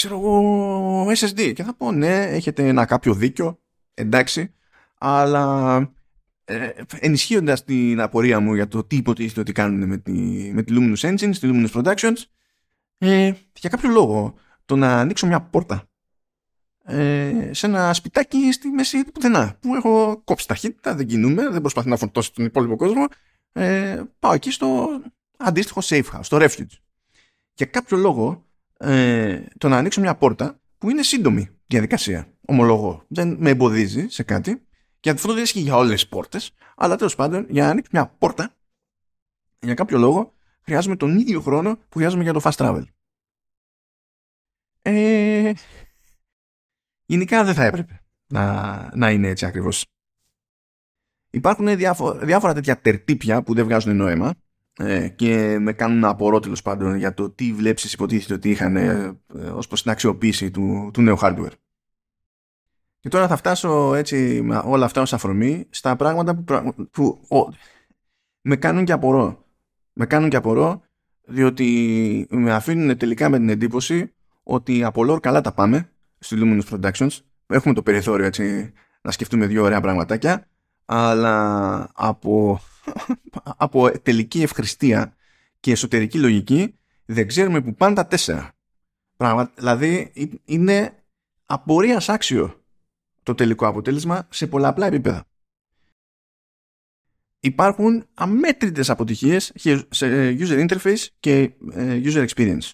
ξέρω 0.00 0.18
εγώ 0.18 1.10
SSD. 1.10 1.52
Και 1.54 1.62
θα 1.62 1.74
πω 1.74 1.92
ναι, 1.92 2.22
έχετε 2.22 2.68
ένα 2.68 2.84
κάποιο 2.84 3.14
δίκιο, 3.14 3.60
εντάξει, 3.94 4.54
αλλά 4.98 5.76
ε, 6.44 6.70
ενισχύοντας 6.98 7.64
την 7.64 8.00
απορία 8.00 8.40
μου 8.40 8.54
για 8.54 8.68
το 8.68 8.84
τι 8.84 8.96
υποτίθεται 8.96 9.40
ότι 9.40 9.52
κάνουν 9.52 9.88
με 9.88 9.98
τη, 9.98 10.12
με 10.52 10.62
τη 10.62 10.74
Luminous 10.76 11.08
Engine, 11.08 11.36
τη 11.36 11.40
Luminous 11.42 11.70
Productions, 11.72 12.16
ε, 12.98 13.32
για 13.58 13.70
κάποιο 13.70 13.90
λόγο 13.90 14.34
το 14.64 14.76
να 14.76 14.98
ανοίξω 14.98 15.26
μια 15.26 15.40
πόρτα 15.40 15.88
ε, 16.84 17.50
σε 17.50 17.66
ένα 17.66 17.94
σπιτάκι 17.94 18.52
στη 18.52 18.68
μέση 18.68 19.04
του 19.04 19.12
πουθενά 19.12 19.56
που 19.60 19.74
έχω 19.74 20.20
κόψει 20.24 20.46
ταχύτητα, 20.46 20.94
δεν 20.94 21.06
κινούμε, 21.06 21.48
δεν 21.48 21.60
προσπαθεί 21.60 21.88
να 21.88 21.96
φορτώσει 21.96 22.32
τον 22.32 22.44
υπόλοιπο 22.44 22.76
κόσμο 22.76 23.06
ε, 23.52 24.02
πάω 24.18 24.32
εκεί 24.32 24.50
στο 24.50 24.88
αντίστοιχο 25.36 25.80
safe 25.84 26.04
house, 26.12 26.20
στο 26.22 26.38
refuge 26.40 26.76
για 27.54 27.66
κάποιο 27.66 27.96
λόγο 27.96 28.44
ε, 28.80 29.44
το 29.58 29.68
να 29.68 29.76
ανοίξω 29.76 30.00
μια 30.00 30.14
πόρτα 30.14 30.60
που 30.78 30.90
είναι 30.90 31.02
σύντομη 31.02 31.48
διαδικασία 31.66 32.32
ομολογώ, 32.46 33.04
δεν 33.08 33.36
με 33.38 33.50
εμποδίζει 33.50 34.08
σε 34.08 34.22
κάτι 34.22 34.66
και 35.00 35.10
αυτό 35.10 35.34
δεν 35.34 35.42
ισχύει 35.42 35.60
για 35.60 35.76
όλες 35.76 35.92
τις 35.92 36.08
πόρτες 36.08 36.52
αλλά 36.76 36.96
τέλος 36.96 37.14
πάντων 37.14 37.46
για 37.48 37.64
να 37.64 37.70
ανοίξω 37.70 37.90
μια 37.92 38.06
πόρτα 38.06 38.56
για 39.58 39.74
κάποιο 39.74 39.98
λόγο 39.98 40.34
χρειάζομαι 40.62 40.96
τον 40.96 41.18
ίδιο 41.18 41.40
χρόνο 41.40 41.76
που 41.76 41.98
χρειάζομαι 41.98 42.22
για 42.22 42.32
το 42.32 42.40
fast 42.44 42.56
travel 42.56 42.84
ε, 44.82 45.52
Γενικά 47.10 47.44
δεν 47.44 47.54
θα 47.54 47.64
έπρεπε 47.64 48.02
να, 48.26 48.96
να 48.96 49.10
είναι 49.10 49.28
έτσι 49.28 49.46
ακριβώς. 49.46 49.86
Υπάρχουν 51.30 51.76
διάφο- 51.76 52.18
διάφορα 52.18 52.54
τέτοια 52.54 52.80
τερτύπια 52.80 53.42
που 53.42 53.54
δεν 53.54 53.64
βγάζουν 53.64 53.96
νόημα 53.96 54.34
ε, 54.80 55.08
και 55.08 55.58
με 55.58 55.72
κάνουν 55.72 55.98
να 55.98 56.08
απορώ 56.08 56.40
τέλο 56.40 56.56
πάντων 56.64 56.96
για 56.96 57.14
το 57.14 57.30
τι 57.30 57.52
βλέψεις 57.52 57.92
υποτίθεται 57.92 58.34
ότι 58.34 58.50
είχαν 58.50 58.76
ε, 58.76 59.18
ως 59.52 59.66
προς 59.66 59.82
την 59.82 59.90
αξιοποίηση 59.90 60.50
του, 60.50 60.90
του 60.92 61.02
νέου 61.02 61.18
hardware. 61.20 61.52
Και 63.00 63.08
τώρα 63.08 63.28
θα 63.28 63.36
φτάσω 63.36 63.94
έτσι 63.94 64.42
με 64.42 64.62
όλα 64.64 64.84
αυτά 64.84 65.00
ως 65.00 65.12
αφορμή 65.12 65.66
στα 65.70 65.96
πράγματα 65.96 66.34
που, 66.34 66.88
που 66.90 67.18
με 68.40 68.56
κάνουν 68.56 68.84
και 68.84 68.92
απορώ. 68.92 69.44
Με 69.92 70.06
κάνουν 70.06 70.28
και 70.28 70.36
απορώ 70.36 70.82
διότι 71.24 72.26
με 72.30 72.52
αφήνουν 72.52 72.96
τελικά 72.96 73.28
με 73.28 73.38
την 73.38 73.48
εντύπωση 73.48 74.12
ότι 74.42 74.84
από 74.84 75.04
λόρ 75.04 75.20
καλά 75.20 75.40
τα 75.40 75.52
πάμε 75.52 75.90
στη 76.18 76.36
Luminous 76.40 76.80
Productions. 76.80 77.18
Έχουμε 77.46 77.74
το 77.74 77.82
περιθώριο 77.82 78.26
έτσι 78.26 78.72
να 79.00 79.10
σκεφτούμε 79.10 79.46
δύο 79.46 79.62
ωραία 79.62 79.80
πραγματάκια, 79.80 80.46
αλλά 80.84 81.90
από, 81.94 82.60
από 83.42 84.00
τελική 84.02 84.42
ευχριστία 84.42 85.16
και 85.60 85.70
εσωτερική 85.70 86.18
λογική 86.18 86.78
δεν 87.04 87.26
ξέρουμε 87.26 87.60
που 87.60 87.74
πάνε 87.74 87.94
τα 87.94 88.06
τέσσερα. 88.06 88.52
Πράγμα, 89.16 89.52
δηλαδή 89.54 90.12
είναι 90.44 91.04
απορίας 91.46 92.08
άξιο 92.08 92.64
το 93.22 93.34
τελικό 93.34 93.66
αποτέλεσμα 93.66 94.26
σε 94.30 94.46
πολλαπλά 94.46 94.86
επίπεδα. 94.86 95.24
Υπάρχουν 97.40 98.06
αμέτρητες 98.14 98.90
αποτυχίες 98.90 99.52
σε 99.88 100.36
user 100.38 100.68
interface 100.68 101.06
και 101.20 101.52
ε, 101.72 102.00
user 102.04 102.26
experience. 102.28 102.70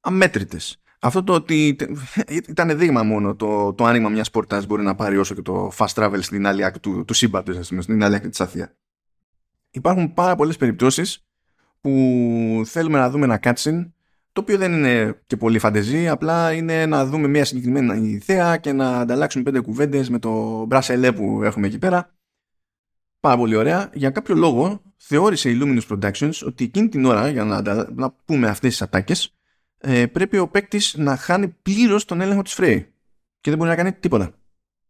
Αμέτρητες. 0.00 0.80
Αυτό 1.00 1.24
το 1.24 1.32
ότι 1.34 1.76
ήταν 2.48 2.78
δείγμα 2.78 3.02
μόνο 3.02 3.36
το, 3.36 3.72
το 3.72 3.84
άνοιγμα 3.84 4.08
μιας 4.08 4.30
πόρτας 4.30 4.66
μπορεί 4.66 4.82
να 4.82 4.94
πάρει 4.94 5.18
όσο 5.18 5.34
και 5.34 5.42
το 5.42 5.72
fast 5.76 5.94
travel 5.94 6.18
στην 6.20 6.46
άλλη 6.46 6.64
άκρη 6.64 6.80
του, 6.80 7.04
του 7.04 7.14
σύμπαντος, 7.14 7.66
στην 7.66 8.02
άλλη 8.02 8.14
άκρη 8.14 8.28
της 8.28 8.40
Αθήνα. 8.40 8.74
Υπάρχουν 9.70 10.12
πάρα 10.12 10.34
πολλές 10.34 10.56
περιπτώσεις 10.56 11.26
που 11.80 11.90
θέλουμε 12.64 12.98
να 12.98 13.10
δούμε 13.10 13.24
ένα 13.24 13.40
cutscene 13.42 13.90
το 14.32 14.40
οποίο 14.40 14.58
δεν 14.58 14.72
είναι 14.72 15.22
και 15.26 15.36
πολύ 15.36 15.58
φαντεζή, 15.58 16.08
απλά 16.08 16.52
είναι 16.52 16.86
να 16.86 17.06
δούμε 17.06 17.28
μια 17.28 17.44
συγκεκριμένη 17.44 18.08
ιδέα 18.08 18.56
και 18.56 18.72
να 18.72 18.98
ανταλλάξουμε 18.98 19.44
πέντε 19.44 19.60
κουβέντες 19.60 20.10
με 20.10 20.18
το 20.18 20.64
μπρασελέ 20.64 21.12
που 21.12 21.42
έχουμε 21.42 21.66
εκεί 21.66 21.78
πέρα. 21.78 22.14
Πάρα 23.20 23.36
πολύ 23.36 23.56
ωραία. 23.56 23.90
Για 23.94 24.10
κάποιο 24.10 24.34
λόγο 24.34 24.82
θεώρησε 24.96 25.50
η 25.50 25.58
Luminous 25.62 25.86
Productions 25.88 26.32
ότι 26.46 26.64
εκείνη 26.64 26.88
την 26.88 27.04
ώρα, 27.04 27.28
για 27.28 27.44
να, 27.44 27.62
να 27.94 28.12
πούμε 28.24 28.48
αυτές 28.48 28.70
τις 28.70 28.82
ατάκες, 28.82 29.34
ε, 29.78 30.06
πρέπει 30.06 30.38
ο 30.38 30.48
παίκτης 30.48 30.94
να 30.96 31.16
χάνει 31.16 31.48
πλήρως 31.48 32.04
τον 32.04 32.20
έλεγχο 32.20 32.42
της 32.42 32.54
Frey 32.58 32.84
και 33.40 33.50
δεν 33.50 33.58
μπορεί 33.58 33.70
να 33.70 33.76
κάνει 33.76 33.92
τίποτα 33.92 34.32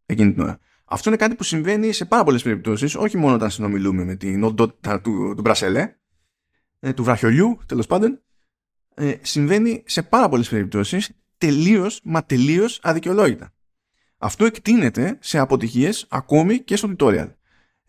εκείνη 0.05 0.33
την 0.33 0.41
ώρα. 0.41 0.59
Αυτό 0.93 1.09
είναι 1.09 1.17
κάτι 1.17 1.35
που 1.35 1.43
συμβαίνει 1.43 1.91
σε 1.91 2.05
πάρα 2.05 2.23
πολλές 2.23 2.43
περιπτώσεις, 2.43 2.95
όχι 2.95 3.17
μόνο 3.17 3.35
όταν 3.35 3.49
συνομιλούμε 3.49 4.03
με 4.03 4.15
την 4.15 4.43
οντότητα 4.43 5.01
του, 5.01 5.33
του 5.35 5.41
Μπρασελέ, 5.41 5.95
ε, 6.79 6.93
του 6.93 7.03
βραχιολιού 7.03 7.59
τέλος 7.65 7.87
πάντων. 7.87 8.21
Ε, 8.93 9.15
συμβαίνει 9.21 9.83
σε 9.87 10.01
πάρα 10.01 10.29
πολλές 10.29 10.49
περιπτώσεις 10.49 11.11
τελείως 11.37 12.01
μα 12.03 12.23
τελείως 12.23 12.79
αδικαιολόγητα. 12.83 13.53
Αυτό 14.17 14.45
εκτείνεται 14.45 15.17
σε 15.21 15.37
αποτυχίες 15.37 16.05
ακόμη 16.09 16.59
και 16.59 16.75
στο 16.75 16.93
tutorial. 16.97 17.31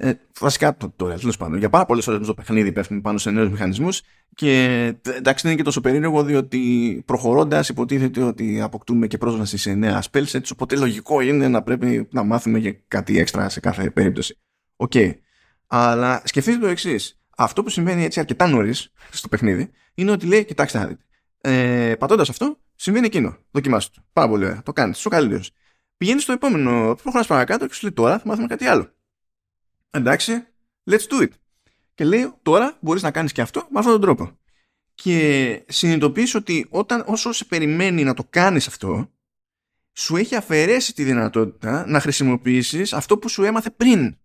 Ε, 0.05 0.13
βασικά 0.39 0.77
το 0.77 0.95
tutorial, 0.99 1.21
τέλος 1.21 1.37
πάντων. 1.37 1.59
Για 1.59 1.69
πάρα 1.69 1.87
πολλές 1.87 2.07
ώρες 2.07 2.27
το 2.27 2.35
παιχνίδι 2.35 2.73
πέφτουν 2.73 3.01
πάνω 3.01 3.19
σε 3.19 3.31
νέους 3.31 3.51
μηχανισμούς 3.51 4.03
και 4.35 4.85
εντάξει 5.03 5.43
δεν 5.43 5.53
είναι 5.53 5.55
και 5.55 5.63
τόσο 5.63 5.81
περίεργο 5.81 6.23
διότι 6.25 7.03
προχωρώντας 7.07 7.69
υποτίθεται 7.69 8.23
ότι 8.23 8.61
αποκτούμε 8.61 9.07
και 9.07 9.19
πρόσβαση 9.19 9.57
σε 9.57 9.75
νέα 9.75 10.03
spell 10.11 10.25
sets 10.25 10.51
οπότε 10.53 10.77
λογικό 10.77 11.21
είναι 11.21 11.49
να 11.49 11.63
πρέπει 11.63 12.09
να 12.11 12.23
μάθουμε 12.23 12.59
για 12.59 12.77
κάτι 12.89 13.19
έξτρα 13.19 13.49
σε 13.49 13.61
κάθε 13.61 13.91
περίπτωση. 13.91 14.39
OK. 14.77 14.91
Okay. 14.95 15.13
Αλλά 15.67 16.23
σκεφτείτε 16.25 16.59
το 16.59 16.67
εξής. 16.67 17.21
Αυτό 17.37 17.63
που 17.63 17.69
συμβαίνει 17.69 18.05
έτσι 18.05 18.21
αρκετά 18.21 18.47
νωρίς 18.47 18.93
στο 19.11 19.29
παιχνίδι 19.29 19.71
είναι 19.95 20.11
ότι 20.11 20.27
λέει 20.27 20.45
κοιτάξτε 20.45 20.79
να 20.79 20.87
δείτε. 20.87 21.05
Ε, 21.41 21.95
Πατώντας 21.99 22.29
αυτό 22.29 22.59
συμβαίνει 22.75 23.07
εκείνο. 23.07 23.37
Δοκιμάστε 23.51 23.91
το. 23.95 24.03
Πάρα 24.13 24.29
πολύ 24.29 24.45
ωραία. 24.45 24.63
Το 24.63 24.73
κάνεις. 24.73 24.99
Είσαι 24.99 25.09
ο 25.09 25.11
καλύτερο. 25.11 25.43
Πηγαίνεις 25.97 26.23
στο 26.23 26.33
επόμενο. 26.33 26.95
Προχωράς 27.03 27.27
παρακάτω 27.27 27.67
και 27.67 27.75
σου 27.75 27.83
λέει 27.83 27.93
τώρα 27.93 28.19
θα 28.19 28.23
μάθουμε 28.27 28.47
κάτι 28.47 28.65
άλλο. 28.67 28.93
Εντάξει, 29.95 30.47
let's 30.91 31.07
do 31.09 31.23
it. 31.23 31.29
Και 31.95 32.05
λέει 32.05 32.33
τώρα 32.43 32.79
μπορείς 32.81 33.03
να 33.03 33.11
κάνεις 33.11 33.33
και 33.33 33.41
αυτό 33.41 33.67
με 33.71 33.79
αυτόν 33.79 33.93
τον 33.93 34.01
τρόπο. 34.01 34.39
και 34.95 35.65
συνειδητοποιείς 35.69 36.35
ότι 36.35 36.67
όταν, 36.71 37.05
όσο 37.07 37.33
σε 37.33 37.45
περιμένει 37.45 38.05
να 38.05 38.15
το 38.15 38.25
κάνεις 38.31 38.67
αυτό 38.67 39.11
σου 39.93 40.17
έχει 40.17 40.37
αφαιρέσει 40.37 40.95
τη 40.95 41.05
δυνατότητα 41.05 41.87
να 41.87 42.01
χρησιμοποιήσεις 42.01 42.93
αυτό 42.93 43.19
που 43.19 43.29
σου 43.29 43.45
έμαθε 43.45 43.71
πριν 43.71 44.17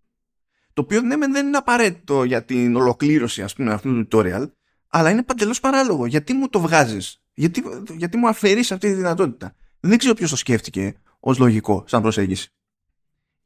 το 0.73 0.81
οποίο 0.81 1.01
ναι, 1.01 1.17
δεν 1.17 1.47
είναι 1.47 1.57
απαραίτητο 1.57 2.23
για 2.23 2.43
την 2.45 2.75
ολοκλήρωση 2.75 3.43
ας 3.43 3.53
πούμε, 3.53 3.73
αυτού 3.73 3.93
του 3.93 4.07
tutorial 4.11 4.51
αλλά 4.87 5.09
είναι 5.09 5.23
παντελώς 5.23 5.59
παράλογο. 5.59 6.05
Γιατί 6.05 6.33
μου 6.33 6.49
το 6.49 6.59
βγάζεις; 6.59 7.21
Γιατί, 7.33 7.63
γιατί 7.97 8.17
μου 8.17 8.27
αφαιρείς 8.27 8.71
αυτή 8.71 8.87
τη 8.87 8.93
δυνατότητα; 8.93 9.55
Δεν 9.79 9.97
ξέρω 9.97 10.13
ποιος 10.13 10.29
το 10.29 10.35
σκέφτηκε 10.35 10.95
ως 11.19 11.37
λογικό 11.37 11.83
σαν 11.87 12.01
προσέγγιση. 12.01 12.49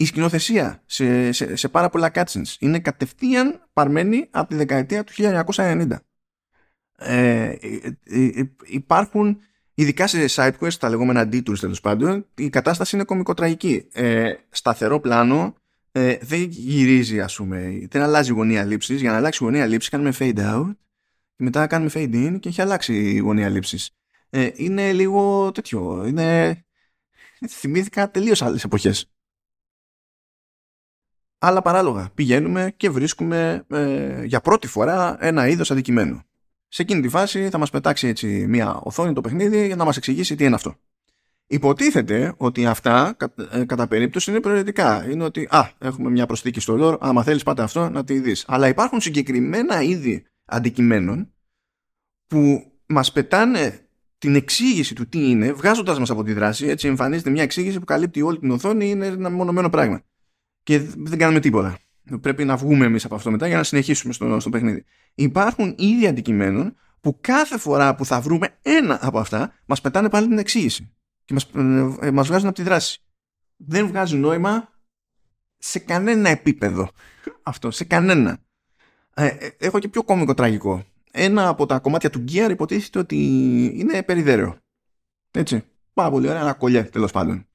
Η 0.02 0.06
σκηνοθεσία 0.06 0.82
σε, 0.86 1.32
σε, 1.32 1.56
σε 1.56 1.68
πάρα 1.68 1.90
πολλά 1.90 2.12
cutscenes 2.14 2.56
είναι 2.60 2.80
κατευθείαν 2.80 3.68
παρμένη 3.74 4.28
από 4.32 4.50
τη 4.50 4.56
δεκαετία 4.56 5.04
του 5.04 5.14
1990. 5.16 5.88
Ε, 6.98 7.44
ε, 7.44 7.58
ε, 8.04 8.44
υπάρχουν 8.66 9.38
ειδικά 9.74 10.08
σε 10.08 10.26
side 10.30 10.52
quest, 10.60 10.74
τα 10.74 10.90
λεγόμενα 10.90 11.22
detours 11.22 11.60
τέλος 11.60 11.82
πάντων, 11.82 12.26
η 12.36 12.50
κατάσταση 12.50 12.96
είναι 12.96 13.06
κομικοτραγική. 13.06 13.88
Ε, 13.94 14.34
σταθερό 14.50 15.00
πλάνο, 15.00 15.56
ε, 15.92 16.18
δεν 16.22 16.42
γυρίζει 16.42 17.22
ας 17.22 17.36
πούμε, 17.36 17.88
δεν 17.90 18.02
αλλάζει 18.02 18.32
γωνία 18.32 18.64
λήψης. 18.66 19.02
Για 19.02 19.12
να 19.12 19.18
αλλάξει 19.18 19.44
γωνία 19.44 19.66
λήψης 19.66 19.90
κάνουμε 19.90 20.14
fade 20.20 20.38
out 20.38 20.76
και 21.36 21.44
μετά 21.44 21.68
κάνουμε 21.68 21.92
fade 21.94 22.28
in 22.28 22.38
και 22.40 22.50
έχει 22.50 22.62
αλλάξει 22.62 22.94
η 22.94 23.18
γωνία 23.18 23.50
λήψης. 23.50 23.90
Ε, 24.30 24.50
είναι 24.56 24.94
λίγο 24.94 25.52
τέτοιο, 25.52 26.06
είναι... 26.08 26.58
θυμήθηκα 27.50 28.12
τελείως 28.12 28.42
άλλες 28.42 28.64
εποχές. 28.64 29.11
Αλλά 31.44 31.62
παράλογα 31.62 32.10
πηγαίνουμε 32.16 32.74
και 32.78 32.90
βρίσκουμε 32.90 33.66
ε, 33.68 34.24
για 34.26 34.42
πρώτη 34.42 34.68
φορά 34.68 35.18
ένα 35.20 35.48
είδος 35.48 35.72
αντικειμένου. 35.72 36.22
Σε 36.68 36.82
εκείνη 36.82 37.02
τη 37.02 37.10
φάση 37.10 37.50
θα 37.50 37.58
μας 37.58 37.70
πετάξει 37.70 38.08
έτσι 38.08 38.46
μια 38.48 38.80
οθόνη 38.84 39.14
το 39.14 39.22
παιχνίδι 39.22 39.66
για 39.66 39.76
να 39.76 39.86
μας 39.86 39.98
εξηγήσει 39.98 40.36
τι 40.36 40.46
είναι 40.46 40.56
αυτό. 40.56 40.76
Υποτίθεται 41.48 42.34
ότι 42.38 42.66
αυτά 42.66 43.18
ε, 43.52 43.66
κατά 43.66 43.88
περίπτωση 43.88 44.32
είναι 44.32 44.40
προαιρετικά. 44.40 45.10
Είναι 45.10 45.24
ότι 45.24 45.48
α, 45.50 45.70
έχουμε 45.78 46.10
μια 46.10 46.26
προσθήκη 46.26 46.60
στο 46.60 46.78
lore, 46.80 46.98
άμα 47.00 47.24
θέλεις 47.24 47.44
πάτε 47.44 47.62
αυτό 47.62 47.90
να 47.90 48.04
τη 48.04 48.20
δεις. 48.20 48.46
Αλλά 48.48 48.68
υπάρχουν 48.68 49.02
συγκεκριμένα 49.02 49.82
είδη 49.82 50.26
αντικειμένων 50.46 51.34
που 52.28 52.72
μας 52.86 53.12
πετάνε 53.12 53.88
την 54.18 54.36
εξήγηση 54.36 54.96
του 54.96 55.08
τι 55.08 55.30
είναι, 55.30 55.54
βγάζοντας 55.54 56.00
μας 56.00 56.10
από 56.10 56.24
τη 56.24 56.34
δράση, 56.34 56.68
έτσι 56.68 56.88
εμφανίζεται 56.88 57.30
μια 57.30 57.44
εξήγηση 57.44 57.80
που 57.80 57.86
καλύπτει 57.86 58.22
όλη 58.22 58.40
την 58.40 58.52
οθόνη, 58.52 58.90
είναι 58.90 59.06
ένα 59.06 59.30
μονομένο 59.30 59.70
πράγμα. 59.70 60.02
Και 60.64 60.80
δεν 60.80 61.18
κάνουμε 61.18 61.40
τίποτα. 61.40 61.78
Πρέπει 62.22 62.46
να 62.46 62.56
βγούμε 62.58 62.86
εμείς 62.86 63.06
από 63.06 63.16
αυτό 63.16 63.32
μετά 63.32 63.48
για 63.48 63.58
να 63.58 63.64
συνεχίσουμε 63.64 64.14
στο, 64.14 64.40
στο 64.40 64.50
παιχνίδι. 64.50 64.86
Υπάρχουν 65.16 65.76
ήδη 65.78 66.08
αντικειμένων 66.08 66.76
που 67.02 67.18
κάθε 67.22 67.58
φορά 67.58 67.96
που 67.96 68.06
θα 68.06 68.22
βρούμε 68.22 68.58
ένα 68.62 69.00
από 69.02 69.20
αυτά, 69.20 69.54
μας 69.66 69.82
πετάνε 69.82 70.10
πάλι 70.10 70.28
την 70.28 70.38
εξήγηση. 70.38 70.94
Και 71.26 71.34
μας 71.34 71.50
ε, 72.02 72.12
μας 72.12 72.28
βγάζουν 72.28 72.48
από 72.48 72.56
τη 72.56 72.64
δράση. 72.64 73.02
Δεν 73.58 73.88
βγάζει 73.88 74.18
νόημα 74.18 74.70
σε 75.58 75.80
κανένα 75.80 76.30
επίπεδο 76.30 76.90
αυτό. 77.44 77.72
Σε 77.72 77.84
κανένα. 77.84 78.38
Ε, 79.14 79.26
ε, 79.26 79.50
έχω 79.58 79.80
και 79.80 79.88
πιο 79.88 80.04
κόμικο 80.04 80.34
τραγικό. 80.34 80.86
Ένα 81.12 81.48
από 81.48 81.66
τα 81.66 81.80
κομμάτια 81.80 82.10
του 82.10 82.24
Gear 82.32 82.48
υποτίθεται 82.50 83.00
ότι 83.00 83.16
είναι 83.76 84.04
περιδέρεο. 84.04 84.58
Έτσι. 85.32 85.64
Πάρα 85.94 86.10
πολύ 86.10 86.28
ωραία. 86.28 86.42
Ένα 86.42 86.54
κολλιέ 86.54 86.84
τέλος 86.84 87.12
πάντων. 87.12 87.46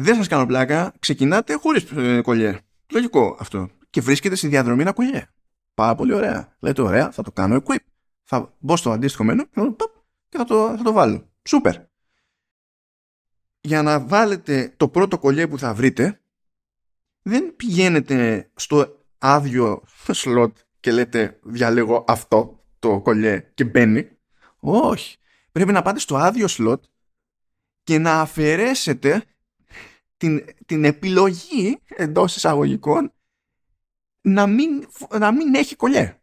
Δεν 0.00 0.14
σας 0.14 0.28
κάνω 0.28 0.46
πλάκα. 0.46 0.92
Ξεκινάτε 0.98 1.54
χωρίς 1.54 1.90
ε, 1.90 2.20
κολλιέ. 2.20 2.58
Λογικό 2.92 3.36
αυτό. 3.40 3.70
Και 3.90 4.00
βρίσκεται 4.00 4.34
στη 4.34 4.48
διαδρομή 4.48 4.82
ένα 4.82 4.92
κολλιέ. 4.92 5.26
Πάρα 5.74 5.94
πολύ 5.94 6.12
ωραία. 6.12 6.56
Λέτε 6.58 6.82
ωραία, 6.82 7.10
θα 7.10 7.22
το 7.22 7.32
κάνω 7.32 7.62
equip. 7.62 7.76
Θα 8.24 8.54
μπω 8.58 8.76
στο 8.76 8.90
αντίστοιχο 8.90 9.24
μένου 9.24 9.44
και 10.28 10.36
θα 10.36 10.44
το, 10.44 10.74
θα 10.76 10.82
το 10.82 10.92
βάλω. 10.92 11.28
Σούπερ. 11.48 11.74
Για 13.60 13.82
να 13.82 14.00
βάλετε 14.00 14.74
το 14.76 14.88
πρώτο 14.88 15.18
κολλιέ 15.18 15.46
που 15.46 15.58
θα 15.58 15.74
βρείτε, 15.74 16.20
δεν 17.22 17.56
πηγαίνετε 17.56 18.50
στο 18.54 19.04
άδειο 19.18 19.82
σλότ 20.10 20.56
και 20.80 20.92
λέτε 20.92 21.38
διαλέγω 21.42 22.04
αυτό 22.08 22.64
το 22.78 23.00
κολλιέ 23.00 23.50
και 23.54 23.64
μπαίνει. 23.64 24.08
Όχι. 24.58 25.16
Πρέπει 25.52 25.72
να 25.72 25.82
πάτε 25.82 25.98
στο 25.98 26.16
άδειο 26.16 26.48
σλότ 26.48 26.84
και 27.82 27.98
να 27.98 28.20
αφαιρέσετε 28.20 29.24
την, 30.18 30.44
την 30.66 30.84
επιλογή 30.84 31.78
εντός 31.86 32.36
εισαγωγικών 32.36 33.12
να 34.20 34.46
μην, 34.46 34.88
να 35.18 35.32
μην 35.32 35.54
έχει 35.54 35.76
κολλιέ. 35.76 36.20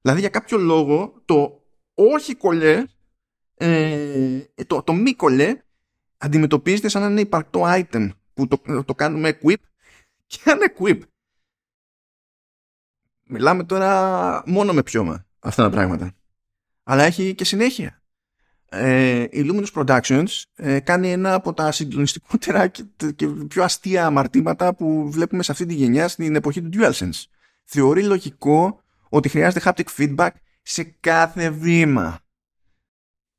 Δηλαδή 0.00 0.20
για 0.20 0.28
κάποιο 0.28 0.58
λόγο 0.58 1.22
το 1.24 1.62
όχι 1.94 2.34
κολλιέ, 2.34 2.84
ε, 3.54 4.44
το, 4.66 4.82
το 4.82 4.92
μη 4.92 5.14
κολλιέ 5.14 5.64
αντιμετωπίζεται 6.16 6.88
σαν 6.88 7.02
να 7.02 7.08
είναι 7.08 7.20
υπαρκτό 7.20 7.62
item 7.64 8.10
που 8.34 8.46
το, 8.46 8.84
το 8.84 8.94
κάνουμε 8.94 9.38
equip 9.40 9.56
και 10.26 10.50
αν 10.50 10.58
equip. 10.74 11.00
Μιλάμε 13.22 13.64
τώρα 13.64 14.42
μόνο 14.46 14.72
με 14.72 14.82
πιώμα 14.82 15.26
αυτά 15.38 15.62
τα 15.62 15.70
πράγματα. 15.70 16.12
Αλλά 16.82 17.02
έχει 17.02 17.34
και 17.34 17.44
συνέχεια 17.44 18.02
ε, 18.68 19.22
η 19.30 19.50
Luminous 19.50 19.72
Productions 19.72 20.42
ε, 20.54 20.80
κάνει 20.80 21.12
ένα 21.12 21.34
από 21.34 21.52
τα 21.52 21.72
συγκλονιστικότερα 21.72 22.66
και, 22.66 22.84
και 23.16 23.26
πιο 23.26 23.62
αστεία 23.62 24.06
αμαρτήματα 24.06 24.74
που 24.74 25.10
βλέπουμε 25.10 25.42
σε 25.42 25.52
αυτή 25.52 25.66
τη 25.66 25.74
γενιά 25.74 26.08
στην 26.08 26.34
εποχή 26.34 26.62
του 26.62 26.68
DualSense. 26.72 27.24
Θεωρεί 27.64 28.02
λογικό 28.02 28.80
ότι 29.08 29.28
χρειάζεται 29.28 29.70
haptic 29.70 29.86
feedback 29.98 30.30
σε 30.62 30.82
κάθε 31.00 31.50
βήμα. 31.50 32.20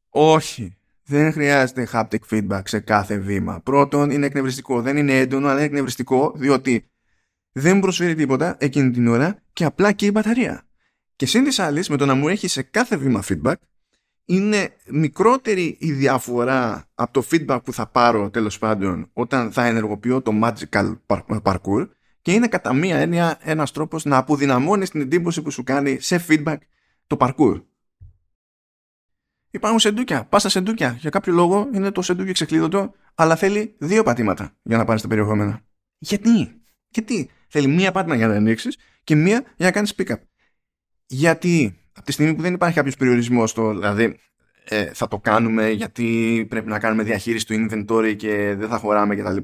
Όχι. 0.09 0.77
Δεν 1.09 1.31
χρειάζεται 1.31 1.87
haptic 1.91 2.19
feedback 2.29 2.61
σε 2.63 2.79
κάθε 2.79 3.17
βήμα. 3.17 3.61
Πρώτον, 3.61 4.09
είναι 4.11 4.25
εκνευριστικό. 4.25 4.81
Δεν 4.81 4.97
είναι 4.97 5.19
έντονο, 5.19 5.47
αλλά 5.47 5.57
είναι 5.57 5.65
εκνευριστικό, 5.65 6.33
διότι 6.35 6.89
δεν 7.51 7.79
προσφέρει 7.79 8.15
τίποτα 8.15 8.57
εκείνη 8.59 8.91
την 8.91 9.07
ώρα 9.07 9.41
και 9.53 9.65
απλά 9.65 9.91
και 9.91 10.05
η 10.05 10.09
μπαταρία. 10.13 10.67
Και 11.15 11.25
σύν 11.25 11.43
της 11.43 11.59
άλλης, 11.59 11.89
με 11.89 11.97
το 11.97 12.05
να 12.05 12.13
μου 12.13 12.27
έχει 12.27 12.47
σε 12.47 12.61
κάθε 12.61 12.97
βήμα 12.97 13.23
feedback, 13.27 13.55
είναι 14.29 14.73
μικρότερη 14.85 15.77
η 15.79 15.91
διαφορά 15.91 16.89
από 16.95 17.13
το 17.13 17.27
feedback 17.31 17.59
που 17.63 17.73
θα 17.73 17.87
πάρω 17.87 18.29
τέλος 18.29 18.57
πάντων 18.57 19.09
όταν 19.13 19.51
θα 19.51 19.65
ενεργοποιώ 19.65 20.21
το 20.21 20.31
magical 20.43 20.97
parkour 21.43 21.87
και 22.21 22.33
είναι 22.33 22.47
κατά 22.47 22.73
μία 22.73 22.97
έννοια 22.97 23.37
ένας 23.41 23.71
τρόπος 23.71 24.05
να 24.05 24.17
αποδυναμώνεις 24.17 24.89
την 24.89 25.01
εντύπωση 25.01 25.41
που 25.41 25.51
σου 25.51 25.63
κάνει 25.63 25.99
σε 25.99 26.25
feedback 26.27 26.57
το 27.07 27.17
parkour. 27.19 27.63
Υπάρχουν 29.51 29.79
σεντούκια, 29.79 30.25
πας 30.25 30.41
στα 30.41 30.49
σεντούκια. 30.49 30.97
Για 30.99 31.09
κάποιο 31.09 31.33
λόγο 31.33 31.69
είναι 31.73 31.91
το 31.91 32.01
σεντούκι 32.01 32.31
ξεκλείδωτο, 32.31 32.93
αλλά 33.15 33.35
θέλει 33.35 33.75
δύο 33.77 34.03
πατήματα 34.03 34.55
για 34.63 34.77
να 34.77 34.85
πάρεις 34.85 35.01
τα 35.01 35.07
περιεχόμενα. 35.07 35.61
Γιατί; 35.97 36.61
Γιατί; 36.87 37.29
Θέλει 37.47 37.67
μία 37.67 37.91
πάτημα 37.91 38.15
για 38.15 38.27
να 38.27 38.35
ανοίξεις 38.35 38.77
και 39.03 39.15
μία 39.15 39.43
για 39.55 39.65
να 39.65 39.71
κάνεις 39.71 39.93
pick-up. 39.97 40.19
Γιατί; 41.05 41.79
Από 41.97 42.05
τη 42.05 42.11
στιγμή 42.11 42.35
που 42.35 42.41
δεν 42.41 42.53
υπάρχει 42.53 42.75
κάποιος 42.75 42.95
περιορισμός 42.95 43.49
στο, 43.49 43.73
δηλαδή 43.73 44.19
ε, 44.63 44.85
θα 44.93 45.07
το 45.07 45.19
κάνουμε 45.19 45.69
γιατί 45.69 46.45
πρέπει 46.49 46.69
να 46.69 46.79
κάνουμε 46.79 47.03
διαχείριση 47.03 47.45
του 47.45 47.53
inventory 47.53 48.15
και 48.15 48.55
δεν 48.57 48.69
θα 48.69 48.77
χωράμε 48.77 49.15
κτλ. 49.15 49.37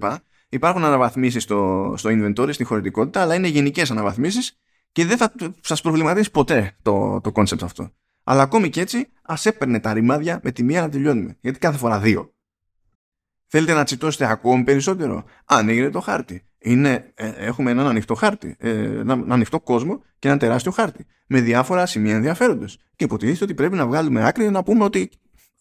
Υπάρχουν 0.50 0.84
αναβαθμίσεις 0.84 1.44
στο, 1.44 1.94
στο 1.98 2.10
inventory, 2.14 2.54
στη 2.54 2.64
χωρητικότητα, 2.64 3.22
αλλά 3.22 3.36
είναι 3.36 3.48
γενικές 3.48 3.92
αναβαθμίσεις 3.92 4.58
και 4.92 5.06
δεν 5.06 5.18
θα 5.18 5.34
σας 5.62 5.82
προβληματίσει 5.82 6.32
ποτέ 6.32 6.76
το, 6.82 7.22
το 7.22 7.32
concept 7.36 7.64
αυτό. 7.64 7.92
Αλλά 8.24 8.42
ακόμη 8.42 8.70
και 8.70 8.82
έτσι, 8.82 9.08
ας 9.22 9.46
έπαιρνε 9.46 9.80
τα 9.80 9.94
ρημάδια 9.94 10.40
με 10.44 10.52
τη 10.52 10.64
μία 10.64 10.82
να 10.82 10.90
τελειώνουμε. 10.90 11.38
Γιατί 11.42 11.60
κάθε 11.60 11.78
φορά 11.78 12.00
δύο. 12.00 12.33
Θέλετε 13.56 13.74
να 13.74 13.84
τσιτώσετε 13.84 14.32
ακόμη 14.32 14.64
περισσότερο; 14.64 15.24
Ανοίγετε 15.46 15.90
το 15.90 16.00
χάρτη. 16.00 16.46
Είναι, 16.58 17.12
ε, 17.16 17.28
έχουμε 17.28 17.72
έναν 17.72 17.88
ανοιχτό 17.88 18.14
χάρτη, 18.16 18.56
ε, 18.60 18.70
έναν 18.70 19.32
ανοιχτό 19.32 19.60
κόσμο 19.60 20.04
και 20.20 20.28
ένα 20.28 20.38
τεράστιο 20.38 20.72
χάρτη 20.72 21.06
με 21.28 21.42
διάφορα 21.42 21.86
σημεία 21.86 22.16
ενδιαφέροντος. 22.16 22.78
Και 22.96 23.04
υποτίθεται 23.04 23.44
ότι 23.44 23.54
πρέπει 23.54 23.76
να 23.76 23.88
βγάλουμε 23.88 24.28
άκρη 24.28 24.50
να 24.50 24.64
πούμε 24.64 24.84
ότι 24.84 25.10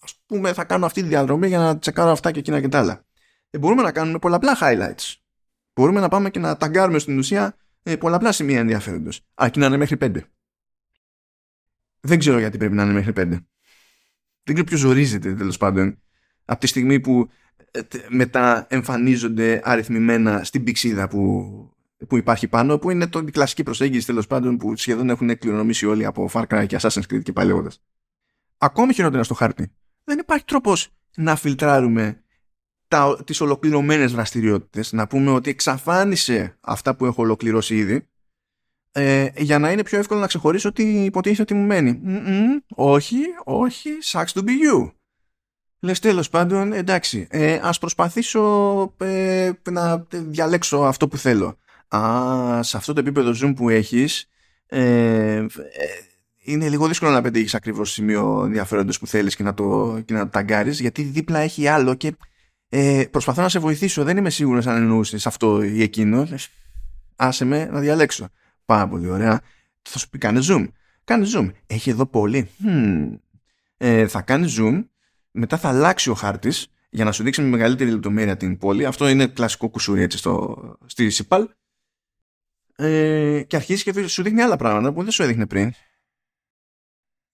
ας 0.00 0.22
πούμε 0.26 0.52
θα 0.52 0.64
κάνω 0.64 0.86
αυτή 0.86 1.02
τη 1.02 1.08
διαδρομή 1.08 1.48
για 1.48 1.58
να 1.58 1.78
τσεκάρω 1.78 2.10
αυτά 2.10 2.30
και 2.30 2.38
εκείνα 2.38 2.60
και 2.60 2.68
τα 2.68 2.78
άλλα. 2.78 3.04
Ε, 3.50 3.58
μπορούμε 3.58 3.82
να 3.82 3.92
κάνουμε 3.92 4.18
πολλαπλά 4.18 4.58
highlights. 4.60 5.14
Μπορούμε 5.74 6.00
να 6.00 6.08
πάμε 6.08 6.30
και 6.30 6.38
να 6.38 6.56
ταγκάρουμε 6.56 6.98
στην 6.98 7.18
ουσία 7.18 7.56
ε, 7.82 7.96
πολλαπλά 7.96 8.32
σημεία 8.32 8.58
ενδιαφέροντος. 8.58 9.20
Αρκεί 9.34 9.58
να 9.58 9.66
είναι 9.66 9.76
μέχρι 9.76 9.96
πέντε. 9.96 10.24
Δεν 12.00 12.18
ξέρω 12.18 12.38
γιατί 12.38 12.58
πρέπει 12.58 12.74
να 12.74 12.82
είναι 12.82 12.92
μέχρι 12.92 13.12
πέντε. 13.12 13.46
Δεν 14.42 14.54
ξέρω 14.54 14.64
ποιος 14.64 14.80
ζορίζεται 14.80 15.34
τέλος 15.34 15.56
πάντων 15.56 16.02
από 16.44 16.60
τη 16.60 16.66
στιγμή 16.66 17.00
που 17.00 17.30
μετά 18.08 18.66
εμφανίζονται 18.70 19.60
αριθμημένα 19.64 20.44
στην 20.44 20.64
πηξίδα 20.64 21.08
που, 21.08 21.52
που 22.08 22.16
υπάρχει 22.16 22.48
πάνω, 22.48 22.78
που 22.78 22.90
είναι 22.90 23.06
το, 23.06 23.18
η 23.18 23.30
κλασική 23.30 23.62
προσέγγιση 23.62 24.06
τέλος 24.06 24.26
πάντων 24.26 24.56
που 24.56 24.76
σχεδόν 24.76 25.10
έχουν 25.10 25.38
κληρονομήσει 25.38 25.86
όλοι 25.86 26.04
από 26.04 26.30
Far 26.32 26.44
Cry 26.46 26.64
και 26.66 26.78
Assassin's 26.80 27.12
Creed 27.12 27.22
και 27.22 27.32
πάλι 27.32 27.68
Ακόμη 28.58 28.94
χειρότερα 28.94 29.22
στο 29.22 29.34
χάρτη. 29.34 29.72
Δεν 30.04 30.18
υπάρχει 30.18 30.44
τρόπος 30.44 30.88
να 31.16 31.36
φιλτράρουμε 31.36 32.22
τα, 32.88 33.18
τις 33.24 33.40
ολοκληρωμένες 33.40 34.12
δραστηριότητες, 34.12 34.92
να 34.92 35.06
πούμε 35.06 35.30
ότι 35.30 35.50
εξαφάνισε 35.50 36.58
αυτά 36.60 36.96
που 36.96 37.06
έχω 37.06 37.22
ολοκληρώσει 37.22 37.76
ήδη, 37.76 38.08
ε, 38.92 39.28
για 39.36 39.58
να 39.58 39.72
είναι 39.72 39.82
πιο 39.82 39.98
εύκολο 39.98 40.20
να 40.20 40.26
ξεχωρίσω 40.26 40.68
ότι 40.68 41.04
υποτίθεται 41.04 41.42
ότι 41.42 41.54
μου 41.54 41.66
μένει. 41.66 42.00
όχι, 42.74 43.18
όχι, 43.44 43.90
sucks 44.02 44.32
to 44.32 44.40
be 44.40 44.48
you. 44.48 44.90
Λες 45.84 45.98
τέλος 45.98 46.28
πάντων, 46.28 46.72
εντάξει, 46.72 47.26
ε, 47.30 47.60
ας 47.62 47.78
προσπαθήσω 47.78 48.94
ε, 48.98 49.50
να 49.70 50.06
διαλέξω 50.10 50.78
αυτό 50.78 51.08
που 51.08 51.16
θέλω. 51.16 51.58
Α, 51.88 52.62
σε 52.62 52.76
αυτό 52.76 52.92
το 52.92 53.00
επίπεδο 53.00 53.34
zoom 53.42 53.52
που 53.56 53.68
έχεις, 53.68 54.28
ε, 54.66 55.36
ε 55.36 55.46
είναι 56.38 56.68
λίγο 56.68 56.88
δύσκολο 56.88 57.10
να 57.10 57.22
πετύχεις 57.22 57.54
ακριβώς 57.54 57.88
το 57.88 57.94
σημείο 57.94 58.42
ενδιαφέροντος 58.44 58.98
που 58.98 59.06
θέλεις 59.06 59.36
και 59.36 59.42
να 59.42 59.54
το, 59.54 60.00
και 60.04 60.14
να 60.14 60.24
το 60.24 60.30
ταγκάρεις, 60.30 60.80
γιατί 60.80 61.02
δίπλα 61.02 61.38
έχει 61.38 61.66
άλλο 61.66 61.94
και 61.94 62.16
ε, 62.68 63.04
προσπαθώ 63.10 63.42
να 63.42 63.48
σε 63.48 63.58
βοηθήσω. 63.58 64.04
Δεν 64.04 64.16
είμαι 64.16 64.30
σίγουρος 64.30 64.66
αν 64.66 64.76
εννοούσες 64.76 65.26
αυτό 65.26 65.62
ή 65.62 65.82
εκείνο. 65.82 66.28
Άσε 67.16 67.44
με 67.44 67.64
να 67.64 67.80
διαλέξω. 67.80 68.28
Πάρα 68.64 68.88
πολύ 68.88 69.08
ωραία. 69.08 69.40
Θα 69.82 69.98
σου 69.98 70.08
πει 70.08 70.18
κάνε 70.18 70.40
zoom. 70.48 70.68
Κάνε 71.04 71.26
zoom. 71.34 71.50
Έχει 71.66 71.90
εδώ 71.90 72.06
πολύ. 72.06 72.48
Ε, 73.76 74.06
θα 74.06 74.20
κάνει 74.20 74.54
zoom. 74.58 74.84
Μετά 75.32 75.58
θα 75.58 75.68
αλλάξει 75.68 76.10
ο 76.10 76.14
χάρτης 76.14 76.72
για 76.90 77.04
να 77.04 77.12
σου 77.12 77.22
δείξει 77.22 77.42
με 77.42 77.48
μεγαλύτερη 77.48 77.90
λεπτομέρεια 77.90 78.36
την 78.36 78.58
πόλη. 78.58 78.86
Αυτό 78.86 79.08
είναι 79.08 79.26
κλασικό 79.26 79.68
κουσούρι 79.68 80.02
έτσι 80.02 80.18
στο, 80.18 80.56
στη 80.86 81.10
ΣΥΠΑΛ. 81.10 81.48
Ε, 82.76 83.42
και 83.46 83.56
αρχίζει 83.56 83.82
και 83.82 84.06
σου 84.06 84.22
δείχνει 84.22 84.42
άλλα 84.42 84.56
πράγματα 84.56 84.92
που 84.92 85.02
δεν 85.02 85.10
σου 85.10 85.22
έδειχνε 85.22 85.46
πριν. 85.46 85.72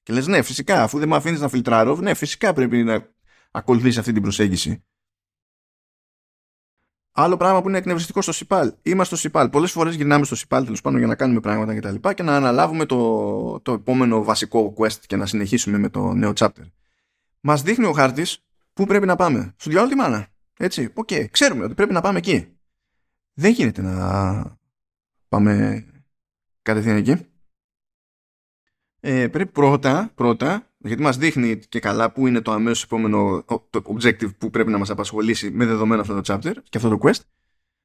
Και 0.02 0.12
λες 0.12 0.26
ναι 0.26 0.42
φυσικά 0.42 0.82
αφού 0.82 0.98
δεν 0.98 1.08
με 1.08 1.16
αφήνεις 1.16 1.40
να 1.40 1.48
φιλτράρω 1.48 1.96
ναι 1.96 2.14
φυσικά 2.14 2.52
πρέπει 2.52 2.82
να 2.82 3.08
ακολουθήσει 3.50 3.98
αυτή 3.98 4.12
την 4.12 4.22
προσέγγιση. 4.22 4.84
Άλλο 7.12 7.36
πράγμα 7.36 7.62
που 7.62 7.68
είναι 7.68 7.78
εκνευριστικό 7.78 8.22
στο 8.22 8.32
ΣΥΠΑΛ. 8.32 8.74
Είμαστε 8.82 9.16
στο 9.16 9.16
ΣΥΠΑΛ. 9.16 9.48
Πολλές 9.48 9.72
φορές 9.72 9.94
γυρνάμε 9.94 10.24
στο 10.24 10.34
ΣΥΠΑΛ 10.34 10.64
τέλος 10.64 10.80
πάντων 10.80 10.98
για 10.98 11.08
να 11.08 11.14
κάνουμε 11.14 11.40
πράγματα 11.40 11.74
κτλ. 11.74 11.94
Και, 11.94 12.14
και, 12.14 12.22
να 12.22 12.36
αναλάβουμε 12.36 12.86
το, 12.86 13.60
το 13.60 13.72
επόμενο 13.72 14.24
βασικό 14.24 14.74
quest 14.76 14.98
και 15.06 15.16
να 15.16 15.26
συνεχίσουμε 15.26 15.78
με 15.78 15.88
το 15.88 16.12
νέο 16.12 16.32
chapter. 16.36 16.64
Μας 17.40 17.62
δείχνει 17.62 17.84
ο 17.84 17.92
χάρτης 17.92 18.44
πού 18.72 18.86
πρέπει 18.86 19.06
να 19.06 19.16
πάμε. 19.16 19.54
Στο 19.56 19.70
διάλογο 19.70 19.92
τη 19.92 19.98
μάνα. 19.98 20.28
Έτσι. 20.58 20.90
OK. 20.94 21.08
Okay. 21.10 21.26
Ξέρουμε 21.30 21.64
ότι 21.64 21.74
πρέπει 21.74 21.92
να 21.92 22.00
πάμε 22.00 22.18
εκεί. 22.18 22.58
Δεν 23.32 23.52
γίνεται 23.52 23.82
να 23.82 24.58
πάμε 25.28 25.84
κατευθείαν 26.62 26.96
εκεί. 26.96 27.26
Ε, 29.00 29.28
πρέπει 29.28 29.50
πρώτα, 29.52 30.10
πρώτα 30.14 30.68
γιατί 30.78 31.02
μας 31.02 31.16
δείχνει 31.16 31.58
και 31.58 31.80
καλά 31.80 32.12
που 32.12 32.26
είναι 32.26 32.40
το 32.40 32.52
αμέσως 32.52 32.82
επόμενο 32.82 33.44
το 33.70 33.82
objective 33.84 34.36
που 34.38 34.50
πρέπει 34.50 34.70
να 34.70 34.78
μας 34.78 34.90
απασχολήσει 34.90 35.50
με 35.50 35.66
δεδομένο 35.66 36.00
αυτό 36.00 36.20
το 36.20 36.34
chapter 36.34 36.52
και 36.68 36.76
αυτό 36.76 36.88
το 36.88 36.98
quest 37.02 37.20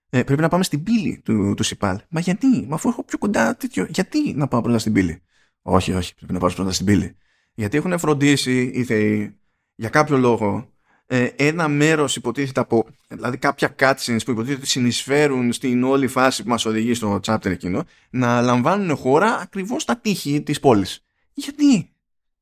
ε, 0.09 0.23
πρέπει 0.23 0.41
να 0.41 0.47
πάμε 0.47 0.63
στην 0.63 0.83
πύλη 0.83 1.21
του, 1.23 1.53
του 1.53 1.63
Cipal. 1.63 1.99
Μα 2.09 2.19
γιατί, 2.19 2.65
μα 2.67 2.75
αφού 2.75 2.89
έχω 2.89 3.03
πιο 3.03 3.17
κοντά 3.17 3.55
τέτοιο, 3.55 3.87
γιατί 3.89 4.33
να 4.33 4.47
πάω 4.47 4.61
πρώτα 4.61 4.79
στην 4.79 4.93
πύλη; 4.93 5.21
Όχι, 5.61 5.93
όχι, 5.93 6.15
πρέπει 6.15 6.33
να 6.33 6.39
πάω 6.39 6.53
πρώτα 6.53 6.71
στην 6.71 6.85
πύλη. 6.85 7.17
Γιατί 7.53 7.77
έχουν 7.77 7.99
φροντίσει 7.99 8.71
οι 8.73 8.83
θεοί 8.83 9.39
για 9.75 9.89
κάποιο 9.89 10.17
λόγο 10.17 10.73
ε, 11.05 11.29
ένα 11.35 11.67
μέρος 11.67 12.15
υποτίθεται 12.15 12.59
από, 12.59 12.85
δηλαδή 13.07 13.37
κάποια 13.37 13.75
cutscenes 13.79 14.19
που 14.25 14.31
υποτίθεται 14.31 14.59
ότι 14.59 14.67
συνεισφέρουν 14.67 15.53
στην 15.53 15.83
όλη 15.83 16.07
φάση 16.07 16.43
που 16.43 16.49
μας 16.49 16.65
οδηγεί 16.65 16.93
στο 16.93 17.19
chapter 17.25 17.45
εκείνο, 17.45 17.83
να 18.09 18.41
λαμβάνουν 18.41 18.95
χώρα 18.95 19.37
ακριβώς 19.37 19.81
στα 19.81 19.97
τείχη 19.97 20.41
της 20.41 20.59
πόλης. 20.59 21.05
Γιατί, 21.33 21.93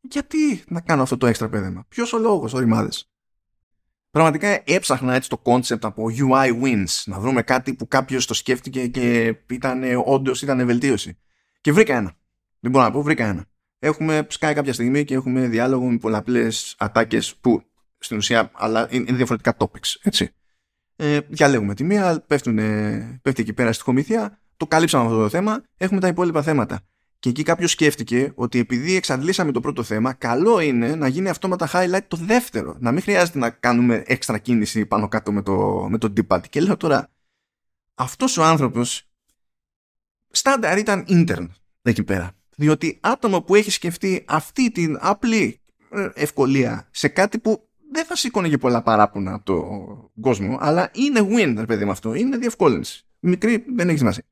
γιατί 0.01 0.63
να 0.67 0.81
κάνω 0.81 1.01
αυτό 1.01 1.17
το 1.17 1.27
έξτρα 1.27 1.49
πέδεμα; 1.49 1.85
Ποιος 1.87 2.13
ο 2.13 2.17
λόγος, 2.17 2.53
οριμάδε. 2.53 2.89
Πραγματικά 4.11 4.61
έψαχνα 4.65 5.13
έτσι 5.13 5.29
το 5.29 5.41
concept 5.45 5.81
από 5.81 6.05
UI 6.17 6.63
wins, 6.63 7.03
να 7.05 7.19
βρούμε 7.19 7.41
κάτι 7.41 7.73
που 7.73 7.87
κάποιος 7.87 8.25
το 8.25 8.33
σκέφτηκε 8.33 8.87
και 8.87 9.35
ήταν 9.49 9.83
όντως 10.05 10.41
ήταν 10.41 10.65
βελτίωση. 10.65 11.17
Και 11.61 11.71
βρήκα 11.71 11.95
ένα. 11.95 12.13
Δεν 12.59 12.71
μπορώ 12.71 12.83
να 12.85 12.91
πω, 12.91 13.01
βρήκα 13.01 13.25
ένα. 13.25 13.45
Έχουμε 13.83 14.25
σκάει 14.29 14.53
κάποια 14.53 14.73
στιγμή 14.73 15.03
και 15.03 15.13
έχουμε 15.13 15.47
διάλογο 15.47 15.89
με 15.89 15.97
πολλαπλές 15.97 16.75
ατάκες 16.77 17.35
που 17.35 17.63
στην 17.97 18.17
ουσία 18.17 18.51
αλλά 18.53 18.87
είναι 18.91 19.13
διαφορετικά 19.13 19.57
topics. 19.57 19.95
Έτσι. 20.01 20.33
Ε, 20.95 21.19
διαλέγουμε 21.27 21.73
τη 21.73 21.83
μία, 21.83 22.23
πέφτουν, 22.27 22.55
πέφτει 23.21 23.41
εκεί 23.41 23.53
πέρα 23.53 23.73
στη 23.73 23.83
χομηθεία, 23.83 24.39
το 24.57 24.67
καλύψαμε 24.67 25.05
αυτό 25.05 25.17
το 25.17 25.29
θέμα, 25.29 25.63
έχουμε 25.77 25.99
τα 25.99 26.07
υπόλοιπα 26.07 26.41
θέματα. 26.41 26.81
Και 27.19 27.29
εκεί 27.29 27.43
κάποιος 27.43 27.71
σκέφτηκε 27.71 28.31
ότι 28.35 28.59
επειδή 28.59 28.95
εξαντλήσαμε 28.95 29.51
το 29.51 29.59
πρώτο 29.59 29.83
θέμα, 29.83 30.13
καλό 30.13 30.59
είναι 30.59 30.95
να 30.95 31.07
γίνει 31.07 31.29
αυτόματα 31.29 31.69
highlight 31.73 32.05
το 32.07 32.17
δεύτερο. 32.17 32.75
Να 32.79 32.91
μην 32.91 33.01
χρειάζεται 33.01 33.39
να 33.39 33.49
κάνουμε 33.49 34.03
έξτρα 34.05 34.37
κίνηση 34.37 34.85
πάνω 34.85 35.07
κάτω 35.07 35.31
με 35.31 35.41
το, 35.41 35.87
με 35.89 35.97
το 35.97 36.13
D-pad. 36.17 36.41
Και 36.49 36.61
λέω 36.61 36.77
τώρα, 36.77 37.09
αυτός 37.95 38.37
ο 38.37 38.43
άνθρωπος 38.43 39.09
στάνταρ 40.31 40.77
ήταν 40.77 41.05
intern 41.07 41.47
εκεί 41.81 42.03
πέρα. 42.03 42.35
Διότι 42.61 42.99
άτομο 43.01 43.41
που 43.41 43.55
έχει 43.55 43.71
σκεφτεί 43.71 44.25
αυτή 44.27 44.71
την 44.71 44.97
απλή 45.01 45.61
ε, 45.91 46.09
ευκολία 46.13 46.87
σε 46.91 47.07
κάτι 47.07 47.39
που 47.39 47.69
δεν 47.91 48.05
θα 48.05 48.15
σήκωνε 48.15 48.49
και 48.49 48.57
πολλά 48.57 48.81
παράπονα 48.81 49.33
από 49.33 49.45
τον 49.45 50.21
κόσμο, 50.21 50.57
αλλά 50.59 50.91
είναι 50.93 51.19
win, 51.19 51.63
παιδί 51.67 51.85
με 51.85 51.91
αυτό. 51.91 52.13
Είναι 52.13 52.37
διευκόλυνση. 52.37 53.05
Μικρή 53.19 53.65
δεν 53.75 53.89
έχει 53.89 53.97
σημασία 53.97 54.23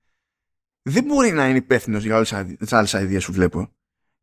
δεν 0.81 1.03
μπορεί 1.03 1.31
να 1.31 1.47
είναι 1.47 1.57
υπεύθυνος 1.57 2.03
για 2.03 2.15
όλες 2.15 2.33
τις 2.59 2.73
άλλες 2.73 2.93
ιδέες 2.93 3.25
που 3.25 3.31
βλέπω. 3.31 3.69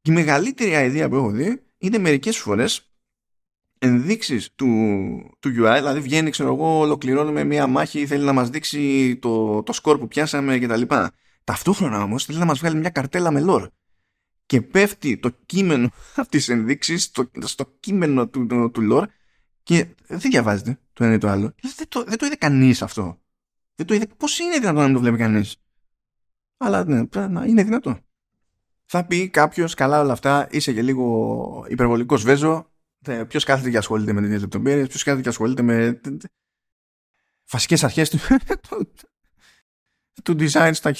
Και 0.01 0.11
η 0.11 0.15
μεγαλύτερη 0.15 0.87
ιδέα 0.87 1.09
που 1.09 1.15
έχω 1.15 1.31
δει 1.31 1.63
είναι 1.79 1.99
μερικές 1.99 2.39
φορές 2.39 2.91
ενδείξεις 3.79 4.55
του, 4.55 4.67
του 5.39 5.49
UI, 5.49 5.75
δηλαδή 5.77 6.01
βγαίνει, 6.01 6.31
ξέρω 6.31 6.55
εγώ, 6.55 6.79
ολοκληρώνουμε 6.79 7.45
μια 7.45 7.67
μάχη, 7.67 8.07
θέλει 8.07 8.25
να 8.25 8.33
μας 8.33 8.51
δείξει 8.51 9.17
το, 9.17 9.63
το 9.63 9.73
σκορ 9.73 9.99
που 9.99 10.09
πιάσαμε 10.09 10.59
κτλ. 10.59 10.83
Ταυτόχρονα 11.45 12.03
όμως 12.03 12.25
θέλει 12.25 12.39
να 12.39 12.45
μας 12.45 12.59
βγάλει 12.59 12.77
μια 12.77 12.91
καρτέλα 12.91 13.31
με 13.31 13.45
lore. 13.47 13.67
Και 14.47 14.63
πέφτει 14.63 15.19
το 15.19 15.31
κείμενο 15.47 15.91
αυτής 16.23 16.45
της 16.45 16.49
ενδείξης 16.49 17.03
στο, 17.03 17.31
στο 17.41 17.77
κείμενο 17.81 18.29
του, 18.29 18.47
του, 18.47 18.71
του 18.71 18.89
lore 18.93 19.07
και 19.63 19.87
δεν 20.07 20.31
διαβάζεται 20.31 20.79
το 20.93 21.05
ένα 21.05 21.15
ή 21.15 21.19
το 21.19 21.29
άλλο. 21.29 21.55
Δεν 21.77 21.89
το, 21.89 22.05
δεν 22.05 22.19
το 22.19 22.27
είδε 22.27 22.35
κανείς 22.35 22.83
αυτό. 22.83 23.21
Δεν 23.75 23.87
το 23.87 23.95
είδε. 23.95 24.07
Πώς 24.17 24.39
είναι 24.39 24.59
δυνατόν 24.59 24.75
να 24.75 24.85
μην 24.85 24.95
το 24.95 25.01
βλέπει 25.01 25.17
κανείς; 25.17 25.57
Αλλά 26.57 26.85
ναι, 26.85 27.47
είναι 27.47 27.63
δυνατό. 27.63 27.99
Θα 28.85 29.07
πει 29.07 29.29
κάποιος, 29.29 29.75
καλά 29.75 30.01
όλα 30.01 30.13
αυτά, 30.13 30.49
είσαι 30.51 30.73
και 30.73 30.83
λίγο 30.83 31.67
υπερβολικός 31.69 32.23
βέζο. 32.23 32.71
Ποιος 33.29 33.45
κάθεται 33.45 33.71
και 33.71 33.77
ασχολείται 33.77 34.13
με 34.13 34.21
τέτοιες 34.21 34.41
λεπτομέρειες, 34.41 34.89
ποιος 34.89 35.03
κάθεται 35.03 35.23
και 35.23 35.29
ασχολείται 35.29 35.63
με 35.63 36.01
βασικές 37.51 37.85
αρχές 37.85 38.11
του, 38.11 38.19
του 40.25 40.37
design 40.39 40.71
στα 40.73 40.93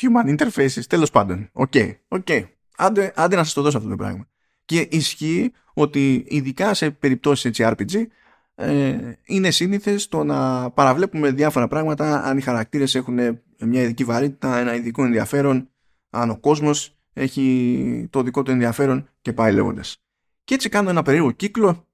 human 0.00 0.36
interfaces. 0.36 0.82
Τέλος 0.88 1.10
πάντων. 1.10 1.48
OK, 1.52 1.72
okay, 1.74 1.94
okay. 2.08 2.44
Άντε, 2.76 3.12
άντε 3.16 3.36
να 3.36 3.44
σας 3.44 3.52
το 3.52 3.62
δώσω 3.62 3.76
αυτό 3.76 3.88
το 3.88 3.96
πράγμα. 3.96 4.28
Και 4.64 4.88
ισχύει 4.90 5.52
ότι 5.74 6.24
ειδικά 6.28 6.74
σε 6.74 6.90
περιπτώσεις 6.90 7.44
έτσι 7.44 7.64
RPG 7.66 8.06
ε, 8.54 9.12
είναι 9.24 9.50
σύνηθες 9.50 10.08
το 10.08 10.24
να 10.24 10.70
παραβλέπουμε 10.70 11.30
διάφορα 11.30 11.68
πράγματα 11.68 12.22
αν 12.22 12.38
οι 12.38 12.40
χαρακτήρες 12.40 12.94
έχουν 12.94 13.14
μια 13.58 13.82
ειδική 13.82 14.04
βαρύτητα, 14.04 14.58
ένα 14.58 14.74
ειδικό 14.74 15.04
ενδιαφέρον, 15.04 15.68
αν 16.10 16.30
ο 16.30 16.38
κόσμος 16.38 16.96
έχει 17.12 18.08
το 18.10 18.22
δικό 18.22 18.42
του 18.42 18.50
ενδιαφέρον 18.50 19.08
και 19.20 19.32
πάει 19.32 19.52
λέγοντας. 19.52 20.02
Και 20.44 20.54
έτσι 20.54 20.68
κάνω 20.68 20.90
ένα 20.90 21.02
περίεργο 21.02 21.30
κύκλο, 21.30 21.88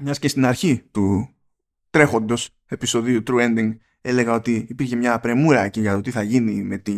μιας 0.00 0.18
και 0.18 0.28
στην 0.28 0.46
αρχή 0.46 0.82
του 0.90 1.28
τρέχοντος 1.90 2.50
επεισοδίου 2.66 3.22
True 3.26 3.40
Ending 3.40 3.76
έλεγα 4.06 4.32
ότι 4.32 4.66
υπήρχε 4.68 4.96
μια 4.96 5.20
πρεμούρα 5.20 5.60
εκεί 5.60 5.80
για 5.80 5.94
το 5.94 6.00
τι 6.00 6.10
θα 6.10 6.22
γίνει 6.22 6.62
με, 6.62 6.78
τη, 6.78 6.96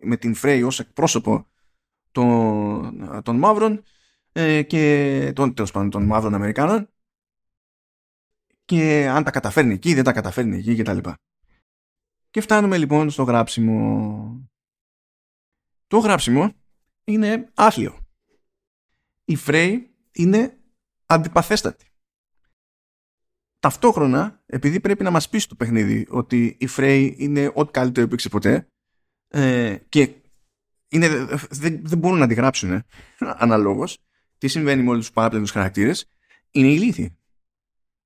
με 0.00 0.16
την 0.16 0.34
Frey 0.42 0.62
ως 0.64 0.80
εκπρόσωπο 0.80 1.46
των, 2.12 3.22
των 3.22 3.36
μαύρων 3.36 3.82
ε, 4.32 4.62
και 4.62 5.32
των, 5.34 5.54
τέλος 5.54 5.70
πάντων, 5.70 5.90
των 5.90 6.04
μαύρων 6.04 6.34
Αμερικάνων 6.34 6.88
και 8.64 9.08
αν 9.08 9.24
τα 9.24 9.30
καταφέρνει 9.30 9.72
εκεί, 9.74 9.94
δεν 9.94 10.04
τα 10.04 10.12
καταφέρνει 10.12 10.56
εκεί 10.56 10.76
κτλ. 10.76 10.98
Και 12.30 12.40
φτάνουμε 12.40 12.78
λοιπόν 12.78 13.10
στο 13.10 13.22
γράψιμο. 13.22 14.50
Το 15.86 15.98
γράψιμο 15.98 16.52
είναι 17.04 17.50
άθλιο. 17.54 17.98
Η 19.24 19.36
Φρέι 19.36 19.94
είναι 20.12 20.58
αντιπαθέστατη. 21.06 21.91
Ταυτόχρονα, 23.62 24.42
επειδή 24.46 24.80
πρέπει 24.80 25.02
να 25.02 25.10
μας 25.10 25.28
πει 25.28 25.38
στο 25.38 25.54
παιχνίδι 25.54 26.06
ότι 26.10 26.56
η 26.60 26.66
Φρέι 26.66 27.14
είναι 27.18 27.50
ό,τι 27.54 27.70
καλύτερο 27.70 28.06
υπήρξε 28.06 28.28
ποτέ 28.28 28.66
ε, 29.28 29.76
και 29.88 30.14
είναι, 30.88 31.08
δεν, 31.50 31.80
δεν 31.82 31.98
μπορούν 31.98 32.18
να 32.18 32.26
τη 32.26 32.34
γράψουν 32.34 32.70
ε, 32.70 32.84
αναλόγως, 33.18 33.98
τι 34.38 34.48
συμβαίνει 34.48 34.82
με 34.82 34.90
όλους 34.90 35.04
τους 35.04 35.14
παράπλευρους 35.14 35.50
χαρακτήρες, 35.50 36.06
είναι 36.50 36.66
ηλίθιοι. 36.66 37.18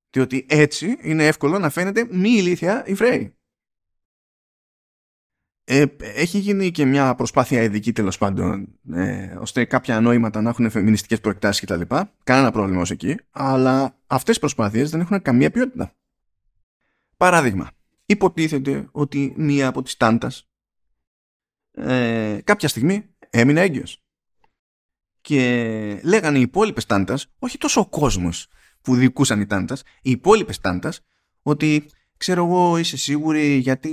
Διότι 0.09 0.45
έτσι 0.49 0.97
είναι 1.01 1.27
εύκολο 1.27 1.59
να 1.59 1.69
φαίνεται 1.69 2.07
μη 2.11 2.29
ηλίθια 2.29 2.87
η 2.87 2.95
Φρέι. 2.95 3.36
Ε, 5.69 5.85
έχει 5.99 6.37
γίνει 6.37 6.71
και 6.71 6.85
μια 6.85 7.15
προσπάθεια 7.15 7.61
ειδική 7.61 7.91
τέλος 7.91 8.17
πάντων 8.17 8.67
ε, 8.93 9.35
ώστε 9.39 9.65
κάποια 9.65 9.99
νόηματα 9.99 10.41
να 10.41 10.49
έχουν 10.49 10.69
φεμινιστικές 10.69 11.19
προεκτάσεις 11.19 11.65
κτλ. 11.65 11.95
Κανένα 12.23 12.51
πρόβλημα 12.51 12.81
ως 12.81 12.91
εκεί. 12.91 13.15
Αλλά 13.31 13.97
αυτές 14.07 14.35
οι 14.35 14.39
προσπάθειες 14.39 14.89
δεν 14.89 14.99
έχουν 14.99 15.21
καμία 15.21 15.51
ποιότητα. 15.51 15.93
Παράδειγμα, 17.17 17.71
υποτίθεται 18.05 18.87
ότι 18.91 19.33
μία 19.37 19.67
από 19.67 19.81
τις 19.81 19.97
τάντας 19.97 20.49
ε, 21.71 22.37
κάποια 22.43 22.67
στιγμή 22.67 23.05
έμεινε 23.29 23.61
έγκυος. 23.61 24.03
Και 25.21 25.99
λέγανε 26.03 26.37
οι 26.37 26.41
υπόλοιπες 26.41 26.85
τάντας, 26.85 27.27
όχι 27.39 27.57
τόσο 27.57 27.81
ο 27.81 27.85
κόσμος 27.85 28.47
που 28.81 28.95
δικούσαν 28.95 29.41
οι 29.41 29.45
τάντας, 29.45 29.83
οι 30.01 30.11
υπόλοιπες 30.11 30.59
τάντας, 30.59 31.01
ότι 31.41 31.89
ξέρω 32.17 32.45
εγώ 32.45 32.77
είσαι 32.77 32.97
σίγουρη 32.97 33.55
γιατί 33.55 33.91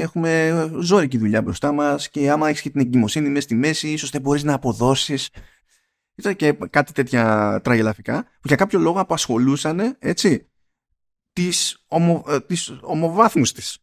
έχουμε 0.00 0.52
ζώρικη 0.80 1.18
δουλειά 1.18 1.42
μπροστά 1.42 1.72
μας 1.72 2.08
και 2.08 2.30
άμα 2.30 2.48
έχεις 2.48 2.60
και 2.60 2.70
την 2.70 2.80
εγκυμοσύνη 2.80 3.28
μέσα 3.28 3.40
στη 3.40 3.54
μέση 3.54 3.88
ίσως 3.88 4.10
δεν 4.10 4.20
μπορείς 4.20 4.42
να 4.42 4.54
αποδώσεις 4.54 5.30
ήταν 6.14 6.36
και 6.36 6.52
κάτι 6.70 6.92
τέτοια 6.92 7.60
τραγελαφικά 7.64 8.22
που 8.22 8.46
για 8.46 8.56
κάποιο 8.56 8.78
λόγο 8.78 9.00
απασχολούσαν 9.00 9.96
έτσι 9.98 10.50
τις, 11.32 11.84
ομο, 11.86 12.24
ε, 12.28 12.40
τις 12.40 12.78
ομοβάθμους 12.80 13.52
της 13.52 13.78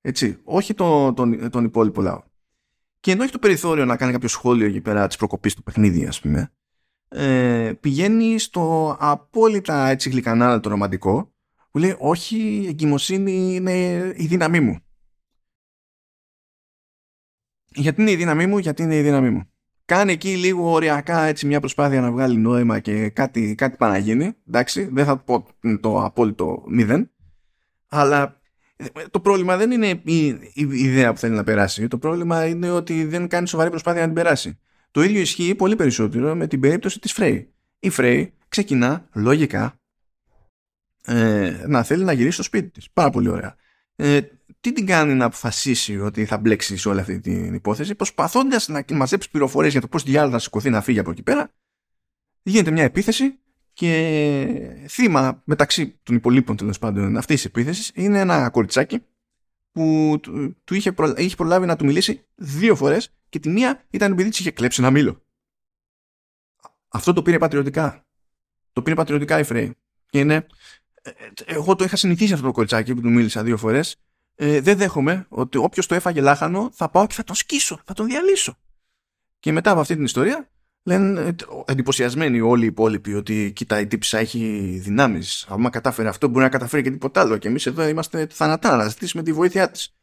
έτσι, 0.00 0.38
όχι 0.44 0.74
τον, 0.74 1.14
τον, 1.14 1.50
τον 1.50 1.64
υπόλοιπο 1.64 2.00
λαό. 2.02 2.22
Και 3.00 3.10
ενώ 3.10 3.22
έχει 3.22 3.32
το 3.32 3.38
περιθώριο 3.38 3.84
να 3.84 3.96
κάνει 3.96 4.12
κάποιο 4.12 4.28
σχόλιο 4.28 4.66
εκεί 4.66 4.80
πέρα 4.80 5.06
της 5.06 5.16
προκοπής 5.16 5.54
του 5.54 5.62
παιχνίδι, 5.62 6.06
ας 6.06 6.20
πούμε, 6.20 6.52
ε, 7.08 7.72
πηγαίνει 7.80 8.38
στο 8.38 8.96
απόλυτα 9.00 9.88
έτσι 9.88 10.10
γλυκανάλα 10.10 10.60
το 10.60 10.68
ρομαντικό, 10.68 11.34
που 11.70 11.78
λέει 11.78 11.94
Όχι, 11.98 12.36
η 12.36 12.66
εγκυμοσύνη 12.66 13.54
είναι 13.54 13.72
η 14.16 14.26
δύναμή 14.26 14.60
μου. 14.60 14.78
Γιατί 17.68 18.00
είναι 18.00 18.10
η 18.10 18.16
δύναμή 18.16 18.46
μου, 18.46 18.58
γιατί 18.58 18.82
είναι 18.82 18.96
η 18.96 19.02
δύναμή 19.02 19.30
μου. 19.30 19.50
Κάνει 19.84 20.12
εκεί 20.12 20.36
λίγο 20.36 20.70
οριακά 20.70 21.22
έτσι 21.22 21.46
μια 21.46 21.60
προσπάθεια 21.60 22.00
να 22.00 22.10
βγάλει 22.10 22.36
νόημα 22.36 22.78
και 22.78 23.08
κάτι, 23.08 23.54
κάτι 23.54 23.76
παραγίνει. 23.76 24.32
Εντάξει, 24.48 24.84
δεν 24.92 25.04
θα 25.04 25.16
πω 25.18 25.46
το 25.80 26.04
απόλυτο 26.04 26.64
μηδέν. 26.68 27.10
Αλλά 27.88 28.40
το 29.10 29.20
πρόβλημα 29.20 29.56
δεν 29.56 29.70
είναι 29.70 30.00
η, 30.04 30.26
η, 30.26 30.68
ιδέα 30.70 31.12
που 31.12 31.18
θέλει 31.18 31.34
να 31.34 31.44
περάσει. 31.44 31.88
Το 31.88 31.98
πρόβλημα 31.98 32.46
είναι 32.46 32.70
ότι 32.70 33.04
δεν 33.04 33.28
κάνει 33.28 33.48
σοβαρή 33.48 33.70
προσπάθεια 33.70 34.00
να 34.00 34.06
την 34.06 34.14
περάσει. 34.14 34.58
Το 34.90 35.02
ίδιο 35.02 35.20
ισχύει 35.20 35.54
πολύ 35.54 35.76
περισσότερο 35.76 36.34
με 36.34 36.46
την 36.46 36.60
περίπτωση 36.60 36.98
της 36.98 37.12
Φρέη. 37.12 37.52
Η 37.78 37.90
Φρέη 37.90 38.34
ξεκινά 38.48 39.08
λογικά 39.12 39.79
ε, 41.04 41.64
να 41.66 41.82
θέλει 41.82 42.04
να 42.04 42.12
γυρίσει 42.12 42.34
στο 42.34 42.42
σπίτι 42.42 42.68
της. 42.70 42.90
Πάρα 42.92 43.10
πολύ 43.10 43.28
ωραία. 43.28 43.56
Ε, 43.96 44.20
τι 44.60 44.72
την 44.72 44.86
κάνει 44.86 45.14
να 45.14 45.24
αποφασίσει 45.24 45.98
ότι 45.98 46.24
θα 46.24 46.38
μπλέξει 46.38 46.76
σε 46.76 46.88
όλη 46.88 47.00
αυτή 47.00 47.20
την 47.20 47.54
υπόθεση, 47.54 47.94
προσπαθώντας 47.94 48.68
να 48.68 48.84
μαζέψει 48.92 49.30
πληροφορίες 49.30 49.72
για 49.72 49.80
το 49.80 49.88
πώς 49.88 50.02
διάλογο 50.02 50.32
θα 50.32 50.38
σηκωθεί 50.38 50.70
να 50.70 50.80
φύγει 50.80 50.98
από 50.98 51.10
εκεί 51.10 51.22
πέρα, 51.22 51.52
γίνεται 52.42 52.70
μια 52.70 52.84
επίθεση 52.84 53.38
και 53.72 54.84
θύμα 54.88 55.42
μεταξύ 55.44 55.98
των 56.02 56.16
υπολείπων 56.16 56.56
τέλος 56.56 56.78
πάντων 56.78 57.16
αυτής 57.16 57.36
της 57.36 57.44
επίθεσης 57.44 57.90
είναι 57.94 58.20
ένα 58.20 58.50
κοριτσάκι 58.50 59.02
που 59.72 60.16
του 60.64 60.74
είχε, 60.74 60.94
είχε 61.16 61.36
προλάβει 61.36 61.66
να 61.66 61.76
του 61.76 61.84
μιλήσει 61.84 62.26
δύο 62.34 62.76
φορές 62.76 63.12
και 63.28 63.38
τη 63.38 63.48
μία 63.48 63.84
ήταν 63.90 64.12
επειδή 64.12 64.28
της 64.28 64.38
είχε 64.38 64.50
κλέψει 64.50 64.80
ένα 64.82 64.90
μήλο. 64.90 65.22
Αυτό 66.88 67.12
το 67.12 67.22
πήρε 67.22 67.38
πατριωτικά. 67.38 68.06
Το 68.72 68.82
πήρε 68.82 68.94
πατριωτικά 68.94 69.38
η 69.38 69.44
Φρέη. 69.44 69.76
Και 70.10 70.18
είναι. 70.18 70.46
Ε, 71.02 71.10
εγώ 71.44 71.76
το 71.76 71.84
είχα 71.84 71.96
συνηθίσει 71.96 72.32
αυτό 72.32 72.46
το 72.46 72.52
κοριτσάκι 72.52 72.94
που 72.94 73.00
του 73.00 73.10
μίλησα 73.10 73.42
δύο 73.42 73.56
φορές. 73.56 73.96
Ε, 74.34 74.60
δεν 74.60 74.76
δέχομαι 74.76 75.26
ότι 75.28 75.58
όποιος 75.58 75.86
το 75.86 75.94
έφαγε 75.94 76.20
λάχανο 76.20 76.70
θα 76.72 76.88
πάω 76.88 77.06
και 77.06 77.14
θα 77.14 77.24
τον 77.24 77.34
σκίσω, 77.34 77.80
θα 77.84 77.94
τον 77.94 78.06
διαλύσω. 78.06 78.56
Και 79.40 79.52
μετά 79.52 79.70
από 79.70 79.80
αυτή 79.80 79.94
την 79.94 80.04
ιστορία 80.04 80.48
λένε 80.82 81.20
ε, 81.20 81.34
εντυπωσιασμένοι 81.64 82.40
όλοι 82.40 82.64
οι 82.64 82.66
υπόλοιποι 82.66 83.14
ότι 83.14 83.52
κοίτα 83.54 83.80
η 83.80 83.86
τύψα 83.86 84.18
έχει 84.18 84.38
δυνάμεις. 84.82 85.46
Άμα 85.48 85.70
κατάφερε 85.70 86.08
αυτό 86.08 86.28
μπορεί 86.28 86.44
να 86.44 86.50
καταφέρει 86.50 86.82
και 86.82 86.90
τίποτα 86.90 87.20
άλλο. 87.20 87.36
Και 87.36 87.48
εμείς 87.48 87.66
εδώ 87.66 87.88
είμαστε 87.88 88.26
θανατά 88.30 88.76
να 88.76 88.88
ζητήσουμε 88.88 89.22
τη 89.22 89.32
βοήθειά 89.32 89.70
της. 89.70 89.94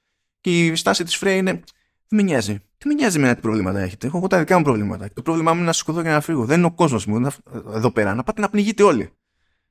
Και 0.42 0.66
η 0.66 0.76
στάση 0.76 1.04
της 1.04 1.16
Φρέη 1.16 1.38
είναι 1.38 1.52
δεν 1.52 2.20
με 2.20 2.22
νοιάζει 2.22 2.62
τι 2.78 2.88
με 2.88 2.94
νοιάζει 2.94 3.20
με 3.20 3.36
τι 3.36 3.42
προβλήματα 3.42 3.80
έχετε. 3.80 4.08
Έχω 4.08 4.18
εγώ 4.18 4.28
τα 4.28 4.40
δικά 4.40 4.58
μου 4.58 4.64
προβλήματα. 4.64 5.10
Το 5.14 5.22
πρόβλημά 5.22 5.52
μου 5.52 5.58
είναι 5.58 5.66
να 5.66 5.74
σηκωθώ 5.74 6.02
και 6.02 6.10
να 6.10 6.22
φύγω. 6.22 6.46
Δεν 6.46 6.58
είναι 6.58 6.68
ο 6.68 6.72
κόσμος 6.72 7.06
μου. 7.06 7.28
Εδώ 7.74 7.92
πέρα 7.92 8.16
να 8.16 8.24
πάτε 8.24 8.42
να 8.42 8.50
πνιγείτε 8.50 8.84
όλοι 8.84 9.12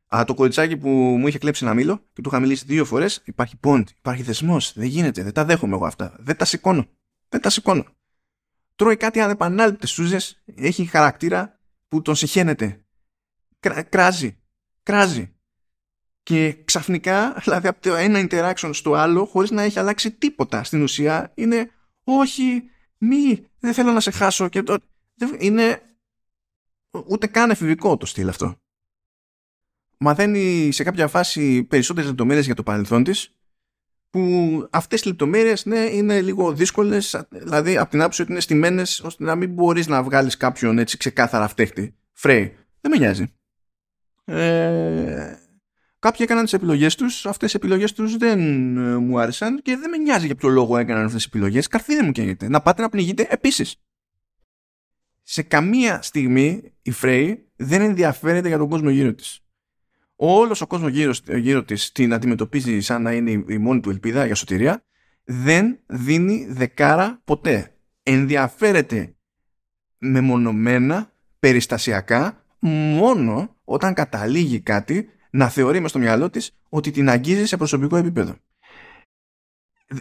Α, 0.07 0.25
το 0.27 0.35
κοριτσάκι 0.35 0.77
που 0.77 0.89
μου 0.89 1.27
είχε 1.27 1.39
κλέψει 1.39 1.65
ένα 1.65 1.75
μήλο 1.75 1.97
και 2.13 2.23
του 2.23 2.29
είχα 2.29 2.41
μιλήσει 2.41 2.65
δύο 2.67 2.85
φορές, 2.85 3.23
υπάρχει 3.25 3.57
πόντ, 3.57 3.89
υπάρχει 3.99 4.23
θεσμός. 4.23 4.73
Δεν 4.73 4.87
γίνεται, 4.87 5.23
δεν 5.23 5.33
τα 5.33 5.45
δέχομαι 5.45 5.75
εγώ 5.75 5.87
αυτά. 5.87 6.17
Δεν 6.19 6.37
τα 6.37 6.45
σηκώνω. 6.45 6.87
Δεν 7.29 7.41
τα 7.41 7.51
σηκώνω 7.51 7.85
τρώει 8.77 8.97
κάτι 8.97 9.21
ανεπανάληπτες 9.21 9.91
σούζες, 9.91 10.43
έχει 10.55 10.85
χαρακτήρα 10.85 11.61
που 11.89 12.03
τον 12.03 12.15
συχαίνεται. 12.15 12.85
κράζει. 13.89 14.39
Κράζει. 14.83 15.35
Και 16.23 16.63
ξαφνικά, 16.65 17.33
δηλαδή 17.45 17.69
από 17.69 17.81
το 17.81 17.95
ένα 17.95 18.27
interaction 18.31 18.71
στο 18.73 18.95
άλλο, 18.95 19.25
χωρίς 19.25 19.51
να 19.51 19.63
έχει 19.63 19.79
αλλάξει 19.79 20.11
τίποτα 20.13 20.65
στην 20.65 20.83
ουσία, 20.83 21.33
είναι 21.35 21.71
όχι, 22.05 22.63
μη, 22.99 23.47
δεν 23.59 23.75
θέλω 23.75 23.93
να 23.93 24.01
σε 24.01 24.11
χάσω. 24.11 24.49
Και 24.49 24.63
το, 24.63 24.79
είναι 25.39 25.81
ούτε 27.07 27.27
καν 27.27 27.51
εφηβικό 27.51 27.97
το 27.97 28.07
στυλ 28.07 28.29
αυτό. 28.29 28.61
Μαθαίνει 29.99 30.73
σε 30.73 30.83
κάποια 30.83 31.09
φάση 31.09 31.65
περισσότερες 31.65 32.09
λεπτομέρειες 32.09 32.45
για 32.47 32.55
το 32.55 32.63
παρελθόν 32.63 33.05
της 33.05 33.37
που 34.11 34.69
αυτές 34.71 35.03
οι 35.03 35.07
λεπτομέρειες 35.07 35.65
ναι, 35.65 35.79
είναι 35.79 36.21
λίγο 36.21 36.53
δύσκολες 36.53 37.27
δηλαδή 37.31 37.77
από 37.77 37.91
την 37.91 38.01
άποψη 38.01 38.23
ότι 38.23 38.31
είναι 38.31 38.41
στημένες 38.41 39.01
ώστε 39.01 39.25
να 39.25 39.35
μην 39.35 39.51
μπορείς 39.53 39.87
να 39.87 40.03
βγάλεις 40.03 40.37
κάποιον 40.37 40.79
έτσι 40.79 40.97
ξεκάθαρα 40.97 41.49
φταίχτη. 41.49 41.95
Φρέι, 42.13 42.57
δεν 42.81 42.91
με 42.91 42.97
νοιάζει. 42.99 43.27
Ε, 44.25 45.37
κάποιοι 45.99 46.21
έκαναν 46.23 46.45
τις 46.45 46.53
επιλογές 46.53 46.95
τους. 46.95 47.27
Αυτές 47.27 47.53
οι 47.53 47.57
επιλογές 47.57 47.93
τους 47.93 48.17
δεν 48.17 48.41
ε, 48.77 48.97
μου 48.97 49.21
άρεσαν 49.21 49.63
και 49.63 49.77
δεν 49.77 49.91
με 49.91 49.97
νοιάζει 49.97 50.27
για 50.27 50.35
ποιο 50.35 50.49
λόγο 50.49 50.77
έκαναν 50.77 51.05
αυτές 51.05 51.23
τις 51.23 51.27
επιλογές. 51.27 51.67
Καρφί 51.67 51.95
δεν 51.95 52.05
μου 52.05 52.13
καίγεται. 52.13 52.49
Να 52.49 52.61
πάτε 52.61 52.83
να 52.83 52.89
πνιγείτε 52.89 53.27
επίσης. 53.31 53.77
Σε 55.23 55.43
καμία 55.43 56.03
στιγμή 56.03 56.73
η 56.83 56.91
Φρέι 56.91 57.49
δεν 57.57 57.81
ενδιαφέρεται 57.81 58.49
για 58.49 58.59
τον 58.59 58.69
κόσμο 58.69 58.91
γύρω 58.91 59.15
της 59.15 59.46
όλος 60.17 60.61
ο 60.61 60.67
κόσμος 60.67 60.91
γύρω, 60.91 61.13
γύρω 61.27 61.65
της 61.65 61.93
την 61.93 62.13
αντιμετωπίζει 62.13 62.81
σαν 62.81 63.03
να 63.03 63.13
είναι 63.13 63.31
η 63.31 63.59
μόνη 63.59 63.81
του 63.81 63.91
ελπίδα 63.91 64.27
για 64.27 64.35
σωτηρία 64.35 64.85
δεν 65.25 65.79
δίνει 65.87 66.47
δεκάρα 66.51 67.21
ποτέ 67.25 67.75
ενδιαφέρεται 68.03 69.15
μεμονωμένα 69.99 71.13
περιστασιακά 71.39 72.45
μόνο 72.59 73.57
όταν 73.65 73.95
καταλήγει 73.95 74.61
κάτι 74.61 75.09
να 75.31 75.49
θεωρεί 75.49 75.81
μες 75.81 75.91
στο 75.91 75.99
μυαλό 75.99 76.31
της 76.31 76.57
ότι 76.69 76.91
την 76.91 77.09
αγγίζει 77.09 77.47
σε 77.47 77.57
προσωπικό 77.57 77.97
επίπεδο. 77.97 78.35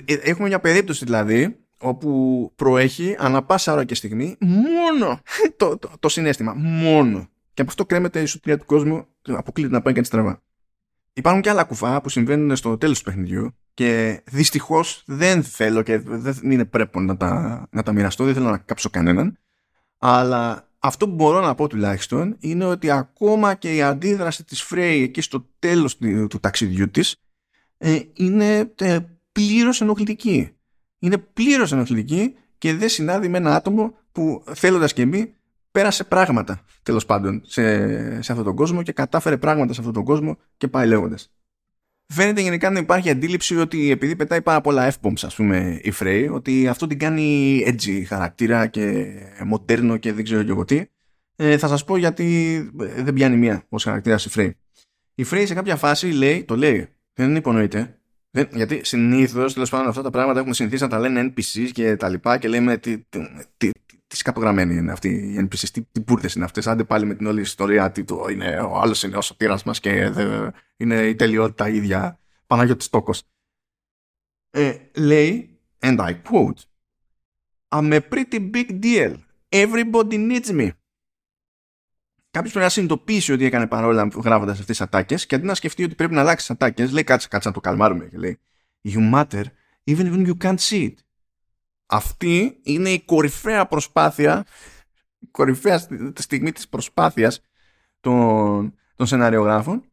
Ε, 0.05 0.13
έχουμε 0.13 0.47
μια 0.47 0.59
περίπτωση 0.59 1.05
δηλαδή 1.05 1.59
όπου 1.77 2.51
προέχει 2.55 3.15
ανα 3.19 3.43
πάσα 3.43 3.73
ώρα 3.73 3.83
και 3.83 3.95
στιγμή 3.95 4.37
μόνο 4.39 5.21
το, 5.57 5.77
το, 5.77 5.91
το 5.99 6.09
συνέστημα, 6.09 6.53
μόνο 6.53 7.29
και 7.55 7.61
από 7.61 7.69
αυτό 7.69 7.85
κρέμεται 7.85 8.21
η 8.21 8.25
σωτηρία 8.25 8.57
του 8.57 8.65
κόσμου, 8.65 9.05
αποκλείεται 9.21 9.73
να 9.73 9.81
πάει 9.81 9.93
κάτι 9.93 10.07
στραβά. 10.07 10.41
Υπάρχουν 11.13 11.41
και 11.41 11.49
άλλα 11.49 11.63
κουφά 11.63 12.01
που 12.01 12.09
συμβαίνουν 12.09 12.55
στο 12.55 12.77
τέλος 12.77 12.97
του 12.97 13.03
παιχνιδιού 13.03 13.55
και 13.73 14.21
δυστυχώς 14.25 15.03
δεν 15.05 15.43
θέλω 15.43 15.81
και 15.81 15.99
δεν 15.99 16.51
είναι 16.51 16.65
πρέπει 16.65 16.99
να 16.99 17.17
τα, 17.17 17.67
να 17.71 17.83
τα 17.83 17.91
μοιραστώ, 17.91 18.23
δεν 18.23 18.33
θέλω 18.33 18.49
να 18.49 18.57
κάψω 18.57 18.89
κανέναν. 18.89 19.37
Αλλά 19.97 20.69
αυτό 20.79 21.07
που 21.07 21.15
μπορώ 21.15 21.41
να 21.41 21.55
πω 21.55 21.67
τουλάχιστον 21.67 22.35
είναι 22.39 22.65
ότι 22.65 22.91
ακόμα 22.91 23.53
και 23.53 23.75
η 23.75 23.81
αντίδραση 23.81 24.43
της 24.43 24.61
Φρέη 24.61 25.01
εκεί 25.01 25.21
στο 25.21 25.49
τέλος 25.59 25.97
του, 25.97 26.39
ταξιδιού 26.39 26.89
της 26.89 27.15
ε, 27.77 27.99
είναι 28.13 28.73
ε, 28.75 28.99
πλήρως 29.31 29.81
ενοχλητική. 29.81 30.49
Είναι 30.99 31.17
πλήρως 31.17 31.71
ενοχλητική 31.71 32.35
και 32.57 32.73
δεν 32.73 32.89
συνάδει 32.89 33.27
με 33.27 33.37
ένα 33.37 33.55
άτομο 33.55 33.93
που 34.11 34.43
θέλοντας 34.53 34.93
και 34.93 35.01
εμείς 35.01 35.27
πέρασε 35.75 36.03
πράγματα 36.03 36.61
τέλος 36.83 37.05
πάντων 37.05 37.41
σε, 37.45 37.61
σε 38.21 38.31
αυτόν 38.31 38.43
τον 38.43 38.55
κόσμο 38.55 38.83
και 38.83 38.91
κατάφερε 38.91 39.37
πράγματα 39.37 39.73
σε 39.73 39.79
αυτόν 39.79 39.95
τον 39.95 40.03
κόσμο 40.03 40.37
και 40.57 40.67
πάει 40.67 40.87
λέγοντας. 40.87 41.33
Φαίνεται 42.13 42.41
γενικά 42.41 42.69
να 42.69 42.79
υπάρχει 42.79 43.09
αντίληψη 43.09 43.57
ότι 43.57 43.91
επειδή 43.91 44.15
πετάει 44.15 44.41
πάρα 44.41 44.61
πολλά 44.61 44.91
F-bombs 44.91 45.21
ας 45.21 45.35
πούμε 45.35 45.79
η 45.83 45.93
Frey 45.99 46.29
ότι 46.31 46.67
αυτό 46.67 46.87
την 46.87 46.99
κάνει 46.99 47.63
edgy 47.67 48.03
χαρακτήρα 48.07 48.67
και 48.67 49.13
μοντέρνο 49.45 49.97
και 49.97 50.13
δεν 50.13 50.23
ξέρω 50.23 50.43
και 50.43 50.49
εγώ 50.49 50.65
τι 50.65 50.85
ε, 51.35 51.57
θα 51.57 51.67
σας 51.67 51.83
πω 51.83 51.97
γιατί 51.97 52.57
δεν 52.97 53.13
πιάνει 53.13 53.37
μία 53.37 53.65
ως 53.69 53.83
χαρακτήρας 53.83 54.25
η 54.25 54.29
Frey 54.35 54.49
η 55.15 55.25
Frey 55.31 55.43
σε 55.45 55.53
κάποια 55.53 55.75
φάση 55.75 56.07
λέει, 56.07 56.43
το 56.43 56.55
λέει 56.55 56.87
δεν 57.13 57.35
υπονοείται 57.35 57.99
δεν, 58.31 58.47
γιατί 58.53 58.81
συνήθως 58.83 59.53
τέλος 59.53 59.69
πάντων 59.69 59.87
αυτά 59.87 60.01
τα 60.01 60.09
πράγματα 60.09 60.39
έχουμε 60.39 60.53
συνηθίσει 60.53 60.83
να 60.83 60.89
τα 60.89 60.99
λένε 60.99 61.33
NPCs 61.35 61.69
και 61.71 61.95
τα 61.95 62.09
λοιπά 62.09 62.37
και 62.37 62.47
λέμε 62.47 62.77
τι, 62.77 62.97
τι, 62.97 63.19
τι 63.57 63.69
σκαπογραμμένοι 64.17 64.75
είναι 64.75 64.91
αυτοί 64.91 65.09
οι 65.09 65.49
NPCs, 65.49 65.69
τι, 65.71 65.81
τι 65.81 66.03
είναι 66.35 66.45
αυτές, 66.45 66.67
άντε 66.67 66.83
πάλι 66.83 67.05
με 67.05 67.15
την 67.15 67.27
όλη 67.27 67.41
ιστορία, 67.41 67.91
τι 67.91 68.03
το 68.03 68.27
είναι, 68.31 68.59
ο 68.59 68.79
άλλος 68.79 69.03
είναι 69.03 69.17
ο 69.17 69.21
σωτήρας 69.21 69.63
μας 69.63 69.79
και 69.79 70.09
δε, 70.09 70.49
είναι 70.77 71.07
η 71.07 71.15
τελειότητα 71.15 71.69
ίδια, 71.69 72.19
Παναγιώτης 72.47 72.89
Τόκος. 72.89 73.23
Ε, 74.49 74.77
λέει, 74.95 75.59
and 75.79 75.99
I 75.99 76.13
quote, 76.29 76.63
I'm 77.69 77.91
a 77.93 77.99
pretty 78.09 78.51
big 78.51 78.79
deal. 78.79 79.15
Everybody 79.49 80.17
needs 80.17 80.49
me. 80.49 80.69
Κάποιος 82.31 82.51
πρέπει 82.51 82.65
να 82.65 82.69
συνειδητοποιήσει 82.69 83.31
ότι 83.31 83.45
έκανε 83.45 83.67
παρόλα 83.67 84.07
γράφοντας 84.15 84.59
αυτές 84.59 84.77
τις 84.77 84.81
ατάκες 84.81 85.25
και 85.25 85.35
αντί 85.35 85.45
να 85.45 85.53
σκεφτεί 85.53 85.83
ότι 85.83 85.95
πρέπει 85.95 86.13
να 86.13 86.21
αλλάξει 86.21 86.47
τις 86.47 86.55
ατάκες, 86.55 86.91
λέει 86.91 87.03
κάτσε, 87.03 87.27
κάτσε 87.27 87.47
να 87.47 87.53
το 87.53 87.59
καλμάρουμε. 87.59 88.05
Και 88.05 88.17
λέει 88.17 88.39
You 88.87 89.13
matter 89.13 89.43
even 89.83 90.11
when 90.11 90.25
you 90.27 90.37
can't 90.43 90.59
see 90.59 90.83
it. 90.83 90.95
Αυτή 91.85 92.59
είναι 92.63 92.89
η 92.89 92.99
κορυφαία 92.99 93.65
προσπάθεια 93.65 94.45
η 95.19 95.27
κορυφαία 95.31 95.87
στιγμή 96.13 96.51
της 96.51 96.67
προσπάθειας 96.67 97.41
των, 97.99 98.73
των 98.95 99.05
σεναριογράφων 99.05 99.83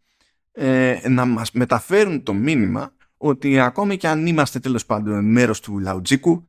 ε, 0.52 0.98
να 1.08 1.24
μας 1.24 1.52
μεταφέρουν 1.52 2.22
το 2.22 2.32
μήνυμα 2.32 2.92
ότι 3.16 3.60
ακόμη 3.60 3.96
και 3.96 4.08
αν 4.08 4.26
είμαστε 4.26 4.58
τέλος 4.58 4.86
πάντων 4.86 5.24
μέρος 5.24 5.60
του 5.60 5.78
λαουτζίκου 5.78 6.48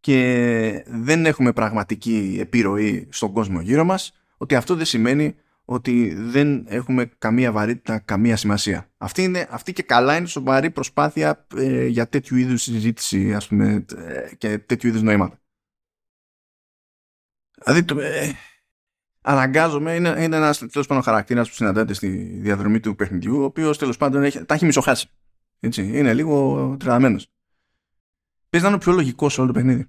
και 0.00 0.84
δεν 0.86 1.26
έχουμε 1.26 1.52
πραγματική 1.52 2.36
επιρροή 2.40 3.08
στον 3.10 3.32
κόσμο 3.32 3.60
γύρω 3.60 3.84
μας, 3.84 4.12
ότι 4.36 4.54
αυτό 4.54 4.74
δεν 4.74 4.84
σημαίνει 4.84 5.34
ότι 5.64 6.14
δεν 6.14 6.64
έχουμε 6.68 7.06
καμία 7.06 7.52
βαρύτητα, 7.52 7.98
καμία 7.98 8.36
σημασία. 8.36 8.90
Αυτή, 8.96 9.22
είναι, 9.22 9.46
αυτή 9.50 9.72
και 9.72 9.82
καλά 9.82 10.16
είναι 10.16 10.26
σοβαρή 10.26 10.70
προσπάθεια 10.70 11.46
ε, 11.56 11.86
για 11.86 12.08
τέτοιου 12.08 12.36
είδους 12.36 12.62
συζήτηση 12.62 13.34
ας 13.34 13.48
πούμε, 13.48 13.84
ε, 13.96 14.34
και 14.34 14.58
τέτοιου 14.58 14.88
είδους 14.88 15.02
νοήματα. 15.02 15.38
Δηλαδή, 17.64 17.84
το, 17.84 18.00
ε, 18.00 18.32
αναγκάζομαι, 19.20 19.94
είναι, 19.94 20.08
είναι 20.08 20.36
ένας 20.36 20.58
τέλος 20.58 20.86
πάντων 20.86 21.02
χαρακτήρας 21.02 21.48
που 21.48 21.54
συναντάται 21.54 21.92
στη 21.92 22.08
διαδρομή 22.40 22.80
του 22.80 22.94
παιχνιδιού, 22.94 23.40
ο 23.40 23.44
οποίος 23.44 23.78
τέλος 23.78 23.96
πάντων 23.96 24.22
έχει, 24.22 24.44
τα 24.44 24.54
έχει 24.54 24.64
μισοχάσει. 24.64 25.08
Έτσι, 25.60 25.98
είναι 25.98 26.14
λίγο 26.14 26.76
τρελαμένος. 26.78 27.28
Παίζει 28.50 28.66
να 28.66 28.72
είναι 28.72 28.82
ο 28.82 28.84
πιο 28.84 28.92
λογικός 28.92 29.32
σε 29.32 29.40
όλο 29.40 29.52
το 29.52 29.58
παιχνίδι. 29.58 29.86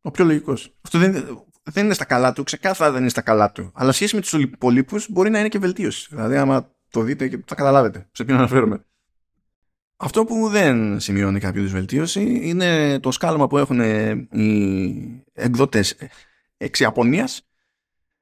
Ο 0.00 0.10
πιο 0.10 0.24
λογικός. 0.24 0.74
Αυτό 0.82 0.98
δεν, 0.98 1.44
δεν 1.62 1.84
είναι 1.84 1.94
στα 1.94 2.04
καλά 2.04 2.32
του, 2.32 2.42
ξεκάθαρα 2.42 2.90
δεν 2.90 3.00
είναι 3.00 3.10
στα 3.10 3.20
καλά 3.20 3.52
του. 3.52 3.70
Αλλά 3.74 3.92
σχέση 3.92 4.14
με 4.14 4.20
τους 4.20 4.32
υπολείπους 4.32 5.06
μπορεί 5.10 5.30
να 5.30 5.38
είναι 5.38 5.48
και 5.48 5.58
βελτίωση. 5.58 6.06
Δηλαδή, 6.10 6.36
άμα 6.36 6.70
το 6.90 7.00
δείτε 7.00 7.28
και 7.28 7.38
θα 7.46 7.54
καταλάβετε 7.54 8.08
σε 8.12 8.24
ποιον 8.24 8.38
αναφέρομαι. 8.38 8.84
Αυτό 9.96 10.24
που 10.24 10.48
δεν 10.48 11.00
σημειώνει 11.00 11.40
κάποιο 11.40 11.68
βελτίωση 11.68 12.40
είναι 12.42 12.98
το 12.98 13.10
σκάλωμα 13.10 13.46
που 13.46 13.58
έχουν 13.58 13.80
οι 14.30 15.24
εκδότες 15.32 15.96
εξ 16.56 16.80
Ιαπωνίας 16.80 17.46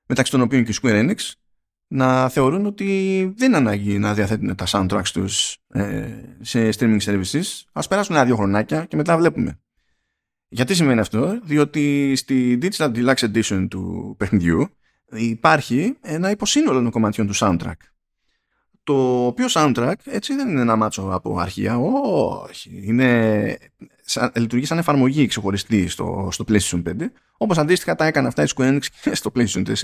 μεταξύ 0.07 0.33
των 0.33 0.41
οποίων 0.41 0.65
και 0.65 0.71
η 0.71 0.75
Square 0.83 1.11
Enix 1.11 1.33
να 1.87 2.29
θεωρούν 2.29 2.67
ότι 2.67 3.33
δεν 3.37 3.55
ανάγκη 3.55 3.99
να 3.99 4.15
διαθέτουν 4.15 4.55
τα 4.55 4.67
soundtracks 4.69 5.09
τους 5.13 5.57
ε, 5.69 6.09
σε 6.41 6.69
streaming 6.69 7.01
services. 7.01 7.43
Ας 7.73 7.89
περάσουν 7.89 8.15
ένα-δύο 8.15 8.37
χρονάκια 8.37 8.85
και 8.85 8.97
μετά 8.97 9.17
βλέπουμε. 9.17 9.61
Γιατί 10.53 10.75
σημαίνει 10.75 11.01
αυτό, 11.01 11.41
διότι 11.43 12.13
στη 12.17 12.59
Digital 12.63 12.93
Deluxe 12.95 13.33
Edition 13.35 13.67
του 13.71 14.15
παιχνιδιού 14.19 14.69
υπάρχει 15.11 15.97
ένα 16.01 16.31
υποσύνολο 16.31 16.83
των 16.83 16.91
κομματιών 16.91 17.27
του 17.27 17.35
soundtrack. 17.37 17.77
Το 18.83 19.27
οποίο 19.27 19.47
soundtrack 19.51 19.95
έτσι 20.05 20.35
δεν 20.35 20.49
είναι 20.49 20.61
ένα 20.61 20.77
μάτσο 20.77 21.09
από 21.13 21.39
αρχεία, 21.39 21.79
όχι. 21.79 22.83
Είναι, 22.85 23.59
σαν, 24.05 24.33
λειτουργεί 24.37 24.65
σαν 24.65 24.79
εφαρμογή 24.79 25.27
ξεχωριστή 25.27 25.89
στο, 25.89 26.29
στο 26.33 26.45
PlayStation 26.49 26.83
5, 26.83 26.93
όπως 27.37 27.59
αντίστοιχα 27.59 27.95
τα 27.95 28.05
έκανε 28.05 28.29
αυτά 28.29 28.43
η 28.43 28.47
Square 28.57 28.69
Enix 28.69 28.85
και 29.03 29.15
στο 29.15 29.31
PlayStation 29.35 29.67
4 29.67 29.75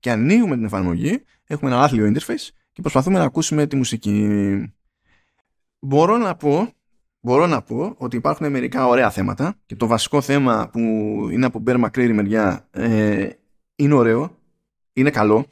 και 0.00 0.10
ανοίγουμε 0.10 0.54
την 0.54 0.64
εφαρμογή, 0.64 1.22
έχουμε 1.46 1.70
ένα 1.70 1.82
άθλιο 1.82 2.12
interface 2.14 2.48
και 2.72 2.80
προσπαθούμε 2.80 3.18
να 3.18 3.24
ακούσουμε 3.24 3.66
τη 3.66 3.76
μουσική. 3.76 4.28
Μπορώ 5.78 6.16
να 6.16 6.34
πω 6.34 6.72
μπορώ 7.20 7.46
να 7.46 7.62
πω 7.62 7.94
ότι 7.96 8.16
υπάρχουν 8.16 8.50
μερικά 8.50 8.86
ωραία 8.86 9.10
θέματα 9.10 9.54
και 9.66 9.76
το 9.76 9.86
βασικό 9.86 10.20
θέμα 10.20 10.68
που 10.72 10.80
είναι 11.32 11.46
από 11.46 11.62
Bear 11.66 11.84
McCreary 11.84 12.12
μεριά 12.12 12.68
ε, 12.70 13.28
είναι 13.76 13.94
ωραίο, 13.94 14.36
είναι 14.92 15.10
καλό. 15.10 15.46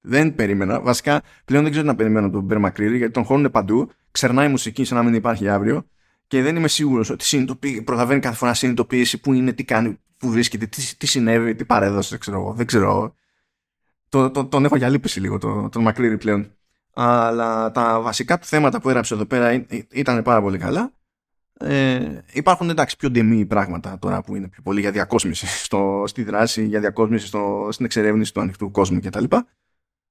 Δεν 0.00 0.34
περίμενα. 0.34 0.80
Βασικά 0.80 1.22
πλέον 1.44 1.62
δεν 1.62 1.72
ξέρω 1.72 1.86
να 1.86 1.94
περιμένω 1.94 2.30
τον 2.30 2.46
Bear 2.50 2.64
McCreary 2.64 2.96
γιατί 2.96 3.10
τον 3.10 3.24
χώνουν 3.24 3.50
παντού. 3.50 3.90
Ξερνάει 4.10 4.48
μουσική 4.48 4.84
σαν 4.84 4.96
να 4.96 5.02
μην 5.02 5.14
υπάρχει 5.14 5.48
αύριο 5.48 5.86
και 6.26 6.42
δεν 6.42 6.56
είμαι 6.56 6.68
σίγουρος 6.68 7.10
ότι 7.10 7.24
συνειδητοποιεί, 7.24 7.82
προλαβαίνει 7.82 8.20
κάθε 8.20 8.36
φορά 8.36 8.54
συνειδητοποίηση 8.54 9.20
που 9.20 9.32
είναι, 9.32 9.52
τι 9.52 9.64
κάνει, 9.64 9.98
που 10.16 10.30
βρίσκεται, 10.30 10.66
τι, 10.66 10.96
τι 10.96 11.06
συνέβη, 11.06 11.54
τι 11.54 11.64
παρέδωσε, 11.64 12.18
ξέρω 12.18 12.52
Δεν 12.56 12.66
ξέρω. 12.66 13.14
Το, 14.08 14.30
το, 14.30 14.44
τον 14.44 14.64
έχω 14.64 14.76
για 14.76 14.88
λύπηση 14.88 15.20
λίγο 15.20 15.38
τον, 15.38 15.70
τον 15.70 15.88
McCreary 15.88 16.16
πλέον. 16.18 16.50
Αλλά 16.94 17.70
τα 17.70 18.00
βασικά 18.00 18.38
του 18.38 18.46
θέματα 18.46 18.80
που 18.80 18.88
έγραψε 18.88 19.14
εδώ 19.14 19.24
πέρα 19.24 19.66
ήταν 19.92 20.22
πάρα 20.22 20.40
πολύ 20.40 20.58
καλά 20.58 20.92
ε, 21.60 22.18
υπάρχουν 22.32 22.70
εντάξει 22.70 22.96
πιο 22.96 23.10
ντεμή 23.10 23.46
πράγματα 23.46 23.98
τώρα 23.98 24.22
που 24.22 24.36
είναι 24.36 24.48
πιο 24.48 24.62
πολύ 24.62 24.80
για 24.80 24.90
διακόσμηση 24.90 25.46
στο, 25.64 26.04
στη 26.06 26.22
δράση, 26.22 26.66
για 26.66 26.80
διακόσμηση 26.80 27.26
στο, 27.26 27.68
στην 27.70 27.84
εξερεύνηση 27.84 28.34
του 28.34 28.40
ανοιχτού 28.40 28.70
κόσμου 28.70 29.00
κτλ. 29.00 29.24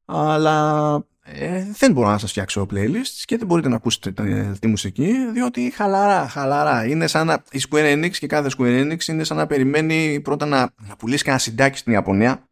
Αλλά 0.05 0.95
ε, 1.25 1.65
δεν 1.77 1.91
μπορώ 1.91 2.09
να 2.09 2.17
σας 2.17 2.29
φτιάξω 2.29 2.67
playlists 2.71 3.23
και 3.25 3.37
δεν 3.37 3.47
μπορείτε 3.47 3.69
να 3.69 3.75
ακούσετε 3.75 4.11
τη 4.59 4.67
μουσική 4.67 5.31
διότι 5.31 5.71
χαλαρά, 5.75 6.27
χαλαρά. 6.27 6.85
Είναι 6.85 7.07
σαν 7.07 7.27
να, 7.27 7.43
η 7.51 7.61
Square 7.69 7.93
Enix 7.93 8.11
και 8.11 8.27
κάθε 8.27 8.49
Square 8.57 8.81
Enix 8.81 9.07
είναι 9.07 9.23
σαν 9.23 9.37
να 9.37 9.47
περιμένει 9.47 10.19
πρώτα 10.19 10.45
να, 10.45 10.59
να 10.87 10.95
πουλήσει 10.95 11.23
κανένα 11.23 11.43
συντάκι 11.43 11.77
στην 11.77 11.93
Ιαπωνία 11.93 12.47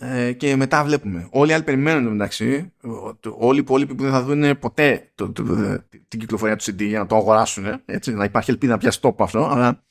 ε, 0.00 0.32
και 0.32 0.56
μετά 0.56 0.84
βλέπουμε. 0.84 1.28
Όλοι 1.30 1.50
οι 1.50 1.54
άλλοι 1.54 1.62
περιμένουν 1.62 2.12
μεταξύ. 2.12 2.72
Όλοι 3.38 3.56
οι 3.56 3.60
υπόλοιποι 3.60 3.94
που 3.94 4.02
δεν 4.02 4.12
θα 4.12 4.22
δουν 4.22 4.58
ποτέ 4.58 5.10
το, 5.14 5.32
το, 5.32 5.42
το, 5.42 5.84
την 6.08 6.20
κυκλοφορία 6.20 6.56
του 6.56 6.64
CD 6.64 6.82
για 6.82 6.98
να 6.98 7.06
το 7.06 7.16
αγοράσουν. 7.16 7.82
Έτσι, 7.84 8.12
να 8.12 8.24
υπάρχει 8.24 8.50
ελπίδα 8.50 8.72
να 8.72 8.78
πιάσει 8.78 9.00
τόπο 9.00 9.22
αυτό. 9.22 9.44
Αλλά 9.44 9.82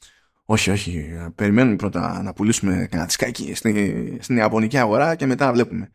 όχι, 0.46 0.70
όχι. 0.70 1.10
Περιμένουμε 1.36 1.76
πρώτα 1.76 2.22
να 2.24 2.34
πουλήσουμε 2.34 2.88
κανένα 2.90 3.08
τισκάκι 3.08 3.56
στην, 3.56 3.76
στην 4.20 4.38
Ιαπωνική 4.38 4.78
αγορά 4.78 5.16
και 5.16 5.26
μετά 5.26 5.52
βλέπουμε. 5.54 5.92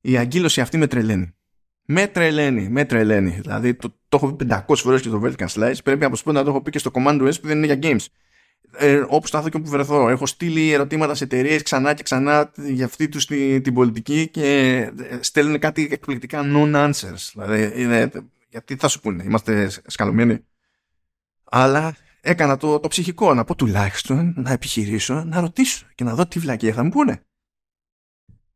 Η 0.00 0.16
αγκύλωση 0.16 0.60
αυτή 0.60 0.76
με 0.76 0.86
τρελαίνει. 0.86 1.32
Με 1.82 2.06
τρελαίνει, 2.06 2.68
με 2.68 2.84
τρελαίνει. 2.84 3.30
Δηλαδή 3.30 3.74
το, 3.74 3.94
το 4.08 4.16
έχω 4.22 4.32
πει 4.32 4.46
500 4.50 4.76
φορές 4.76 5.00
και 5.00 5.08
το 5.08 5.22
Vertical 5.24 5.46
Slice. 5.46 5.76
Πρέπει 5.84 6.04
από 6.04 6.32
να 6.32 6.44
το 6.44 6.50
έχω 6.50 6.62
πει 6.62 6.70
και 6.70 6.78
στο 6.78 6.90
Command 6.94 7.20
S 7.20 7.40
που 7.40 7.46
δεν 7.46 7.62
είναι 7.62 7.74
για 7.74 7.78
games 7.82 8.06
ε, 8.76 9.04
όπου 9.08 9.26
στάθω 9.26 9.48
και 9.48 9.56
όπου 9.56 9.70
βρεθώ. 9.70 10.08
Έχω 10.08 10.26
στείλει 10.26 10.72
ερωτήματα 10.72 11.14
σε 11.14 11.24
εταιρείες 11.24 11.62
ξανά 11.62 11.94
και 11.94 12.02
ξανά 12.02 12.52
για 12.56 12.84
αυτή 12.84 13.08
τους 13.08 13.26
την, 13.26 13.62
την 13.62 13.74
πολιτική 13.74 14.28
και 14.28 14.76
ε, 14.98 15.18
στέλνουν 15.20 15.58
κάτι 15.58 15.88
εκπληκτικά 15.90 16.42
non-answers. 16.44 17.30
Δηλαδή, 17.32 17.82
είναι, 17.82 18.10
γιατί 18.48 18.76
θα 18.76 18.88
σου 18.88 19.00
πούνε, 19.00 19.22
είμαστε 19.22 19.70
σκαλωμένοι. 19.86 20.44
Αλλά 21.44 21.96
έκανα 22.20 22.56
το, 22.56 22.80
το 22.80 22.88
ψυχικό 22.88 23.34
να 23.34 23.44
πω 23.44 23.54
τουλάχιστον 23.54 24.34
να 24.36 24.52
επιχειρήσω, 24.52 25.24
να 25.24 25.40
ρωτήσω 25.40 25.86
και 25.94 26.04
να 26.04 26.14
δω 26.14 26.26
τι 26.26 26.38
βλακία 26.38 26.72
θα 26.72 26.84
μου 26.84 26.90
πούνε. 26.90 27.22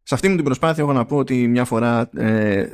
Σε 0.02 0.14
αυτή 0.14 0.28
μου 0.28 0.34
την 0.34 0.44
προσπάθεια 0.44 0.82
έχω 0.82 0.92
να 0.92 1.04
πω 1.04 1.16
ότι 1.16 1.48
μια 1.48 1.64
φορά 1.64 2.10
ε, 2.16 2.66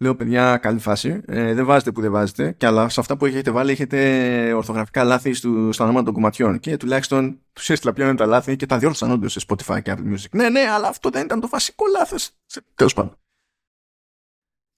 Λέω, 0.00 0.16
παιδιά, 0.16 0.56
καλή 0.56 0.78
φάση. 0.78 1.20
Ε, 1.26 1.54
δεν 1.54 1.64
βάζετε 1.64 1.92
που 1.92 2.00
δεν 2.00 2.10
βάζετε. 2.10 2.52
Και 2.52 2.66
αλλά 2.66 2.88
σε 2.88 3.00
αυτά 3.00 3.16
που 3.16 3.26
έχετε 3.26 3.50
βάλει 3.50 3.70
έχετε 3.70 4.52
ορθογραφικά 4.52 5.04
λάθη 5.04 5.32
στο, 5.32 5.72
στα 5.72 5.84
ονόματα 5.84 6.04
των 6.04 6.14
κομματιών. 6.14 6.58
Και 6.58 6.76
τουλάχιστον 6.76 7.40
τους 7.52 7.70
έστειλα 7.70 7.92
ποια 7.92 8.04
είναι 8.04 8.14
τα 8.14 8.26
λάθη 8.26 8.56
και 8.56 8.66
τα 8.66 8.78
διόρθωσαν 8.78 9.10
όντως 9.10 9.32
σε 9.32 9.40
Spotify 9.48 9.82
και 9.82 9.94
Apple 9.96 10.12
Music. 10.12 10.30
Ναι, 10.30 10.48
ναι, 10.48 10.60
αλλά 10.60 10.88
αυτό 10.88 11.10
δεν 11.10 11.24
ήταν 11.24 11.40
το 11.40 11.48
βασικό 11.48 11.84
λάθος. 11.98 12.30
Τέλος 12.74 12.94
πάντων. 12.94 13.16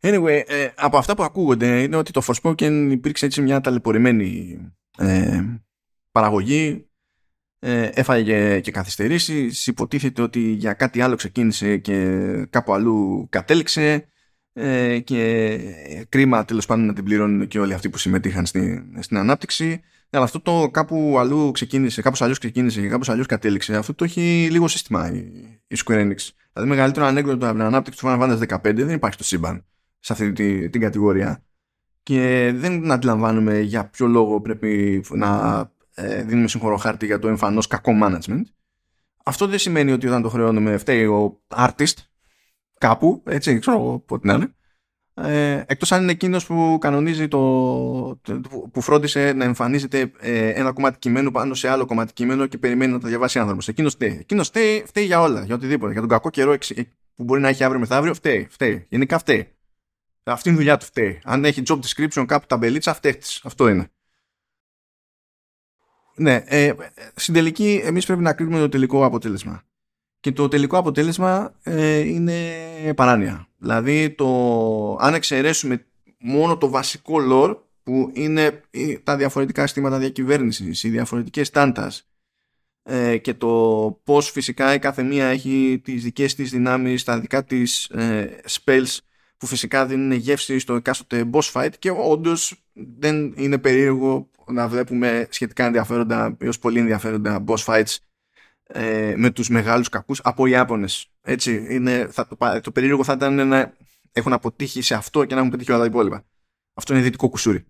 Anyway, 0.03 0.43
ε, 0.47 0.69
από 0.77 0.97
αυτά 0.97 1.17
που 1.17 1.23
ακούγονται 1.23 1.83
είναι 1.83 1.97
ότι 1.97 2.13
το 2.13 2.23
Forspoken 2.27 2.89
υπήρξε 2.91 3.27
έτσι 3.27 3.43
μια 3.43 3.61
ταλαιπωρημένη 3.61 4.59
ε, 4.99 5.45
παραγωγή. 6.13 6.85
Ε, 7.59 7.91
έφαγε 7.95 8.61
και 8.61 8.71
καθυστερήσεις. 8.71 9.67
Υποτίθεται 9.67 10.23
ότι 10.23 10.41
για 10.41 10.73
κάτι 10.73 11.01
άλλο 11.01 11.17
ξεκίνησε 11.17 11.77
και 11.77 12.27
κάπου 12.51 12.73
αλλού 12.73 13.27
κατέληξε 13.31 14.10
ε, 14.53 14.99
και 14.99 15.59
κρίμα 16.09 16.45
τέλος 16.45 16.67
πάντων 16.67 16.87
να 16.87 16.93
την 16.93 17.05
πληρώνουν 17.05 17.47
και 17.47 17.59
όλοι 17.59 17.75
αυτοί 17.75 17.91
που 17.91 17.99
συμμετείχαν 17.99 18.47
στην, 18.47 19.03
στην 19.03 19.17
ανάπτυξη. 19.17 19.81
Αλλά 20.11 20.25
αυτό 20.25 20.41
το 20.41 20.69
κάπου 20.71 21.17
αλλού 21.19 21.51
ξεκίνησε, 21.51 22.03
κάπως 22.03 22.23
αλλιώς 22.23 22.39
ξεκίνησε 22.39 22.81
και 22.81 22.89
κάπως 22.89 23.09
αλλιώς 23.09 23.27
κατέληξε. 23.27 23.77
Αυτό 23.77 23.95
το 23.95 24.05
έχει 24.05 24.49
λίγο 24.51 24.69
σύστημα 24.69 25.13
η, 25.13 25.19
η 25.67 25.77
Square 25.85 26.01
Enix. 26.01 26.29
Δηλαδή 26.53 26.71
μεγαλύτερο 26.71 27.07
ανέκδοτο 27.07 27.47
από 27.47 27.55
την 27.55 27.65
ανάπτυξη 27.65 28.01
του 28.01 28.07
Final 28.07 28.21
Fantasy 28.21 28.47
15 28.47 28.75
δεν 28.75 28.91
υπάρχει 28.91 29.15
στο 29.15 29.25
σύμπαν 29.25 29.65
σε 29.99 30.13
αυτή 30.13 30.33
την, 30.33 30.71
την 30.71 30.81
κατηγορία. 30.81 31.45
Και 32.03 32.53
δεν 32.55 32.91
αντιλαμβάνουμε 32.91 33.61
για 33.61 33.85
ποιο 33.85 34.07
λόγο 34.07 34.41
πρέπει 34.41 35.03
να 35.11 35.71
ε, 35.95 36.23
δίνουμε 36.23 36.49
συγχωρό 36.49 36.77
χάρτη 36.77 37.07
για 37.07 37.19
το 37.19 37.29
εμφανώς 37.29 37.67
κακό 37.67 37.93
management. 38.03 38.43
Αυτό 39.25 39.47
δεν 39.47 39.59
σημαίνει 39.59 39.93
ότι 39.93 40.07
όταν 40.07 40.23
το 40.23 40.29
χρεώνουμε 40.29 40.77
φταίει 40.77 41.05
ο 41.05 41.41
artist 41.57 41.95
κάπου, 42.81 43.23
έτσι, 43.27 43.59
ξέρω 43.59 44.03
πότε 44.07 44.27
να 44.27 44.35
είναι. 44.35 44.55
Ε, 45.15 45.65
εκτός 45.67 45.93
αν 45.93 46.03
είναι 46.03 46.13
εκείνος 46.13 46.47
που 46.47 46.79
κανονίζει 46.81 47.29
το, 47.29 47.39
που 48.73 48.81
φρόντισε 48.81 49.33
να 49.33 49.45
εμφανίζεται 49.45 50.13
ε, 50.19 50.49
ένα 50.49 50.73
κομμάτι 50.73 50.99
κειμένου 50.99 51.31
πάνω 51.31 51.55
σε 51.55 51.69
άλλο 51.69 51.87
κομμάτι 51.87 52.13
κειμένου 52.13 52.49
και 52.49 52.59
περιμένει 52.59 52.93
να 52.93 53.01
το 53.01 53.09
διαβάσει 53.09 53.39
άνθρωπος. 53.39 53.69
Εκείνος 53.69 53.93
φταίει. 53.93 54.17
Εκείνος 54.21 54.49
φταίει, 54.49 54.85
φταίει 54.87 55.05
για 55.05 55.21
όλα, 55.21 55.45
για 55.45 55.55
οτιδήποτε. 55.55 55.93
Για 55.93 56.01
τον 56.01 56.11
κακό 56.11 56.31
καιρό 56.31 56.57
που 57.15 57.25
μπορεί 57.25 57.41
να 57.41 57.49
έχει 57.49 57.65
αύριο 57.65 57.81
μεθαύριο, 57.81 58.15
φταίει. 58.15 58.47
φταίει. 58.51 58.87
Γενικά 58.89 59.19
φταίει. 59.19 59.49
Αυτή 60.23 60.49
είναι 60.49 60.59
η 60.59 60.61
δουλειά 60.61 60.77
του 60.77 60.85
φταίει. 60.85 61.21
Αν 61.25 61.45
έχει 61.45 61.63
job 61.67 61.79
description 61.81 62.25
κάπου 62.27 62.47
ταμπελίτσα, 62.47 62.95
φταίει. 62.95 63.19
Αυτό 63.43 63.69
είναι. 63.69 63.91
Ναι, 66.15 66.43
ε, 66.47 66.73
στην 67.15 67.35
τελική 67.35 67.81
εμείς 67.85 68.07
πρέπει 68.07 68.23
να 68.23 68.33
κρίνουμε 68.33 68.59
το 68.59 68.69
τελικό 68.69 69.05
αποτέλεσμα 69.05 69.65
και 70.21 70.33
το 70.33 70.49
τελικό 70.49 70.79
αποτέλεσμα 70.79 71.55
ε, 71.63 71.99
είναι 71.99 72.43
παράνοια. 72.97 73.49
Δηλαδή, 73.59 74.11
το, 74.11 74.97
αν 75.01 75.15
εξαιρέσουμε 75.15 75.87
μόνο 76.19 76.57
το 76.57 76.69
βασικό 76.69 77.17
lore 77.31 77.57
που 77.83 78.11
είναι 78.15 78.61
τα 79.03 79.17
διαφορετικά 79.17 79.63
συστήματα 79.63 79.99
διακυβέρνησης, 79.99 80.83
οι 80.83 80.89
διαφορετικές 80.89 81.47
στάντας 81.47 82.11
ε, 82.83 83.17
και 83.17 83.35
το 83.35 83.49
πώς 84.05 84.31
φυσικά 84.31 84.75
η 84.75 84.79
κάθε 84.79 85.03
μία 85.03 85.27
έχει 85.27 85.81
τις 85.85 86.03
δικές 86.03 86.35
της 86.35 86.51
δυνάμεις, 86.51 87.05
τα 87.05 87.21
δικά 87.21 87.45
της 87.45 87.85
ε, 87.85 88.41
spells 88.49 88.99
που 89.37 89.47
φυσικά 89.47 89.87
δίνουν 89.87 90.13
γεύση 90.13 90.59
στο 90.59 90.75
εκάστοτε 90.75 91.31
boss 91.33 91.53
fight 91.53 91.71
και 91.79 91.91
όντως 91.91 92.65
δεν 92.73 93.33
είναι 93.37 93.59
περίεργο 93.59 94.31
να 94.47 94.69
βλέπουμε 94.69 95.27
σχετικά 95.31 95.67
ενδιαφέροντα 95.67 96.37
έως 96.39 96.59
πολύ 96.59 96.79
ενδιαφέροντα 96.79 97.45
boss 97.47 97.65
fights 97.65 97.97
ε, 98.73 99.15
με 99.17 99.31
τους 99.31 99.49
μεγάλους 99.49 99.89
κακούς 99.89 100.21
από 100.23 100.47
Ιάπωνες. 100.47 101.11
Έτσι, 101.23 101.67
είναι, 101.71 102.09
θα, 102.11 102.27
το, 102.27 102.61
το 102.61 102.71
περίεργο 102.71 103.05
θα 103.05 103.13
ήταν 103.13 103.49
να 103.49 103.77
έχουν 104.13 104.33
αποτύχει 104.33 104.83
σε 104.83 104.95
αυτό 104.95 105.25
και 105.25 105.35
να 105.35 105.39
έχουν 105.41 105.51
πετύχει 105.51 105.71
όλα 105.71 105.81
τα 105.81 105.87
υπόλοιπα. 105.87 106.25
Αυτό 106.75 106.95
είναι 106.95 107.03
δυτικό 107.03 107.29
κουσούρι. 107.29 107.65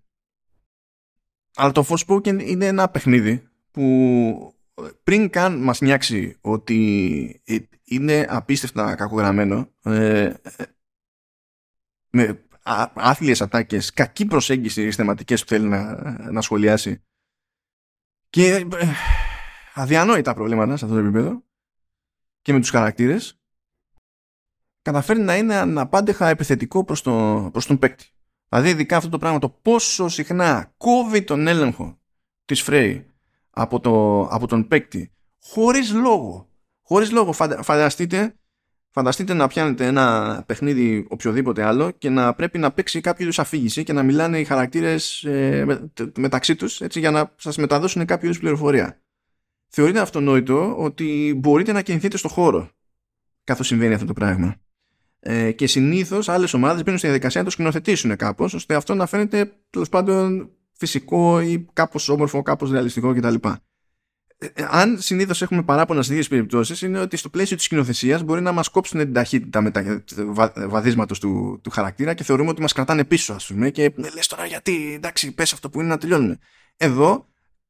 Αλλά 1.55 1.73
το 1.73 1.87
Forspoken 1.89 2.43
είναι 2.43 2.67
ένα 2.67 2.89
παιχνίδι 2.89 3.49
που 3.71 4.55
πριν 5.03 5.31
καν 5.31 5.63
μας 5.63 5.81
νιάξει 5.81 6.37
ότι 6.41 7.43
είναι 7.85 8.27
απίστευτα 8.29 8.95
κακογραμμένο 8.95 9.71
ε, 9.83 10.33
με 12.11 12.45
άθλιες 12.95 13.43
ατάκες, 13.43 13.93
κακή 13.93 14.27
προσέγγιση 14.27 14.81
στις 14.83 14.97
θεματικές 14.97 15.41
που 15.43 15.49
θέλει 15.49 15.69
να, 15.69 15.93
να 16.33 16.41
σχολιάσει 16.41 17.03
και 18.31 18.55
ε, 18.55 18.67
αδιανόητα 19.81 20.35
προβλήματα 20.35 20.77
σε 20.77 20.85
αυτό 20.85 20.97
το 20.97 21.03
επίπεδο 21.05 21.43
και 22.43 22.53
με 22.53 22.61
τους 22.61 22.71
χαρακτήρες 22.71 23.41
καταφέρει 24.83 25.21
να 25.21 25.37
είναι 25.37 25.55
αναπάντεχα 25.55 26.29
επιθετικό 26.29 26.85
προς, 26.85 27.03
το, 27.03 27.49
προς 27.53 27.67
τον 27.67 27.79
παίκτη. 27.79 28.07
Δηλαδή 28.49 28.69
ειδικά 28.69 28.97
αυτό 28.97 29.09
το 29.09 29.19
πράγμα 29.19 29.39
το 29.39 29.49
πόσο 29.49 30.09
συχνά 30.09 30.73
κόβει 30.77 31.23
τον 31.23 31.47
έλεγχο 31.47 31.99
της 32.45 32.65
Frey 32.67 33.05
από, 33.51 33.81
το, 33.81 34.23
από 34.23 34.47
τον 34.47 34.69
παίκτη 34.69 35.13
χωρίς 35.43 35.93
λόγο. 35.93 36.49
Χωρίς 36.83 37.11
λόγο 37.11 37.33
φανταστείτε, 37.63 38.35
φανταστείτε 38.91 39.35
να 39.35 39.47
πιάνετε 39.47 39.87
ένα 39.87 40.43
παιχνίδι 40.47 41.07
οποιοδήποτε 41.09 41.63
άλλο 41.63 41.91
και 41.91 42.09
να 42.09 42.35
πρέπει 42.35 42.59
να 42.59 42.73
παίξει 42.73 43.01
κάποιο 43.01 43.25
είδους 43.25 43.39
αφήγηση 43.39 43.85
και 43.85 43.93
να 43.93 44.03
μιλάνε 44.03 44.39
οι 44.39 44.45
χαρακτήρες 44.45 45.25
ε, 45.25 45.65
με, 45.65 45.91
μεταξύ 46.17 46.57
τους 46.57 46.81
έτσι, 46.81 46.99
για 46.99 47.11
να 47.11 47.35
σας 47.37 47.57
μεταδώσουν 47.57 48.05
κάποιο 48.05 48.29
είδους 48.29 48.41
πληροφορία. 48.41 49.01
Θεωρείται 49.73 50.01
αυτονόητο 50.01 50.77
ότι 50.79 51.35
μπορείτε 51.37 51.73
να 51.73 51.83
κινηθείτε 51.83 52.17
στο 52.17 52.29
χώρο 52.29 52.71
καθώς 53.45 53.67
συμβαίνει 53.67 53.95
αυτό 53.95 54.07
το 54.07 54.13
πράγμα. 54.13 54.57
Ε, 55.21 55.53
και 55.53 55.67
συνήθως 55.67 56.29
άλλες 56.29 56.55
ομάδες 56.55 56.83
μπαίνουν 56.83 56.99
στη 56.99 57.07
διαδικασία 57.07 57.41
να 57.41 57.47
το 57.47 57.53
σκηνοθετήσουν 57.53 58.17
κάπως, 58.17 58.55
ώστε 58.55 58.75
αυτό 58.75 58.95
να 58.95 59.07
φαίνεται 59.07 59.53
τέλος 59.71 59.89
πάντων 59.89 60.51
φυσικό 60.73 61.41
ή 61.41 61.67
κάπως 61.73 62.09
όμορφο, 62.09 62.43
κάπως 62.43 62.71
ρεαλιστικό 62.71 63.15
κτλ. 63.15 63.35
Ε, 64.39 64.47
ε, 64.53 64.67
αν 64.71 65.01
συνήθως 65.01 65.43
έχουμε 65.43 65.63
παράπονα 65.63 66.03
σε 66.03 66.15
δύο 66.15 66.23
περιπτώσεις, 66.29 66.83
είναι 66.83 66.99
ότι 67.01 67.17
στο 67.17 67.29
πλαίσιο 67.29 67.57
της 67.57 67.65
σκηνοθεσίας 67.65 68.23
μπορεί 68.23 68.41
να 68.41 68.53
μας 68.53 68.69
κόψουν 68.69 69.01
την 69.01 69.13
ταχύτητα 69.13 69.61
με 69.61 69.71
τα 69.71 70.03
βαδίσματος 70.69 71.21
του, 71.21 71.61
του 71.63 71.71
χαρακτήρα 71.71 72.15
και 72.15 72.25
θεωρούμε 72.25 72.51
ότι 72.51 72.61
μας 72.61 72.73
κρατάνε 72.73 73.05
πίσω, 73.05 73.33
ας 73.33 73.47
πούμε. 73.47 73.71
Και 73.71 73.93
λες 74.15 74.27
τώρα 74.27 74.47
γιατί, 74.47 74.93
εντάξει, 74.95 75.33
πες 75.33 75.53
αυτό 75.53 75.71
που 75.71 75.81
είναι 75.81 75.89
να 75.89 75.99
τελειώνουμε. 75.99 76.39
Εδώ 76.77 77.29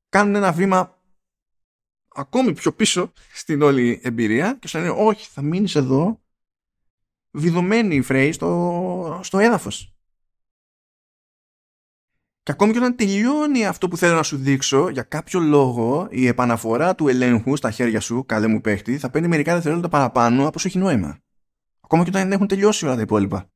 κάνουν 0.08 0.34
ένα 0.34 0.52
βήμα 0.52 0.99
ακόμη 2.20 2.52
πιο 2.52 2.72
πίσω 2.72 3.12
στην 3.32 3.62
όλη 3.62 4.00
εμπειρία 4.02 4.56
και 4.60 4.68
σου 4.68 4.78
λένε 4.78 4.90
όχι 4.90 5.28
θα 5.28 5.42
μείνεις 5.42 5.74
εδώ 5.74 6.20
βιδωμένη 7.30 7.94
η 7.94 8.02
Φρέη 8.02 8.32
στο, 8.32 9.20
στο 9.22 9.38
έδαφος. 9.38 9.94
Και 12.42 12.52
ακόμη 12.52 12.72
και 12.72 12.78
όταν 12.78 12.96
τελειώνει 12.96 13.66
αυτό 13.66 13.88
που 13.88 13.96
θέλω 13.96 14.14
να 14.14 14.22
σου 14.22 14.36
δείξω, 14.36 14.88
για 14.88 15.02
κάποιο 15.02 15.40
λόγο 15.40 16.08
η 16.10 16.26
επαναφορά 16.26 16.94
του 16.94 17.08
ελέγχου 17.08 17.56
στα 17.56 17.70
χέρια 17.70 18.00
σου, 18.00 18.24
καλέ 18.26 18.46
μου 18.46 18.60
παίχτη, 18.60 18.98
θα 18.98 19.10
παίρνει 19.10 19.28
μερικά 19.28 19.54
δευτερόλεπτα 19.54 19.88
παραπάνω 19.88 20.40
από 20.46 20.52
όσο 20.56 20.68
έχει 20.68 20.78
νόημα. 20.78 21.18
Ακόμα 21.80 22.02
και 22.02 22.08
όταν 22.08 22.32
έχουν 22.32 22.46
τελειώσει 22.46 22.84
όλα 22.86 22.94
τα 22.94 23.00
υπόλοιπα. 23.00 23.50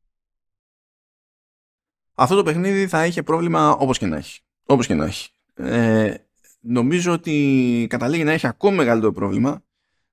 Αυτό 2.15 2.37
το 2.37 2.43
παιχνίδι 2.43 2.87
θα 2.87 3.07
είχε 3.07 3.23
πρόβλημα 3.23 3.71
όπως 3.71 3.99
και 3.99 4.07
να 4.07 4.17
έχει. 4.17 4.41
Όπως 4.65 4.87
και 4.87 4.95
να 4.95 5.05
έχει. 5.05 5.31
Ε, 5.55 6.15
νομίζω 6.65 7.13
ότι 7.13 7.87
καταλήγει 7.91 8.25
να 8.25 8.33
έχει 8.33 8.47
ακόμα 8.47 8.77
μεγαλύτερο 8.77 9.13
πρόβλημα, 9.13 9.65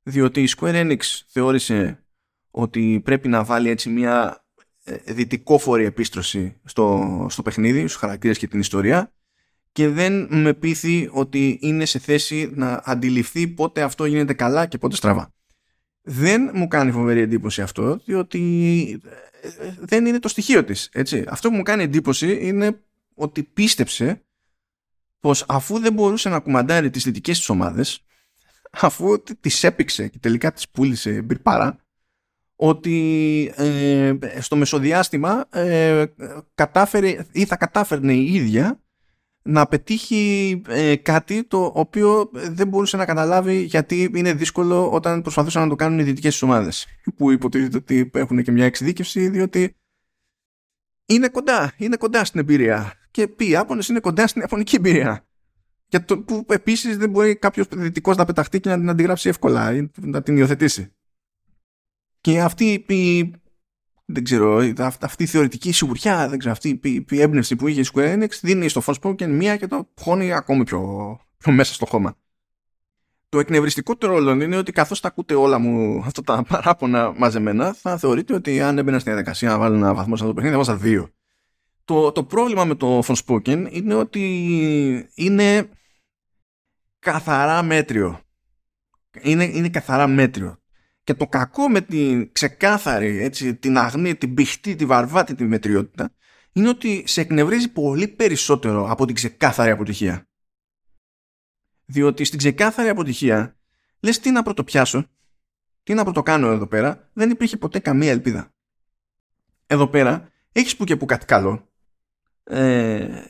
διότι 0.03 0.41
η 0.41 0.49
Square 0.57 0.85
Enix 0.85 0.99
θεώρησε 1.27 2.03
ότι 2.51 3.01
πρέπει 3.03 3.27
να 3.27 3.43
βάλει 3.43 3.69
έτσι 3.69 3.89
μια 3.89 4.45
ε, 4.83 5.13
δυτικόφορη 5.13 5.85
επίστρωση 5.85 6.59
στο, 6.63 7.25
στο 7.29 7.41
παιχνίδι, 7.41 7.79
στους 7.79 7.95
χαρακτήρες 7.95 8.37
και 8.37 8.47
την 8.47 8.59
ιστορία 8.59 9.13
και 9.71 9.87
δεν 9.87 10.27
με 10.29 10.53
πείθει 10.53 11.09
ότι 11.11 11.57
είναι 11.61 11.85
σε 11.85 11.99
θέση 11.99 12.51
να 12.53 12.81
αντιληφθεί 12.85 13.47
πότε 13.47 13.81
αυτό 13.81 14.05
γίνεται 14.05 14.33
καλά 14.33 14.65
και 14.65 14.77
πότε 14.77 14.95
στραβά. 14.95 15.33
Δεν 16.01 16.51
μου 16.53 16.67
κάνει 16.67 16.91
φοβερή 16.91 17.19
εντύπωση 17.19 17.61
αυτό, 17.61 18.01
διότι 18.05 19.01
ε, 19.41 19.73
δεν 19.79 20.05
είναι 20.05 20.19
το 20.19 20.27
στοιχείο 20.27 20.63
της. 20.63 20.89
Έτσι. 20.91 21.23
Αυτό 21.27 21.49
που 21.49 21.55
μου 21.55 21.63
κάνει 21.63 21.83
εντύπωση 21.83 22.37
είναι 22.41 22.81
ότι 23.13 23.43
πίστεψε 23.43 24.23
πως 25.21 25.45
αφού 25.47 25.79
δεν 25.79 25.93
μπορούσε 25.93 26.29
να 26.29 26.39
κουμαντάρει 26.39 26.89
τις 26.89 27.03
δυτικές 27.03 27.37
της 27.37 27.49
ομάδες, 27.49 28.05
αφού 28.71 29.23
τις 29.39 29.63
έπηξε 29.63 30.07
και 30.07 30.19
τελικά 30.19 30.51
τις 30.51 30.69
πούλησε 30.69 31.21
μπυρπάρα, 31.21 31.79
ότι 32.55 33.53
ε, 33.55 34.13
στο 34.39 34.55
μεσοδιάστημα 34.55 35.47
ε, 35.51 36.05
κατάφερε 36.55 37.25
ή 37.31 37.45
θα 37.45 37.55
κατάφερνε 37.55 38.13
η 38.13 38.33
ίδια 38.33 38.81
να 39.41 39.67
πετύχει 39.67 40.61
ε, 40.67 40.95
κάτι 40.95 41.43
το 41.43 41.71
οποίο 41.75 42.29
δεν 42.33 42.67
μπορούσε 42.67 42.97
να 42.97 43.05
καταλάβει 43.05 43.61
γιατί 43.61 44.11
είναι 44.15 44.33
δύσκολο 44.33 44.91
όταν 44.91 45.21
προσπαθούσαν 45.21 45.61
να 45.61 45.69
το 45.69 45.75
κάνουν 45.75 45.99
οι 45.99 46.03
δυτικές 46.03 46.41
ομάδες. 46.41 46.87
Που 47.15 47.31
υποτίθεται 47.31 47.77
ότι 47.77 48.11
έχουν 48.13 48.43
και 48.43 48.51
μια 48.51 48.65
εξειδίκευση 48.65 49.29
διότι 49.29 49.75
είναι 51.05 51.29
κοντά, 51.29 51.73
είναι 51.77 51.97
κοντά 51.97 52.25
στην 52.25 52.39
εμπειρία 52.39 53.00
και 53.11 53.27
πει 53.27 53.49
οι 53.49 53.55
Άπωνες 53.55 53.87
είναι 53.87 53.99
κοντά 53.99 54.27
στην 54.27 54.41
Ιαπωνική 54.41 54.75
εμπειρία 54.75 55.25
για 55.91 56.05
το 56.05 56.19
που 56.19 56.45
επίσης 56.49 56.97
δεν 56.97 57.09
μπορεί 57.09 57.35
κάποιος 57.35 57.67
δυτικός 57.71 58.15
να 58.15 58.25
πεταχτεί 58.25 58.59
και 58.59 58.69
να 58.69 58.77
την 58.77 58.89
αντιγράψει 58.89 59.29
εύκολα 59.29 59.75
ή 59.75 59.89
να 60.01 60.21
την 60.21 60.37
υιοθετήσει. 60.37 60.93
Και 62.21 62.41
αυτή 62.41 62.85
η, 62.87 63.33
δεν 64.05 64.23
ξέρω, 64.23 64.73
αυτή 65.01 65.23
η 65.23 65.25
θεωρητική 65.25 65.71
σιγουριά, 65.71 66.29
δεν 66.29 66.39
ξέρω, 66.39 66.53
αυτή 66.53 66.79
η, 66.83 67.05
η 67.09 67.21
έμπνευση 67.21 67.55
που 67.55 67.67
είχε 67.67 67.81
η 67.81 67.85
Square 67.93 68.17
Enix 68.17 68.29
δίνει 68.41 68.67
στο 68.67 68.81
Forspoken 68.85 69.27
μία 69.27 69.57
και 69.57 69.67
το 69.67 69.89
χώνει 69.99 70.33
ακόμη 70.33 70.63
πιο, 70.63 71.19
πιο 71.37 71.51
μέσα 71.51 71.73
στο 71.73 71.85
χώμα. 71.85 72.15
Το 73.29 73.39
εκνευριστικό 73.39 73.97
του 73.97 74.07
ρόλο 74.07 74.31
είναι 74.31 74.57
ότι 74.57 74.71
καθώς 74.71 74.99
τα 74.99 75.07
ακούτε 75.07 75.35
όλα 75.35 75.59
μου 75.59 76.01
αυτά 76.05 76.21
τα 76.21 76.43
παράπονα 76.43 77.13
μαζεμένα 77.17 77.73
θα 77.73 77.97
θεωρείτε 77.97 78.33
ότι 78.33 78.61
αν 78.61 78.77
έμπαινα 78.77 78.99
στην 78.99 79.11
διαδικασία 79.11 79.49
να 79.49 79.57
βάλω 79.57 79.75
ένα 79.75 79.93
βαθμό 79.93 80.15
σε 80.15 80.23
αυτό 80.23 80.27
το 80.27 80.33
παιχνίδι 80.33 80.55
θα 80.55 80.57
βάζα 80.57 80.75
δύο. 80.75 81.09
Το, 81.85 82.11
το 82.11 82.23
πρόβλημα 82.23 82.65
με 82.65 82.75
το 82.75 82.99
Forspoken 82.99 83.67
είναι 83.71 83.93
ότι 83.93 85.09
είναι 85.13 85.69
καθαρά 86.99 87.63
μέτριο. 87.63 88.21
Είναι, 89.21 89.43
είναι 89.43 89.69
καθαρά 89.69 90.07
μέτριο. 90.07 90.59
Και 91.03 91.13
το 91.13 91.27
κακό 91.27 91.69
με 91.69 91.81
την 91.81 92.31
ξεκάθαρη, 92.31 93.17
έτσι, 93.23 93.55
την 93.55 93.77
αγνή, 93.77 94.15
την 94.15 94.33
πηχτή, 94.33 94.75
τη 94.75 94.85
βαρβάτη 94.85 95.35
τη 95.35 95.43
μετριότητα 95.43 96.13
είναι 96.53 96.69
ότι 96.69 97.03
σε 97.07 97.21
εκνευρίζει 97.21 97.71
πολύ 97.71 98.07
περισσότερο 98.07 98.89
από 98.89 99.05
την 99.05 99.15
ξεκάθαρη 99.15 99.71
αποτυχία. 99.71 100.29
Διότι 101.85 102.23
στην 102.23 102.37
ξεκάθαρη 102.37 102.89
αποτυχία 102.89 103.59
λες 103.99 104.19
τι 104.19 104.31
να 104.31 104.43
πρωτοπιάσω, 104.43 105.09
τι 105.83 105.93
να 105.93 106.03
πρωτοκάνω 106.03 106.51
εδώ 106.51 106.67
πέρα, 106.67 107.09
δεν 107.13 107.29
υπήρχε 107.29 107.57
ποτέ 107.57 107.79
καμία 107.79 108.11
ελπίδα. 108.11 108.53
Εδώ 109.67 109.87
πέρα 109.87 110.31
έχεις 110.51 110.75
που 110.75 110.83
και 110.83 110.95
που 110.95 111.05
κάτι 111.05 111.25
καλό. 111.25 111.70
Ε, 112.53 113.25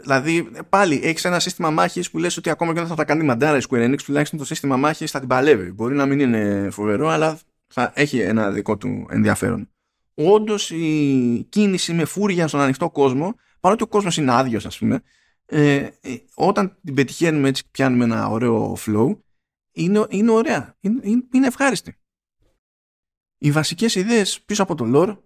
δηλαδή 0.00 0.50
πάλι 0.68 1.00
έχεις 1.02 1.24
ένα 1.24 1.40
σύστημα 1.40 1.70
μάχης 1.70 2.10
που 2.10 2.18
λες 2.18 2.36
ότι 2.36 2.50
ακόμα 2.50 2.72
και 2.72 2.78
όταν 2.78 2.90
θα 2.90 2.96
τα 2.96 3.04
κάνει 3.04 3.24
μαντάρα 3.24 3.56
η 3.56 3.60
Square 3.68 3.90
Enix 3.90 4.02
τουλάχιστον 4.04 4.38
το 4.38 4.44
σύστημα 4.44 4.76
μάχης 4.76 5.10
θα 5.10 5.18
την 5.18 5.28
παλεύει. 5.28 5.72
Μπορεί 5.72 5.94
να 5.94 6.06
μην 6.06 6.20
είναι 6.20 6.68
φοβερό 6.70 7.08
αλλά 7.08 7.38
θα 7.66 7.92
έχει 7.94 8.18
ένα 8.18 8.50
δικό 8.50 8.76
του 8.76 9.06
ενδιαφέρον. 9.10 9.68
Όντως 10.14 10.70
η 10.70 11.46
κίνηση 11.48 11.92
με 11.92 12.04
φούρια 12.04 12.48
στον 12.48 12.60
ανοιχτό 12.60 12.90
κόσμο 12.90 13.34
παρότι 13.60 13.82
ο 13.82 13.86
κόσμος 13.86 14.16
είναι 14.16 14.32
άδειος, 14.32 14.66
ας 14.66 14.78
πούμε 14.78 15.02
ε, 15.46 15.74
ε, 16.00 16.16
όταν 16.34 16.78
την 16.84 16.94
πετυχαίνουμε 16.94 17.48
έτσι 17.48 17.70
πιάνουμε 17.70 18.04
ένα 18.04 18.28
ωραίο 18.28 18.76
flow 18.86 19.16
είναι, 19.72 20.06
είναι 20.08 20.30
ωραία. 20.30 20.76
Είναι, 20.80 21.00
είναι 21.32 21.46
ευχάριστη. 21.46 21.98
Οι 23.38 23.50
βασικές 23.50 23.94
ιδέες 23.94 24.40
πίσω 24.40 24.62
από 24.62 24.74
το 24.74 24.84
lore 24.94 25.18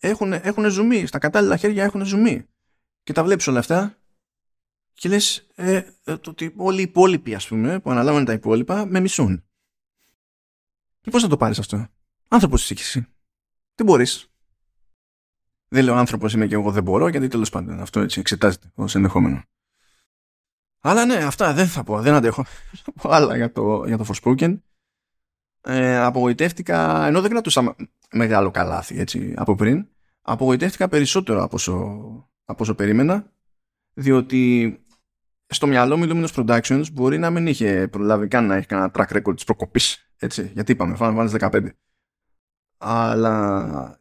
έχουν, 0.00 0.32
έχουν 0.32 0.70
ζουμί. 0.70 1.06
Στα 1.06 1.18
κατάλληλα 1.18 1.56
χέρια 1.56 1.84
έχουν 1.84 2.04
ζουμί 2.04 2.49
και 3.10 3.16
τα 3.16 3.24
βλέπεις 3.24 3.46
όλα 3.46 3.58
αυτά 3.58 3.98
και 4.92 5.08
λες 5.08 5.46
ε, 5.54 5.76
ε, 6.04 6.16
το 6.16 6.30
ότι 6.30 6.52
όλοι 6.56 6.78
οι 6.78 6.82
υπόλοιποι 6.82 7.34
ας 7.34 7.48
πούμε 7.48 7.80
που 7.80 7.90
αναλάβανε 7.90 8.24
τα 8.24 8.32
υπόλοιπα 8.32 8.86
με 8.86 9.00
μισούν. 9.00 9.44
Και 11.00 11.10
πώς 11.10 11.22
θα 11.22 11.28
το 11.28 11.36
πάρεις 11.36 11.58
αυτό; 11.58 11.88
Άνθρωπος 12.28 12.70
είσαι 12.70 12.82
εσύ. 12.82 13.06
Τι 13.74 13.82
μπορείς. 13.82 14.30
Δεν 15.68 15.84
λέω 15.84 15.94
άνθρωπος 15.94 16.32
είμαι 16.32 16.46
και 16.46 16.54
εγώ 16.54 16.70
δεν 16.70 16.82
μπορώ, 16.82 17.08
γιατί 17.08 17.28
τέλος 17.28 17.50
πάντων 17.50 17.80
αυτό 17.80 18.00
έτσι 18.00 18.20
εξετάζεται 18.20 18.72
ως 18.74 18.94
ενδεχόμενο. 18.94 19.42
Αλλά 20.80 21.04
ναι, 21.04 21.16
αυτά 21.16 21.52
δεν 21.52 21.66
θα 21.66 21.84
πω, 21.84 22.00
δεν 22.00 22.14
αντέχω. 22.14 22.44
Θα 22.84 22.92
πω 22.92 23.10
άλλα 23.10 23.36
για 23.36 23.52
το, 23.52 23.84
για 23.86 23.96
το 23.98 24.04
Forspoken. 24.08 24.60
Ε, 25.60 25.96
απογοητεύτηκα, 25.96 27.06
ενώ 27.06 27.20
δεν 27.20 27.30
κρατούσα 27.30 27.76
μεγάλο 28.12 28.50
καλάθι 28.50 28.98
έτσι, 28.98 29.34
από 29.36 29.54
πριν, 29.54 29.88
απογοητεύτηκα 30.22 30.88
περισσότερο 30.88 31.42
από 31.42 31.56
όσο, 31.56 32.29
από 32.50 32.62
όσο 32.62 32.74
περίμενα, 32.74 33.32
διότι 33.94 34.74
στο 35.46 35.66
μυαλό 35.66 35.96
μου 35.96 36.04
η 36.04 36.08
Luminous 36.12 36.34
Productions 36.34 36.84
μπορεί 36.92 37.18
να 37.18 37.30
μην 37.30 37.46
είχε 37.46 37.88
προλάβει 37.88 38.28
καν 38.28 38.46
να 38.46 38.54
έχει 38.56 38.66
κανένα 38.66 38.90
track 38.94 39.16
record 39.16 39.34
της 39.34 39.44
προκοπής, 39.44 40.12
έτσι, 40.16 40.50
γιατί 40.54 40.72
είπαμε, 40.72 40.96
Final 41.00 41.16
Fantasy 41.16 41.50
15. 41.50 41.68
Αλλά 42.78 44.00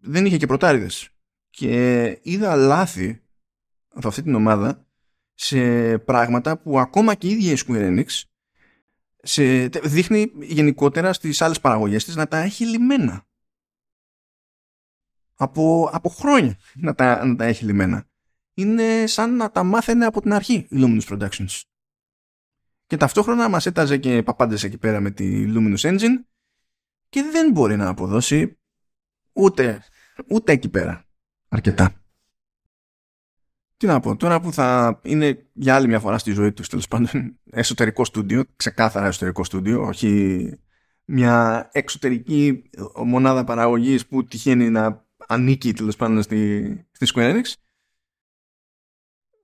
δεν 0.00 0.26
είχε 0.26 0.36
και 0.36 0.46
πρωτάριδες. 0.46 1.08
Και 1.50 2.18
είδα 2.22 2.56
λάθη 2.56 3.22
από 3.88 4.08
αυτή 4.08 4.22
την 4.22 4.34
ομάδα 4.34 4.86
σε 5.34 5.98
πράγματα 5.98 6.58
που 6.58 6.80
ακόμα 6.80 7.14
και 7.14 7.26
η 7.26 7.30
ίδια 7.30 7.52
η 7.52 7.56
Square 7.66 7.98
Enix 7.98 8.22
σε, 9.22 9.66
δείχνει 9.68 10.32
γενικότερα 10.40 11.12
στις 11.12 11.42
άλλες 11.42 11.60
παραγωγές 11.60 12.04
της 12.04 12.16
να 12.16 12.28
τα 12.28 12.38
έχει 12.38 12.64
λιμένα. 12.64 13.26
Από, 15.36 15.90
από 15.92 16.08
χρόνια 16.08 16.58
να 16.74 16.94
τα, 16.94 17.24
να 17.24 17.36
τα 17.36 17.44
έχει 17.44 17.64
λιμένα. 17.64 18.06
Είναι 18.54 19.06
σαν 19.06 19.36
να 19.36 19.50
τα 19.50 19.62
μάθαινε 19.62 20.04
από 20.04 20.20
την 20.20 20.32
αρχή 20.32 20.54
η 20.54 20.66
Luminous 20.70 21.08
Productions. 21.08 21.60
Και 22.86 22.96
ταυτόχρονα 22.96 23.48
μας 23.48 23.66
έταζε 23.66 23.96
και 23.96 24.22
παπάντες 24.22 24.64
εκεί 24.64 24.78
πέρα 24.78 25.00
με 25.00 25.10
τη 25.10 25.44
Luminous 25.48 25.78
Engine 25.78 26.24
και 27.08 27.22
δεν 27.22 27.50
μπορεί 27.50 27.76
να 27.76 27.88
αποδώσει 27.88 28.58
ούτε, 29.32 29.84
ούτε 30.28 30.52
εκεί 30.52 30.68
πέρα 30.68 31.04
αρκετά. 31.48 32.00
Τι 33.76 33.86
να 33.86 34.00
πω, 34.00 34.16
τώρα 34.16 34.40
που 34.40 34.52
θα 34.52 35.00
είναι 35.02 35.48
για 35.52 35.74
άλλη 35.74 35.86
μια 35.86 36.00
φορά 36.00 36.18
στη 36.18 36.30
ζωή 36.30 36.52
τους 36.52 36.68
τέλος 36.68 36.88
πάντων 36.88 37.38
εσωτερικό 37.50 38.04
στούντιο, 38.04 38.44
ξεκάθαρα 38.56 39.06
εσωτερικό 39.06 39.44
στούντιο, 39.44 39.82
όχι 39.82 40.50
μια 41.04 41.68
εξωτερική 41.72 42.70
μονάδα 43.04 43.44
παραγωγής 43.44 44.06
που 44.06 44.24
τυχαίνει 44.24 44.70
να 44.70 45.05
ανήκει 45.26 45.72
τέλος 45.72 45.96
πάντων 45.96 46.22
στη, 46.22 46.86
στη 46.90 47.06
Square 47.14 47.34
Enix. 47.34 47.52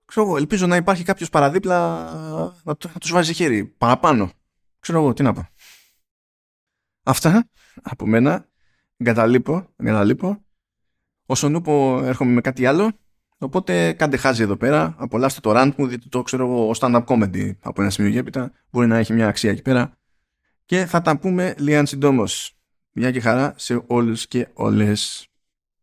Ξέρω 0.05 0.25
εγώ, 0.25 0.37
ελπίζω 0.37 0.67
να 0.67 0.75
υπάρχει 0.75 1.03
κάποιος 1.03 1.29
παραδίπλα 1.29 2.03
να, 2.63 2.63
να 2.63 2.75
τους 2.75 3.11
βάζει 3.11 3.33
χέρι 3.33 3.65
παραπάνω. 3.65 4.31
Ξέρω 4.79 4.99
εγώ, 4.99 5.13
τι 5.13 5.23
να 5.23 5.33
πω. 5.33 5.47
Αυτά 7.03 7.49
από 7.81 8.05
μένα. 8.05 8.47
Εγκαταλείπω, 8.97 9.73
εγκαταλείπω. 9.75 10.45
Όσον 11.25 11.55
ούπο 11.55 12.01
έρχομαι 12.03 12.31
με 12.31 12.41
κάτι 12.41 12.65
άλλο. 12.65 12.91
Οπότε 13.37 13.93
κάντε 13.93 14.17
χάζι 14.17 14.41
εδώ 14.43 14.57
πέρα. 14.57 14.95
Απολαύστε 14.97 15.39
το 15.39 15.51
rant 15.55 15.71
μου, 15.77 15.87
διότι 15.87 16.09
το 16.09 16.21
ξέρω 16.21 16.45
εγώ 16.45 16.71
stand-up 16.75 17.05
comedy 17.05 17.51
από 17.59 17.81
ένα 17.81 17.89
σημείο 17.89 18.19
έπειτα. 18.19 18.51
Μπορεί 18.69 18.87
να 18.87 18.97
έχει 18.97 19.13
μια 19.13 19.27
αξία 19.27 19.51
εκεί 19.51 19.61
πέρα. 19.61 19.97
Και 20.65 20.85
θα 20.85 21.01
τα 21.01 21.17
πούμε 21.17 21.55
λίγαν 21.57 21.85
συντόμως. 21.85 22.57
Μια 22.91 23.11
και 23.11 23.19
χαρά 23.19 23.53
σε 23.57 23.83
όλους 23.87 24.27
και 24.27 24.47
όλες. 24.53 25.27